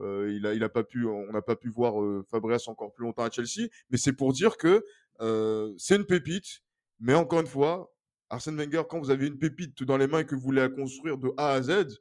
euh, 0.00 0.32
il 0.34 0.46
a, 0.46 0.54
il 0.54 0.62
a 0.62 0.68
pas 0.68 0.84
pu, 0.84 1.06
on 1.06 1.32
n'a 1.32 1.42
pas 1.42 1.56
pu 1.56 1.70
voir 1.70 2.00
euh, 2.02 2.24
Fabregas 2.30 2.64
encore 2.68 2.92
plus 2.92 3.04
longtemps 3.04 3.24
à 3.24 3.30
Chelsea. 3.30 3.68
Mais 3.90 3.98
c'est 3.98 4.12
pour 4.12 4.32
dire 4.32 4.56
que 4.56 4.84
euh, 5.20 5.72
c'est 5.78 5.96
une 5.96 6.04
pépite. 6.04 6.62
Mais 7.00 7.14
encore 7.14 7.40
une 7.40 7.46
fois, 7.46 7.92
Arsène 8.30 8.56
Wenger, 8.56 8.82
quand 8.88 8.98
vous 8.98 9.10
avez 9.10 9.26
une 9.26 9.38
pépite 9.38 9.82
dans 9.84 9.96
les 9.96 10.06
mains 10.06 10.20
et 10.20 10.26
que 10.26 10.34
vous 10.34 10.40
voulez 10.40 10.60
la 10.60 10.68
construire 10.68 11.18
de 11.18 11.32
A 11.36 11.50
à 11.50 11.62
Z, 11.62 12.00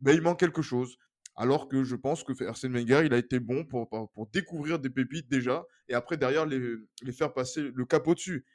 ben, 0.00 0.14
il 0.14 0.22
manque 0.22 0.40
quelque 0.40 0.62
chose. 0.62 0.96
Alors 1.36 1.68
que 1.68 1.84
je 1.84 1.96
pense 1.96 2.24
que 2.24 2.44
Arsène 2.44 2.72
Wenger, 2.72 3.02
il 3.04 3.12
a 3.12 3.18
été 3.18 3.40
bon 3.40 3.64
pour, 3.64 3.88
pour, 3.90 4.26
découvrir 4.32 4.78
des 4.78 4.88
pépites 4.88 5.28
déjà, 5.28 5.64
et 5.88 5.94
après 5.94 6.16
derrière 6.16 6.46
les, 6.46 6.76
les 7.02 7.12
faire 7.12 7.34
passer 7.34 7.70
le 7.74 7.84
cap 7.84 8.06
au-dessus. 8.08 8.46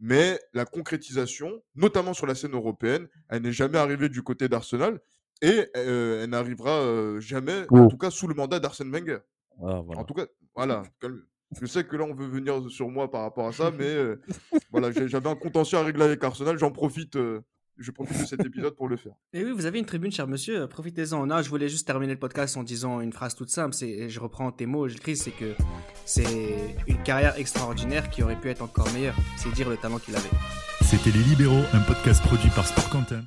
Mais 0.00 0.40
la 0.52 0.64
concrétisation, 0.64 1.62
notamment 1.76 2.12
sur 2.12 2.26
la 2.26 2.34
scène 2.34 2.54
européenne, 2.54 3.06
elle 3.28 3.42
n'est 3.42 3.52
jamais 3.52 3.78
arrivée 3.78 4.08
du 4.08 4.22
côté 4.22 4.48
d'Arsenal, 4.48 5.00
et 5.42 5.68
euh, 5.76 6.24
elle 6.24 6.30
n'arrivera 6.30 6.80
euh, 6.80 7.20
jamais, 7.20 7.66
en 7.70 7.88
tout 7.88 7.98
cas 7.98 8.10
sous 8.10 8.26
le 8.26 8.34
mandat 8.34 8.58
d'Arsène 8.58 8.90
Wenger. 8.90 9.18
Ah, 9.62 9.80
voilà. 9.84 10.00
En 10.00 10.04
tout 10.04 10.14
cas, 10.14 10.26
voilà. 10.56 10.82
Je 11.60 11.66
sais 11.66 11.84
que 11.84 11.96
là, 11.96 12.04
on 12.04 12.14
veut 12.14 12.26
venir 12.26 12.68
sur 12.68 12.88
moi 12.88 13.10
par 13.10 13.22
rapport 13.22 13.46
à 13.46 13.52
ça, 13.52 13.70
mais 13.70 13.84
euh, 13.84 14.20
voilà, 14.72 14.90
j'avais 14.90 15.28
un 15.28 15.36
contentieux 15.36 15.78
à 15.78 15.84
régler 15.84 16.04
avec 16.04 16.24
Arsenal, 16.24 16.58
j'en 16.58 16.72
profite, 16.72 17.16
je 17.78 17.90
profite 17.90 18.20
de 18.20 18.26
cet 18.26 18.44
épisode 18.44 18.74
pour 18.74 18.88
le 18.88 18.96
faire. 18.96 19.12
Et 19.32 19.44
oui, 19.44 19.52
vous 19.52 19.66
avez 19.66 19.78
une 19.78 19.84
tribune, 19.84 20.12
cher 20.12 20.26
monsieur, 20.26 20.62
euh, 20.62 20.66
profitez-en. 20.66 21.26
Non, 21.26 21.42
je 21.42 21.48
voulais 21.48 21.68
juste 21.68 21.86
terminer 21.86 22.12
le 22.12 22.18
podcast 22.18 22.56
en 22.56 22.62
disant 22.62 23.00
une 23.00 23.12
phrase 23.12 23.34
toute 23.34 23.50
simple, 23.50 23.74
c'est, 23.74 23.88
et 23.88 24.10
je 24.10 24.20
reprends 24.20 24.50
tes 24.52 24.66
mots, 24.66 24.88
Gilles 24.88 25.00
Christ, 25.00 25.24
c'est 25.24 25.30
que 25.32 25.54
c'est 26.04 26.76
une 26.86 27.02
carrière 27.02 27.38
extraordinaire 27.38 28.10
qui 28.10 28.22
aurait 28.22 28.40
pu 28.40 28.48
être 28.48 28.62
encore 28.62 28.90
meilleure. 28.92 29.16
C'est 29.36 29.52
dire 29.52 29.68
le 29.68 29.76
talent 29.76 29.98
qu'il 29.98 30.14
avait. 30.14 30.30
C'était 30.82 31.10
Les 31.10 31.24
Libéraux, 31.24 31.64
un 31.72 31.80
podcast 31.80 32.22
produit 32.22 32.50
par 32.50 32.66
Sport 32.66 32.90
Content. 32.90 33.24